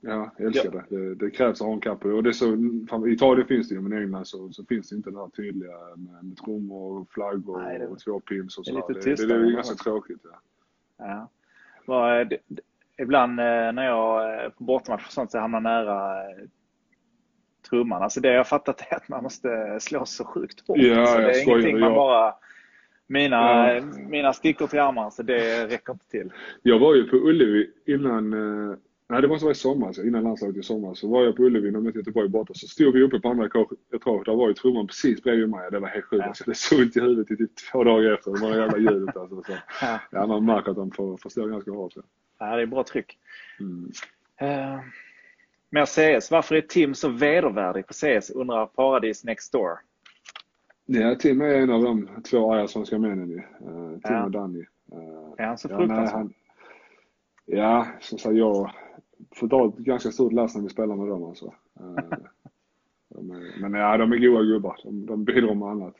ja, 0.00 0.30
jag 0.36 0.46
älskar 0.46 0.70
ja. 0.74 0.82
det. 0.88 1.08
det. 1.08 1.14
det. 1.14 1.30
krävs 1.30 1.60
att 1.60 1.66
ha 1.66 1.74
en 1.74 1.80
kappa. 1.80 2.08
Och 2.08 2.22
det 2.22 2.34
så, 2.34 2.46
I 3.06 3.12
Italien 3.12 3.48
finns 3.48 3.68
det 3.68 3.74
ju, 3.74 3.80
men 3.80 3.98
i 3.98 4.02
England 4.02 4.26
så, 4.26 4.52
så 4.52 4.64
finns 4.64 4.88
det 4.88 4.96
inte 4.96 5.10
det 5.10 5.18
här 5.18 5.28
tydliga 5.28 5.72
med, 5.96 6.24
med 6.24 6.36
trummor 6.36 7.00
och 7.00 7.10
flaggor 7.10 7.62
nej, 7.62 7.78
det, 7.78 7.86
och 7.86 7.98
två 7.98 8.20
pins 8.20 8.58
och 8.58 8.66
så. 8.66 8.72
Det 8.72 8.78
är 8.78 8.88
lite 8.88 9.10
tystare. 9.10 9.38
Det, 9.38 9.44
det, 9.44 9.48
är 9.48 9.52
ganska 9.52 9.74
tråkigt. 9.74 10.20
Ja. 10.24 10.40
ja. 10.98 11.28
Bara, 11.86 12.24
det, 12.24 12.38
ibland 12.98 13.40
eh, 13.40 13.72
när 13.72 13.84
jag 13.84 14.44
eh, 14.44 14.50
på 14.50 14.64
bortamatch 14.64 15.06
och 15.06 15.12
sånt 15.12 15.30
så 15.30 15.38
hamnar 15.38 15.60
nära 15.60 16.30
eh, 16.30 16.48
trumman. 17.70 18.02
Alltså 18.02 18.20
det 18.20 18.28
jag 18.28 18.38
har 18.38 18.44
fattat 18.44 18.80
är 18.90 18.96
att 18.96 19.08
man 19.08 19.22
måste 19.22 19.80
slå 19.80 20.04
så 20.04 20.24
sjukt 20.24 20.68
hårt. 20.68 20.78
Ja, 20.78 21.06
så 21.06 21.18
det 21.18 21.30
är 21.30 21.48
ingenting 21.48 21.80
man 21.80 21.94
bara 21.94 22.34
mina, 23.08 23.74
ja. 23.74 23.82
mina 24.08 24.32
stickor 24.32 24.66
till 24.66 24.80
armarna, 24.80 25.10
så 25.10 25.22
det 25.22 25.66
räcker 25.66 25.92
inte 25.92 26.08
till. 26.08 26.32
Jag 26.62 26.78
var 26.78 26.94
ju 26.94 27.04
på 27.04 27.16
Ullevi 27.16 27.70
innan, 27.86 28.32
eh, 28.32 28.76
nej 29.08 29.22
det 29.22 29.28
måste 29.28 29.44
vara 29.44 29.52
i 29.52 29.54
sommar, 29.54 30.06
innan 30.06 30.24
landslaget 30.24 30.56
i 30.56 30.62
sommar, 30.62 30.94
så 30.94 31.08
var 31.08 31.24
jag 31.24 31.36
på 31.36 31.42
Ullevi 31.42 31.70
när 31.70 31.80
mötte 31.80 31.98
Göteborg 31.98 32.28
borta. 32.28 32.54
Så 32.54 32.66
stod 32.66 32.94
vi 32.94 33.02
uppe 33.02 33.20
på 33.20 33.28
andra 33.28 33.46
etaget, 33.46 33.78
där 34.24 34.34
var 34.34 34.48
ju 34.48 34.54
trumman 34.54 34.86
precis 34.86 35.22
bredvid 35.22 35.48
mig. 35.48 35.70
Det 35.70 35.78
var 35.78 35.88
helt 35.88 36.04
sjukt. 36.04 36.22
Ja. 36.22 36.28
Alltså, 36.28 36.44
det 36.46 36.54
såg 36.54 36.80
ont 36.80 36.96
i 36.96 37.00
huvudet 37.00 37.30
i 37.30 37.36
typ 37.36 37.50
två 37.72 37.84
dagar 37.84 38.12
efter. 38.12 38.30
Det 38.32 38.40
var 38.40 38.50
det 38.50 38.56
jävla 38.56 38.78
ljudet 38.78 39.16
alltså. 39.16 39.42
Så. 39.42 39.52
Ja. 39.80 40.00
ja, 40.10 40.26
man 40.26 40.44
märker 40.44 40.70
att 40.70 40.76
de 40.76 40.90
får, 40.90 41.16
förstår 41.16 41.48
ganska 41.48 41.70
bra. 41.70 41.90
Så. 41.90 42.02
Ja, 42.38 42.56
det 42.56 42.62
är 42.62 42.66
bra 42.66 42.84
tryck. 42.84 43.18
Mm. 43.60 43.90
Uh, 44.42 44.80
mer 45.70 45.86
CS. 45.86 46.30
Varför 46.30 46.54
är 46.54 46.60
Tim 46.60 46.94
så 46.94 47.08
vedervärdig 47.08 47.86
på 47.86 47.92
CS, 47.92 48.30
undrar 48.30 48.66
Paradis 48.66 49.24
Next 49.24 49.52
Door. 49.52 49.78
Ja, 50.90 51.14
Tim 51.14 51.40
är 51.40 51.54
en 51.54 51.70
av 51.70 51.82
de 51.82 52.08
två 52.30 52.52
arga 52.52 52.68
svenska 52.68 52.98
männen 52.98 53.30
ju. 53.30 53.36
Uh, 53.36 53.90
Tim 53.90 54.00
ja. 54.02 54.24
och 54.24 54.30
Danny. 54.30 54.58
Uh, 54.58 55.34
är 55.38 55.46
han 55.46 55.58
så? 55.58 55.68
Ja, 55.70 56.28
ja, 57.46 57.86
som 58.00 58.18
sagt 58.18 58.36
jag 58.36 58.70
får 59.34 59.46
dra 59.46 59.68
ett 59.68 59.76
ganska 59.76 60.10
stort 60.10 60.32
lass 60.32 60.54
när 60.54 60.62
vi 60.62 60.68
spelar 60.68 60.96
med 60.96 61.08
dem 61.08 61.24
alltså. 61.24 61.54
Uh, 61.80 61.98
är, 63.14 63.60
men 63.60 63.80
ja, 63.80 63.96
de 63.96 64.12
är 64.12 64.18
goa 64.18 64.42
gubbar. 64.42 64.76
De, 64.84 65.06
de 65.06 65.24
bidrar 65.24 65.54
med 65.54 65.68
annat. 65.68 65.94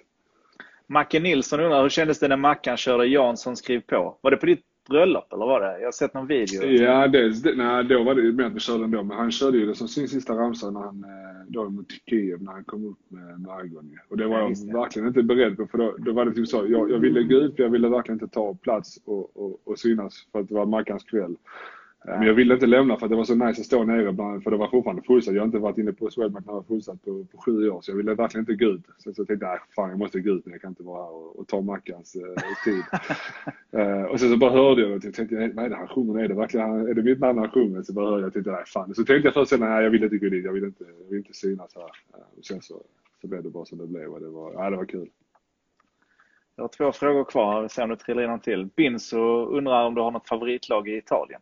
Macke 0.86 1.20
Nilsson 1.20 1.60
undrar, 1.60 1.82
hur 1.82 1.88
kändes 1.88 2.18
det 2.18 2.28
när 2.28 2.36
Mackan 2.36 2.76
körde 2.76 3.06
Jansson 3.06 3.56
skriv 3.56 3.80
på? 3.80 4.18
Var 4.20 4.30
det 4.30 4.36
på 4.36 4.46
ditt 4.46 4.64
bröllop 4.88 5.32
eller 5.32 5.46
var 5.46 5.60
det? 5.60 5.78
Jag 5.78 5.86
har 5.86 5.92
sett 5.92 6.14
någon 6.14 6.26
video. 6.26 6.64
Ja, 6.64 7.08
dels, 7.08 7.42
det, 7.42 7.54
nej, 7.54 7.84
då 7.84 8.02
var 8.02 8.14
det 8.14 8.32
mer 8.32 8.44
att 8.44 8.52
vi 8.52 8.60
körde 8.60 8.84
ändå. 8.84 9.02
Men 9.02 9.16
han 9.16 9.30
körde 9.30 9.58
ju 9.58 9.66
det 9.66 9.74
som 9.74 9.88
sin 9.88 10.08
sista 10.08 10.34
ramsa 10.34 10.70
när 10.70 10.80
han, 10.80 11.04
eh, 11.04 11.44
då 11.48 11.70
mot 11.70 11.86
Kiev 12.06 12.42
när 12.42 12.52
han 12.52 12.64
kom 12.64 12.84
upp 12.84 12.98
med, 13.08 13.40
med 13.40 13.52
Argon. 13.52 13.98
Och 14.08 14.16
det 14.16 14.26
var 14.26 14.38
ja, 14.38 14.52
jag 14.66 14.80
verkligen 14.80 15.08
inte 15.08 15.22
beredd 15.22 15.56
på 15.56 15.66
för 15.66 15.78
då, 15.78 15.94
då 15.98 16.12
var 16.12 16.24
det 16.24 16.32
typ 16.32 16.48
så. 16.48 16.66
Jag, 16.68 16.90
jag 16.90 16.98
ville 16.98 17.22
gå 17.22 17.34
ut 17.34 17.54
jag 17.56 17.70
ville 17.70 17.88
verkligen 17.88 18.20
inte 18.22 18.34
ta 18.34 18.54
plats 18.54 18.98
och, 19.04 19.36
och, 19.36 19.60
och 19.64 19.78
synas 19.78 20.26
för 20.32 20.40
att 20.40 20.48
det 20.48 20.54
var 20.54 20.66
Mackans 20.66 21.04
kväll. 21.04 21.36
Men 22.04 22.22
jag 22.22 22.34
ville 22.34 22.54
inte 22.54 22.66
lämna 22.66 22.96
för 22.96 23.08
det 23.08 23.16
var 23.16 23.24
så 23.24 23.34
nice 23.34 23.60
att 23.60 23.66
stå 23.66 23.84
nere 23.84 24.12
bland, 24.12 24.42
för 24.42 24.50
det 24.50 24.56
var 24.56 24.68
fortfarande 24.68 25.02
fullsatt. 25.02 25.34
Jag 25.34 25.42
har 25.42 25.46
inte 25.46 25.58
varit 25.58 25.78
inne 25.78 25.92
på 25.92 26.10
Swedbank 26.10 26.46
när 26.46 26.52
det 26.52 26.56
var 26.56 26.62
fullsatt 26.62 27.04
på, 27.04 27.24
på 27.24 27.38
sju 27.38 27.70
år 27.70 27.80
så 27.80 27.90
jag 27.90 27.96
ville 27.96 28.14
verkligen 28.14 28.42
inte 28.42 28.64
gå 28.64 28.70
ut. 28.70 28.86
Så, 28.98 29.14
så 29.14 29.20
jag 29.20 29.28
tänkte 29.28 29.46
jag, 29.46 29.60
fan 29.76 29.90
jag 29.90 29.98
måste 29.98 30.20
gå 30.20 30.30
ut 30.30 30.44
men 30.44 30.52
jag 30.52 30.60
kan 30.60 30.70
inte 30.70 30.82
vara 30.82 31.02
här 31.02 31.12
och, 31.12 31.38
och 31.38 31.48
ta 31.48 31.60
Mackans 31.60 32.16
eh, 32.16 32.22
tid. 32.64 32.82
uh, 33.80 34.02
och 34.10 34.20
sen 34.20 34.30
så 34.30 34.36
bara 34.36 34.50
hörde 34.50 34.82
jag 34.82 34.90
det 34.90 35.08
och 35.08 35.14
tänkte, 35.14 35.50
vad 35.54 35.64
är 35.64 35.68
det 35.68 35.76
han 35.76 35.88
sjunger? 35.88 36.24
Är 36.24 36.28
det 36.28 36.34
verkligen 36.34 36.88
är 36.88 36.94
det 36.94 37.02
mitt 37.02 37.20
namn 37.20 37.38
han 37.38 37.50
sjunger? 37.50 37.82
Så 37.82 37.92
bara 37.92 38.06
hörde 38.06 38.20
jag 38.20 38.26
och 38.26 38.32
tänkte, 38.32 38.52
nej 38.52 38.64
fan. 38.66 38.94
Så 38.94 39.04
tänkte 39.04 39.26
jag 39.26 39.34
först 39.34 39.60
nej 39.60 39.84
jag 39.84 39.90
vill 39.90 40.04
inte 40.04 40.18
gå 40.18 40.28
dit, 40.28 40.44
jag 40.44 40.52
vill 40.52 40.64
inte, 40.64 40.84
jag 40.84 41.08
vill 41.08 41.18
inte 41.18 41.34
synas 41.34 41.74
här. 41.74 41.82
Uh, 41.82 42.38
och 42.38 42.44
sen 42.44 42.62
så, 42.62 42.82
så 43.20 43.26
blev 43.26 43.42
det 43.42 43.50
bara 43.50 43.64
som 43.64 43.78
det 43.78 43.86
blev 43.86 44.08
och 44.08 44.20
det 44.20 44.28
var, 44.28 44.52
ja, 44.52 44.70
det 44.70 44.76
var 44.76 44.84
kul. 44.84 45.08
Jag 46.56 46.64
har 46.64 46.68
två 46.68 46.92
frågor 46.92 47.24
kvar, 47.24 47.62
vi 47.62 47.68
ser 47.68 47.82
om 47.82 47.88
du 47.88 47.96
trillar 47.96 48.22
in 48.22 48.30
någon 48.30 48.40
till. 48.40 48.66
Binso 48.76 49.46
undrar 49.46 49.86
om 49.86 49.94
du 49.94 50.00
har 50.00 50.10
något 50.10 50.28
favoritlag 50.28 50.88
i 50.88 50.96
Italien? 50.96 51.40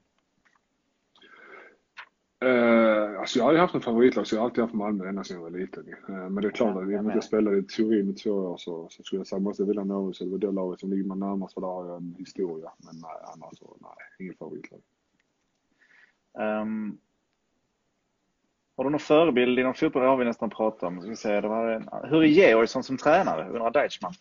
Uh, 2.47 3.21
alltså 3.21 3.39
jag 3.39 3.45
har 3.45 3.49
aldrig 3.49 3.61
haft 3.61 3.75
något 3.75 3.85
favoritlag 3.85 4.27
så 4.27 4.35
jag 4.35 4.41
har 4.41 4.45
alltid 4.45 4.63
haft 4.63 4.75
Malmö 4.75 5.09
ända 5.09 5.25
sedan 5.25 5.37
jag 5.37 5.43
var 5.43 5.59
liten. 5.59 5.89
Uh, 5.89 5.95
men 6.09 6.35
det 6.35 6.49
är 6.49 6.51
klart 6.51 6.77
att 6.77 6.83
att 6.83 7.15
jag 7.15 7.25
spelade 7.25 7.59
i 7.59 7.63
Turin 7.63 8.11
i 8.11 8.15
två 8.15 8.31
år 8.31 8.57
så, 8.57 8.89
så 8.91 9.03
skulle 9.03 9.21
jag 9.21 9.27
säga 9.27 9.39
måste 9.39 9.63
jag 9.63 9.67
vilja 9.67 10.13
så 10.13 10.25
det 10.25 10.31
var 10.31 10.39
det 10.39 10.53
laget 10.53 10.81
som 10.81 10.91
ligger 10.91 11.05
mig 11.05 11.19
närmast 11.19 11.55
för 11.55 11.61
där 11.61 11.69
har 11.69 11.87
jag 11.87 11.97
en 11.97 12.15
historia. 12.19 12.71
Men 12.79 12.95
nej, 12.95 13.17
annars 13.35 13.59
så 13.59 13.77
nej, 13.81 13.91
inget 14.19 14.39
favoritlag. 14.39 14.81
Um, 16.39 16.99
har 18.77 18.85
du 18.85 18.91
någon 18.91 19.01
förebild 19.01 19.59
inom 19.59 19.75
fotboll? 19.75 20.03
Det 20.03 20.09
har 20.09 20.17
vi 20.17 20.25
nästan 20.25 20.51
pratat 20.51 20.83
om. 20.83 21.01
Ska 21.01 21.17
säga, 21.17 21.41
det 21.41 21.49
var 21.49 21.69
en, 21.69 21.89
hur 22.05 22.23
är 22.23 22.27
Georgsson 22.27 22.83
som 22.83 22.97
tränare? 22.97 23.49
Undrar 23.49 23.71
Deichmann. 23.71 24.13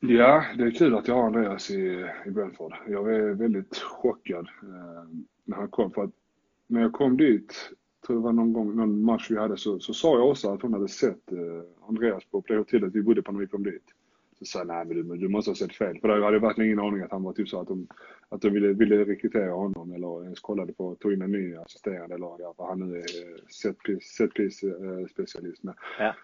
Ja, 0.00 0.44
det 0.58 0.64
är 0.64 0.70
kul 0.70 0.94
att 0.94 1.08
jag 1.08 1.14
har 1.14 1.26
Andreas 1.26 1.70
i, 1.70 2.06
i 2.26 2.30
Brentford. 2.30 2.74
Jag 2.88 3.14
är 3.14 3.34
väldigt 3.34 3.78
chockad 3.78 4.48
eh, 4.62 5.04
när 5.44 5.56
han 5.56 5.68
kom. 5.68 5.90
För 5.90 6.04
att 6.04 6.10
när 6.66 6.80
jag 6.80 6.92
kom 6.92 7.16
dit, 7.16 7.70
tror 8.06 8.16
det 8.16 8.22
var 8.22 8.32
någon 8.32 8.52
gång, 8.52 8.76
någon 8.76 9.02
match 9.02 9.30
vi 9.30 9.38
hade, 9.38 9.56
så, 9.56 9.80
så 9.80 9.94
sa 9.94 10.18
jag 10.18 10.30
också 10.30 10.50
att 10.50 10.62
hon 10.62 10.72
hade 10.72 10.88
sett 10.88 11.32
eh, 11.32 11.88
Andreas 11.88 12.24
på 12.24 12.44
det 12.48 12.56
hotellet 12.56 12.94
vi 12.94 13.02
bodde 13.02 13.22
på 13.22 13.32
när 13.32 13.40
vi 13.40 13.46
kom 13.46 13.62
dit. 13.62 13.84
Så 14.38 14.44
sa 14.44 14.58
jag, 14.58 14.66
nej 14.66 14.84
men 14.84 15.08
du, 15.08 15.16
du 15.16 15.28
måste 15.28 15.50
ha 15.50 15.56
sett 15.56 15.74
fel. 15.74 16.00
För 16.00 16.08
jag 16.08 16.24
hade 16.24 16.38
verkligen 16.38 16.70
ingen 16.70 16.86
aning 16.86 17.02
att 17.02 17.10
han 17.10 17.22
var 17.22 17.32
typ 17.32 17.48
så 17.48 17.60
att 17.60 17.68
de, 17.68 17.86
att 18.28 18.40
de 18.40 18.50
ville, 18.50 18.72
ville 18.72 19.04
rekrytera 19.04 19.50
honom 19.50 19.92
eller 19.92 20.24
ens 20.24 20.40
kollade 20.40 20.72
på 20.72 20.94
ta 20.94 21.12
in 21.12 21.22
en 21.22 21.32
ny 21.32 21.56
assisterande 21.56 22.14
eller 22.14 22.54
vad 22.56 22.68
han 22.68 22.80
nu 22.80 22.98
är 22.98 23.06
set 23.50 23.78
piece, 23.78 24.16
set 24.16 24.34
piece 24.34 24.66
eh, 24.66 25.06
specialist. 25.06 25.62
Men, 25.62 25.74
ja. 25.98 26.14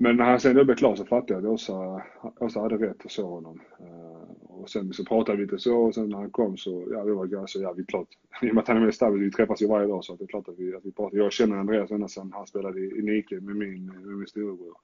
Men 0.00 0.16
när 0.16 0.24
han 0.24 0.40
sen 0.40 0.54
blev 0.54 0.76
klar 0.76 0.96
så 0.96 1.04
fattade 1.04 1.32
jag 1.32 1.44
att 1.44 1.50
Åsa, 1.50 2.02
Åsa 2.40 2.60
hade 2.60 2.76
rätt 2.76 3.04
och 3.04 3.10
så 3.10 3.26
honom. 3.26 3.60
Och 4.60 4.70
sen 4.70 4.92
så 4.92 5.04
pratade 5.04 5.38
vi 5.38 5.44
lite 5.44 5.58
så 5.58 5.76
och 5.76 5.94
sen 5.94 6.08
när 6.08 6.16
han 6.16 6.30
kom 6.30 6.56
så, 6.56 6.88
ja 6.90 7.02
vi 7.02 7.12
var 7.12 7.26
ganska, 7.26 7.58
ja 7.58 7.72
vi 7.72 7.84
klart, 7.84 8.08
i 8.42 8.50
och 8.50 8.54
med 8.54 8.62
att 8.62 8.68
han 8.68 8.76
är 8.76 8.80
med 8.80 9.18
i 9.18 9.24
vi 9.24 9.30
träffas 9.30 9.62
ju 9.62 9.66
varje 9.66 9.86
dag 9.86 10.04
så 10.04 10.12
att 10.12 10.18
det 10.18 10.24
är 10.24 10.28
klart 10.28 10.48
att 10.48 10.58
vi, 10.58 10.74
att 10.74 10.84
vi 10.84 10.92
pratar. 10.92 11.16
Jag 11.16 11.32
känner 11.32 11.56
Andreas 11.56 11.90
ända 11.90 12.08
sedan 12.08 12.32
han 12.34 12.46
spelade 12.46 12.80
i, 12.80 12.98
i 12.98 13.02
Nike 13.02 13.34
med 13.34 13.56
min, 13.56 13.86
med 13.86 14.16
min 14.16 14.26
storebror. 14.26 14.74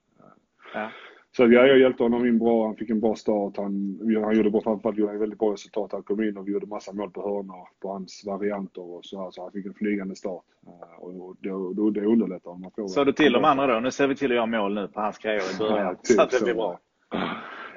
Ja. 0.75 0.91
Så 1.37 1.43
ja, 1.43 1.67
jag 1.67 1.79
hjälpte 1.79 2.03
honom 2.03 2.27
in 2.27 2.39
bra, 2.39 2.67
han 2.67 2.77
fick 2.77 2.91
en 2.91 3.01
bra 3.01 3.15
start. 3.15 3.57
Han, 3.57 4.01
han 4.25 4.37
gjorde 4.37 4.51
bra, 4.51 4.61
framförallt 4.61 4.99
gjorde 4.99 5.13
han 5.13 5.21
väldigt 5.21 5.39
bra 5.39 5.53
resultat. 5.53 5.93
Han 5.93 6.03
kom 6.03 6.23
in 6.23 6.37
och 6.37 6.49
vi 6.49 6.53
gjorde 6.53 6.67
massa 6.67 6.93
mål 6.93 7.11
på 7.11 7.23
hörnor 7.23 7.69
på 7.81 7.93
hans 7.93 8.23
varianter 8.27 8.83
och 8.83 9.05
så 9.05 9.23
här, 9.23 9.31
så 9.31 9.43
han 9.43 9.53
fick 9.53 9.67
en 9.67 9.75
flygande 9.75 10.17
start. 10.17 10.45
Uh, 10.67 11.05
och 11.05 11.37
det, 11.41 11.49
det, 11.49 12.01
det 12.01 12.07
underlättar 12.07 12.51
om 12.51 12.61
man 12.61 12.71
får 12.71 12.89
Sa 12.89 13.05
du 13.05 13.13
till 13.13 13.33
de 13.33 13.45
andra 13.45 13.67
då? 13.67 13.81
Nu 13.81 13.91
ser 13.91 14.07
vi 14.07 14.17
till 14.17 14.31
att 14.31 14.37
göra 14.37 14.47
mål 14.47 14.75
nu 14.75 14.89
på 14.89 15.01
hans 15.01 15.19
grejer 15.19 15.55
i 15.55 15.59
början. 15.59 15.87
Ja, 15.87 15.95
typ 15.95 16.17
så 16.17 16.23
att 16.23 16.31
det 16.31 16.45
blir 16.45 16.55
bra. 16.55 16.81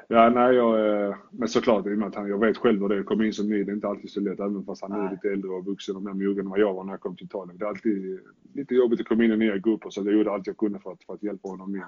Ja, 0.10 0.30
nej, 0.30 0.56
jag, 0.56 1.06
eh, 1.10 1.16
men 1.32 1.48
såklart 1.48 1.88
i 1.88 1.94
och 1.94 1.98
med 1.98 2.08
att 2.08 2.16
han, 2.16 2.30
jag 2.30 2.40
vet 2.40 2.58
själv 2.58 2.82
hur 2.82 2.90
det 2.90 2.96
är 2.96 3.00
att 3.00 3.06
komma 3.06 3.26
in 3.26 3.34
som 3.34 3.50
ny. 3.50 3.64
Det 3.64 3.72
är 3.72 3.76
inte 3.76 3.88
alltid 3.88 4.12
så 4.12 4.20
lätt, 4.20 4.40
även 4.40 4.66
fast 4.66 4.82
han 4.82 4.92
är 4.92 5.12
lite 5.12 5.30
äldre 5.30 5.52
och 5.52 5.66
vuxen 5.66 5.96
och 5.96 6.04
mer 6.04 6.14
mogen 6.14 6.40
än 6.40 6.50
vad 6.50 6.60
jag 6.60 6.74
var 6.74 6.84
när 6.84 6.94
jag 6.94 7.00
kom 7.00 7.16
till 7.16 7.26
Italien. 7.26 7.58
Det 7.58 7.66
är 7.66 7.70
alltid 7.70 8.20
lite 8.54 8.76
jobbigt 8.76 9.02
att 9.02 9.08
komma 9.08 9.24
in 9.24 9.32
i 9.32 9.38
nya 9.38 9.58
grupper, 9.58 9.90
så 9.90 10.02
jag 10.06 10.14
gjorde 10.14 10.32
allt 10.32 10.48
jag 10.48 10.58
kunde 10.58 10.80
för 10.80 10.92
att, 10.92 11.04
för 11.04 11.14
att 11.14 11.24
hjälpa 11.24 11.50
honom 11.50 11.76
in. 11.76 11.84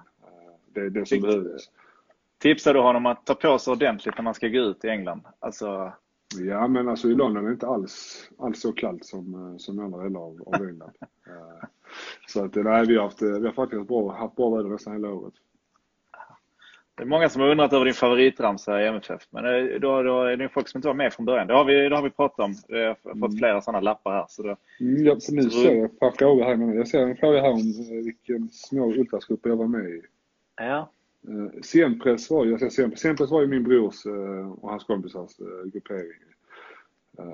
Det 0.74 0.80
är 0.80 0.89
det 0.89 1.05
som 1.05 1.22
behövdes. 1.22 1.61
Tipsar 2.38 2.74
du 2.74 2.80
honom 2.80 3.05
att 3.05 3.26
ta 3.26 3.36
på 3.36 3.59
sig 3.59 3.72
ordentligt 3.72 4.17
när 4.17 4.24
man 4.24 4.34
ska 4.34 4.47
gå 4.47 4.59
ut 4.59 4.86
i 4.86 4.88
England? 4.88 5.22
Alltså... 5.39 5.93
Ja, 6.39 6.67
men 6.67 6.89
alltså 6.89 7.09
i 7.09 7.15
London 7.15 7.43
är 7.43 7.47
det 7.47 7.53
inte 7.53 7.67
alls, 7.67 8.30
alls 8.38 8.61
så 8.61 8.72
kallt 8.72 9.05
som, 9.05 9.34
eh, 9.34 9.57
som 9.57 9.80
andra 9.80 10.03
delar 10.03 10.20
av, 10.20 10.43
av 10.45 10.67
England. 10.67 10.91
Eh, 11.30 11.67
så 12.28 12.45
att, 12.45 12.55
nej, 12.55 12.86
vi 12.88 12.95
har, 12.95 13.03
haft, 13.03 13.22
vi 13.22 13.45
har 13.45 13.51
faktiskt 13.51 13.88
bra, 13.88 14.11
haft 14.11 14.36
bra 14.36 14.55
väder 14.55 14.70
nästan 14.70 14.93
hela 14.93 15.09
året. 15.09 15.34
Det 17.00 17.04
är 17.04 17.08
många 17.08 17.30
som 17.30 17.41
har 17.41 17.50
undrat 17.50 17.74
över 17.74 17.86
din 17.86 17.93
favoritramsa 17.93 18.82
i 18.82 18.88
MFF, 18.88 19.28
men 19.30 19.45
eh, 19.45 19.80
då, 19.80 20.04
då 20.04 20.24
är 20.24 20.38
det 20.38 20.50
folk 20.50 20.68
som 20.68 20.78
inte 20.78 20.88
var 20.88 20.95
med 20.95 21.14
från 21.14 21.26
början. 21.26 21.47
Det 21.47 21.54
har 21.54 21.66
vi, 21.66 21.89
det 21.89 21.95
har 21.95 22.04
vi 22.04 22.10
pratat 22.10 22.39
om. 22.39 22.56
Jag 22.68 22.88
har 22.88 22.95
fått 22.95 23.16
mm. 23.16 23.38
flera 23.38 23.62
sådana 23.62 23.82
lappar 23.82 24.12
här. 24.12 24.26
Så 24.30 24.43
då, 24.43 24.58
mm, 24.80 25.06
ja, 25.06 25.18
nu 25.30 25.43
så 25.43 25.50
ser 25.50 25.76
jag 25.76 25.86
ett 25.86 26.18
frågor 26.18 26.43
här. 26.43 26.76
Jag 26.76 26.88
ser 26.88 27.00
en 27.00 27.16
fråga 27.16 27.41
här 27.41 27.52
om 27.52 27.74
vilken 28.04 28.50
små 28.50 28.93
ultrasgrupp 28.93 29.39
jag 29.43 29.56
var 29.56 29.68
med 29.68 29.89
i. 29.89 30.02
Ja. 30.58 30.91
Uh, 31.30 31.62
Siempress 31.62 32.30
var 32.30 32.45
ju, 32.45 32.52
jag 32.52 32.72
säger 32.72 32.95
Siempress 32.95 33.32
var 33.32 33.41
ju 33.41 33.47
min 33.47 33.64
brors 33.64 34.06
och 34.62 34.70
hans 34.70 34.84
kompisars 34.84 35.32
gruppering. 35.74 36.12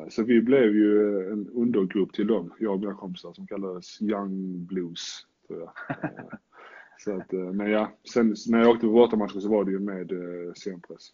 Så 0.09 0.23
vi 0.23 0.41
blev 0.41 0.75
ju 0.75 1.19
en 1.31 1.49
undergrupp 1.49 2.13
till 2.13 2.27
dem, 2.27 2.53
jag 2.59 2.73
och 2.73 2.79
mina 2.79 2.93
kompisar 2.93 3.33
som 3.33 3.47
kallades 3.47 4.01
Young 4.01 4.65
Blues, 4.65 5.25
tror 5.47 5.59
jag. 5.59 5.71
så 6.97 7.17
att, 7.17 7.31
men 7.31 7.71
ja, 7.71 7.91
sen 8.13 8.35
när 8.49 8.59
jag 8.59 8.69
åkte 8.69 8.85
på 8.85 8.93
bortamatcher 8.93 9.39
så 9.39 9.49
var 9.49 9.65
det 9.65 9.71
ju 9.71 9.79
med 9.79 10.11
Siempress. 10.57 11.09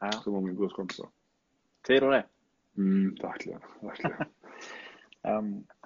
Ja. 0.00 0.12
Som 0.12 0.32
var 0.32 0.40
min 0.40 0.56
brors 0.56 0.72
kompisar. 0.72 1.06
Tider 1.86 2.10
det. 2.10 2.24
Mm, 2.76 3.14
verkligen, 3.22 3.60
verkligen. 3.80 4.16
um, 5.22 5.64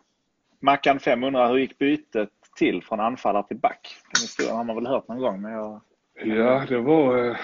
Mackan 0.61 1.01
500, 1.01 1.49
hur 1.49 1.59
gick 1.59 1.78
bytet 1.78 2.30
till 2.57 2.82
från 2.82 3.01
anfallare 3.01 3.47
till 3.49 3.57
back? 3.57 3.97
Den 4.14 4.22
historien 4.22 4.57
har 4.57 4.64
man 4.64 4.76
väl 4.76 4.86
hört 4.86 5.09
någon 5.09 5.18
gång, 5.18 5.43
men 5.43 5.53
jag... 5.53 5.80
Ja, 6.24 6.64
det 6.68 6.78
var, 6.78 7.28
eh, 7.28 7.36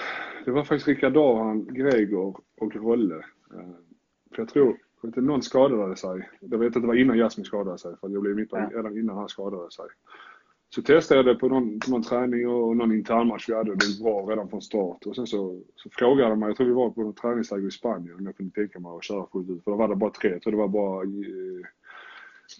det 0.45 0.51
var 0.51 0.63
faktiskt 0.63 0.87
Rickard 0.87 1.17
Ahan, 1.17 1.65
Gregor 1.73 2.39
och 2.61 2.75
Rolle. 2.75 3.15
Eh, 3.15 3.75
för 4.35 4.41
jag 4.41 4.49
tror, 4.49 4.77
inte 5.03 5.21
någon 5.21 5.43
skadade 5.43 5.95
sig. 5.95 6.29
Jag 6.39 6.57
vet 6.57 6.75
att 6.75 6.81
det 6.81 6.87
var 6.87 6.95
innan 6.95 7.17
Jasmin 7.17 7.45
skadade 7.45 7.77
sig, 7.77 7.95
för 8.01 8.09
jag 8.09 8.21
blev 8.21 8.35
mittback 8.35 8.69
ja. 8.71 8.77
redan 8.77 8.97
innan 8.97 9.17
han 9.17 9.29
skadade 9.29 9.71
sig. 9.71 9.85
Så 10.69 10.81
testade 10.81 11.19
jag 11.19 11.25
det 11.25 11.35
på 11.35 11.47
någon, 11.47 11.79
på 11.79 11.91
någon 11.91 12.03
träning 12.03 12.47
och 12.47 12.77
någon 12.77 12.91
internmatch 12.91 13.49
vi 13.49 13.55
hade. 13.55 13.75
Det 13.75 13.85
gick 13.85 14.03
bra 14.03 14.21
redan 14.21 14.49
från 14.49 14.61
start. 14.61 15.05
Och 15.05 15.15
sen 15.15 15.27
så, 15.27 15.61
så 15.75 15.89
frågade 15.89 16.29
de 16.29 16.39
mig, 16.39 16.49
jag 16.49 16.57
tror 16.57 16.67
vi 16.67 16.73
var 16.73 16.89
på 16.89 17.01
någon 17.01 17.13
träningsläger 17.13 17.67
i 17.67 17.71
Spanien, 17.71 18.15
om 18.15 18.25
jag 18.25 18.37
kunde 18.37 18.53
tänka 18.53 18.79
mig 18.79 18.91
att 18.97 19.03
köra 19.03 19.27
fullt 19.31 19.49
ut. 19.49 19.63
För 19.63 19.71
då 19.71 19.77
var 19.77 19.87
det 19.87 19.95
bara 19.95 20.11
tre. 20.11 20.29
Jag 20.29 20.41
tror 20.41 20.51
det 20.51 20.57
var 20.57 20.67
bara 20.67 21.03
eh, 21.03 21.65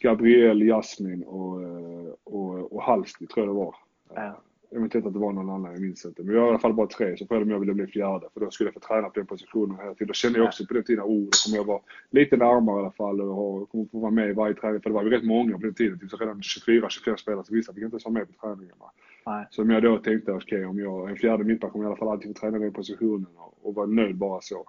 Gabriel, 0.02 0.62
Jasmin 0.62 1.24
och, 1.24 1.64
eh, 1.64 2.14
och, 2.24 2.74
och 2.74 2.84
Halsti 2.84 3.28
tror 3.28 3.46
jag 3.46 3.56
det 3.56 3.60
var. 3.60 3.76
Ja. 4.16 4.42
Eventuellt 4.72 5.06
att 5.06 5.14
det 5.14 5.20
var 5.20 5.34
någon 5.34 5.50
annan, 5.50 5.72
jag 5.72 5.82
minns 5.82 6.06
inte. 6.06 6.24
Men 6.24 6.34
vi 6.34 6.40
var 6.40 6.46
i 6.46 6.50
alla 6.50 6.60
fall 6.60 6.74
bara 6.74 6.88
tre, 6.88 7.18
så 7.18 7.28
frågade 7.28 7.46
de 7.46 7.50
om 7.50 7.52
jag 7.52 7.60
ville 7.60 7.74
bli 7.74 7.88
fjärde. 7.88 8.28
För 8.34 8.40
då 8.40 8.52
skulle 8.52 8.68
jag 8.68 8.74
få 8.74 8.80
träna 8.80 9.10
på 9.10 9.20
den 9.20 9.28
positionen 9.28 9.78
hela 9.80 9.94
tiden. 9.94 10.08
Då 10.08 10.14
kände 10.14 10.40
jag 10.40 10.48
också 10.48 10.66
på 10.66 10.74
den 10.74 10.84
tiden, 10.84 11.04
oh, 11.04 11.26
då 11.26 11.30
kommer 11.46 11.58
jag 11.58 11.64
vara 11.64 11.82
lite 12.10 12.38
närmare 12.38 12.78
i 12.78 12.80
alla 12.80 12.92
fall 12.92 13.22
och 13.22 13.70
kommer 13.70 13.86
få 13.86 14.00
vara 14.00 14.12
med 14.12 14.30
i 14.30 14.34
varje 14.34 14.54
träning. 14.54 14.82
För 14.82 14.90
det 14.90 14.94
var 14.94 15.04
ju 15.04 15.10
rätt 15.10 15.24
många 15.24 15.58
på 15.58 15.64
den 15.64 15.74
tiden, 15.74 16.00
typ 16.00 16.10
så 16.10 16.18
redan 16.18 16.42
24-25 16.42 17.16
spelare, 17.16 17.44
så 17.46 17.54
vissa 17.54 17.74
fick 17.74 17.84
inte 17.84 17.94
ens 17.94 18.06
vara 18.06 18.14
med 18.14 18.28
på 18.28 18.48
träningarna. 18.48 18.86
Nej. 19.26 19.46
Så 19.50 19.62
om 19.62 19.70
jag 19.70 19.84
då 19.84 19.98
tänkte, 19.98 20.32
okej 20.32 20.58
okay, 20.58 20.66
om 20.66 20.80
jag 20.80 21.08
är 21.08 21.10
en 21.10 21.18
fjärde 21.18 21.44
mittback 21.44 21.72
kommer 21.72 21.86
jag 21.86 21.90
i 21.90 21.92
alla 21.92 22.00
fall 22.00 22.10
alltid 22.10 22.36
få 22.36 22.40
träna 22.40 22.60
den 22.60 22.74
positionen 22.74 23.28
och, 23.36 23.58
och 23.62 23.76
vara 23.76 23.88
nöjd 23.88 24.16
bara 24.16 24.42
så. 24.42 24.66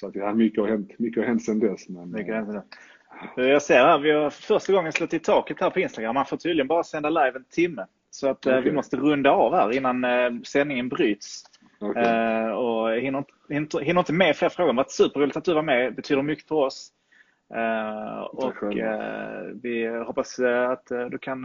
Så 0.00 0.06
att 0.06 0.14
ja, 0.14 0.34
mycket 0.34 0.60
har 0.60 0.68
hänt, 0.68 0.98
mycket 0.98 1.22
har 1.22 1.28
hänt 1.28 1.44
sedan 1.44 1.58
dess. 1.58 1.88
Men, 1.88 2.10
mycket 2.10 2.28
har 2.28 2.34
hänt 2.34 2.48
sedan 2.48 2.54
dess. 2.54 2.78
Jag 3.36 3.62
ser 3.62 3.74
här, 3.74 3.98
vi 3.98 4.10
har 4.10 4.30
första 4.30 4.72
gången 4.72 4.92
slått 4.92 5.14
i 5.14 5.18
taket 5.18 5.60
här 5.60 5.70
på 5.70 5.80
Instagram. 5.80 6.14
Man 6.14 6.26
får 6.26 6.36
tydligen 6.36 6.66
bara 6.66 6.84
sända 6.84 7.10
live 7.10 7.32
en 7.36 7.44
timme. 7.44 7.86
Så 8.16 8.28
att 8.28 8.46
okay. 8.46 8.60
vi 8.60 8.72
måste 8.72 8.96
runda 8.96 9.30
av 9.30 9.54
här 9.54 9.76
innan 9.76 10.04
eh, 10.04 10.40
sändningen 10.44 10.88
bryts. 10.88 11.44
Okay. 11.80 12.04
Eh, 12.04 12.48
och 12.48 12.90
hinner, 12.90 13.24
hinner, 13.48 13.80
hinner 13.80 14.00
inte 14.00 14.12
med 14.12 14.36
fler 14.36 14.48
frågor. 14.48 14.72
Det 14.72 14.76
har 14.76 14.84
varit 14.84 14.90
superroligt 14.90 15.36
att 15.36 15.44
du 15.44 15.54
var 15.54 15.62
med. 15.62 15.84
Det 15.84 15.90
betyder 15.90 16.22
mycket 16.22 16.48
för 16.48 16.54
oss. 16.54 16.88
Eh, 17.54 18.20
och 18.20 18.54
vi 19.62 20.02
hoppas 20.06 20.38
att 20.70 20.86
du 21.10 21.18
kan 21.18 21.44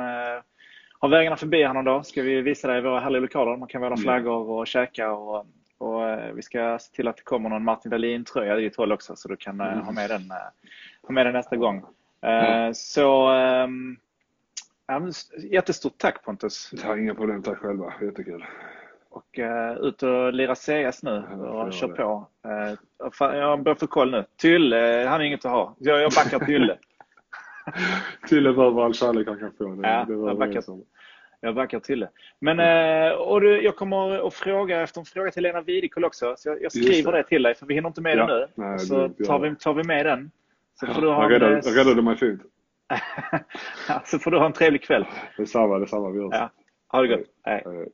ha 0.99 1.07
vägarna 1.07 1.35
förbi 1.35 1.63
här 1.63 1.73
någon 1.73 1.85
dag. 1.85 2.05
Ska 2.05 2.21
vi 2.21 2.41
visa 2.41 2.67
dig 2.67 2.81
våra 2.81 2.99
härliga 2.99 3.21
lokaler. 3.21 3.57
Man 3.57 3.67
kan 3.67 3.81
våra 3.81 3.97
flaggor 3.97 4.49
och 4.49 4.67
käka. 4.67 5.11
Och, 5.11 5.45
och 5.77 6.01
vi 6.33 6.41
ska 6.41 6.77
se 6.79 6.95
till 6.95 7.07
att 7.07 7.17
det 7.17 7.23
kommer 7.23 7.49
någon 7.49 7.63
Martin 7.63 7.91
Dahlin-tröja 7.91 8.59
i 8.59 8.61
ditt 8.61 8.75
håll 8.75 8.91
också 8.91 9.15
så 9.15 9.27
du 9.27 9.37
kan 9.37 9.61
mm. 9.61 9.79
ha 9.79 9.91
med 9.91 10.09
den 10.09 10.21
ha 11.01 11.13
med 11.13 11.25
den 11.25 11.33
nästa 11.33 11.55
gång. 11.55 11.83
Mm. 12.21 12.73
Så 12.73 13.31
um, 13.31 13.97
jättestort 15.37 15.97
tack 15.97 16.23
Pontus. 16.23 16.71
Ja, 16.83 16.97
inga 16.97 17.15
problem, 17.15 17.43
tack 17.43 17.57
själva. 17.57 17.93
Jättekul. 18.01 18.45
Och 19.09 19.39
uh, 19.39 19.87
ut 19.87 20.03
och 20.03 20.33
lira 20.33 20.55
CS 20.55 21.03
nu 21.03 21.23
och 21.39 21.73
kör 21.73 21.87
på. 21.87 22.27
Uh, 22.47 23.35
jag 23.37 23.63
börjar 23.63 23.75
få 23.75 23.87
koll 23.87 24.11
nu. 24.11 24.25
Tylle, 24.37 25.05
han 25.09 25.21
är 25.21 25.25
inget 25.25 25.45
att 25.45 25.51
ha. 25.51 25.75
Jag, 25.79 26.01
jag 26.01 26.11
backar 26.11 26.45
Tylle. 26.45 26.77
Tylle 28.29 28.53
behöver 28.53 28.81
all 28.81 28.93
kärlek 28.93 29.27
han 29.27 29.39
kan 29.39 29.51
få. 29.57 29.75
Det, 29.75 29.87
ja, 29.87 30.05
det 30.07 30.13
jag, 30.13 30.37
backar, 30.37 30.63
jag 31.39 31.55
backar 31.55 31.79
Tylle. 31.79 32.09
Men, 32.39 32.59
uh, 32.59 33.17
och 33.17 33.41
du, 33.41 33.61
jag 33.61 33.75
kommer 33.75 34.27
att 34.27 34.33
fråga 34.33 34.81
efter 34.81 34.99
en 34.99 35.05
fråga 35.05 35.31
till 35.31 35.43
Lena 35.43 35.61
Videkull 35.61 36.05
också. 36.05 36.33
Så 36.37 36.49
jag, 36.49 36.63
jag 36.63 36.71
skriver 36.71 37.11
det. 37.11 37.17
det. 37.17 37.23
till 37.23 37.43
dig 37.43 37.55
för 37.55 37.65
vi 37.65 37.73
hinner 37.73 37.87
inte 37.87 38.01
med 38.01 38.17
ja. 38.17 38.27
det 38.27 38.33
nu. 38.33 38.47
Nej, 38.55 38.79
så 38.79 39.09
tar 39.09 39.39
vi, 39.39 39.55
tar 39.55 39.73
vi 39.73 39.83
med 39.83 40.05
den. 40.05 40.31
Så 40.79 40.87
får 40.87 41.01
du 41.01 41.07
ha 41.07 41.23
jag 41.23 41.31
räddade, 41.31 41.55
en... 41.55 41.75
räddade 41.75 42.01
mig 42.01 42.17
fint. 42.17 42.41
Så 44.05 44.19
får 44.19 44.31
du 44.31 44.37
ha 44.37 44.45
en 44.45 44.53
trevlig 44.53 44.83
kväll. 44.83 45.05
Detsamma, 45.37 45.79
detsamma. 45.79 46.09
Vi 46.09 46.19
hörs. 46.19 46.29
Ja. 46.31 46.51
Ha 46.87 47.01
det 47.01 47.07
gott. 47.17 47.27
Hej. 47.43 47.63
Hej. 47.65 47.89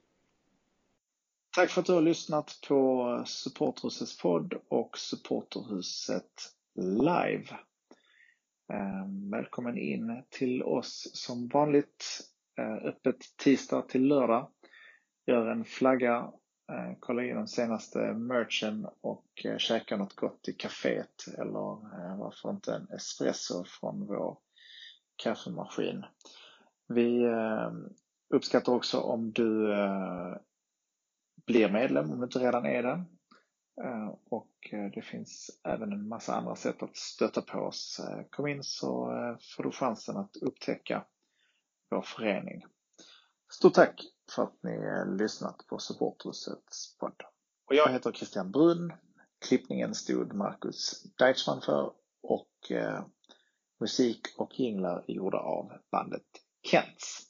Tack 1.55 1.69
för 1.69 1.81
att 1.81 1.87
du 1.87 1.93
har 1.93 2.01
lyssnat 2.01 2.59
på 2.67 3.23
Supporterhusets 3.25 4.17
podd 4.17 4.53
och 4.67 4.97
Supporterhuset 4.97 6.53
live. 6.75 7.57
Ehm, 8.73 9.31
välkommen 9.31 9.77
in 9.77 10.23
till 10.29 10.63
oss 10.63 11.11
som 11.13 11.47
vanligt. 11.47 12.19
Eh, 12.59 12.87
öppet 12.87 13.37
tisdag 13.37 13.81
till 13.81 14.07
lördag. 14.07 14.47
Gör 15.25 15.47
en 15.47 15.65
flagga 15.65 16.31
Eh, 16.71 16.93
kolla 16.99 17.23
in 17.23 17.35
den 17.35 17.47
senaste 17.47 17.99
merchen 18.13 18.87
och 19.01 19.45
eh, 19.45 19.57
käka 19.57 19.97
något 19.97 20.15
gott 20.15 20.47
i 20.47 20.51
kaféet 20.51 21.27
eller 21.37 22.17
varför 22.17 22.49
inte 22.49 22.73
en 22.73 22.87
espresso 22.89 23.63
från 23.63 24.05
vår 24.07 24.37
kaffemaskin. 25.17 26.05
Vi 26.87 27.25
uppskattar 28.29 28.73
också 28.73 28.99
om 28.99 29.31
du 29.31 29.67
blir 31.45 31.69
medlem 31.69 32.11
om 32.11 32.17
du 32.17 32.23
inte 32.23 32.39
redan 32.39 32.65
är 32.65 32.83
det. 32.83 33.03
Och 34.29 34.51
det 34.93 35.01
finns 35.01 35.59
även 35.63 35.91
en 35.91 36.07
massa 36.07 36.35
andra 36.35 36.55
sätt 36.55 36.83
att 36.83 36.97
stötta 36.97 37.41
på 37.41 37.59
oss. 37.59 38.01
Kom 38.29 38.47
in 38.47 38.63
så 38.63 39.07
får 39.55 39.63
du 39.63 39.71
chansen 39.71 40.17
att 40.17 40.37
upptäcka 40.37 41.05
vår 41.89 42.01
förening. 42.01 42.65
Stort 43.51 43.73
tack 43.73 44.01
för 44.35 44.43
att 44.43 44.63
ni 44.63 45.05
lyssnat 45.17 45.67
på 45.67 45.79
Supporthusets 45.79 46.97
podd. 46.97 47.23
Och 47.65 47.75
jag 47.75 47.89
heter 47.89 48.11
Christian 48.11 48.51
Brun. 48.51 48.93
Klippningen 49.47 49.95
stod 49.95 50.33
Marcus 50.33 51.03
Deichmann 51.17 51.61
för 51.61 51.91
och 52.21 52.71
eh, 52.71 53.05
musik 53.79 54.21
och 54.37 54.59
jinglar 54.59 55.03
gjorda 55.07 55.37
av 55.37 55.71
bandet 55.91 56.23
Kents. 56.61 57.23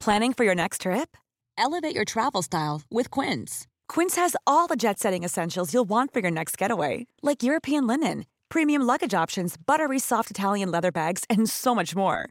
Planning 0.00 0.32
for 0.32 0.44
your 0.44 0.54
next 0.54 0.80
trip? 0.80 1.16
Elevate 1.58 1.94
your 1.94 2.06
travel 2.06 2.42
style 2.42 2.80
with 2.90 3.10
Quince. 3.10 3.66
Quince 3.86 4.16
has 4.16 4.34
all 4.46 4.66
the 4.66 4.76
jet 4.76 4.98
setting 4.98 5.24
essentials 5.24 5.74
you'll 5.74 5.88
want 5.88 6.12
for 6.12 6.20
your 6.20 6.30
next 6.30 6.56
getaway, 6.56 7.06
like 7.22 7.42
European 7.42 7.86
linen, 7.86 8.24
premium 8.48 8.80
luggage 8.82 9.12
options, 9.12 9.56
buttery 9.58 9.98
soft 9.98 10.30
Italian 10.30 10.70
leather 10.70 10.90
bags, 10.90 11.24
and 11.28 11.50
so 11.50 11.74
much 11.74 11.94
more. 11.94 12.30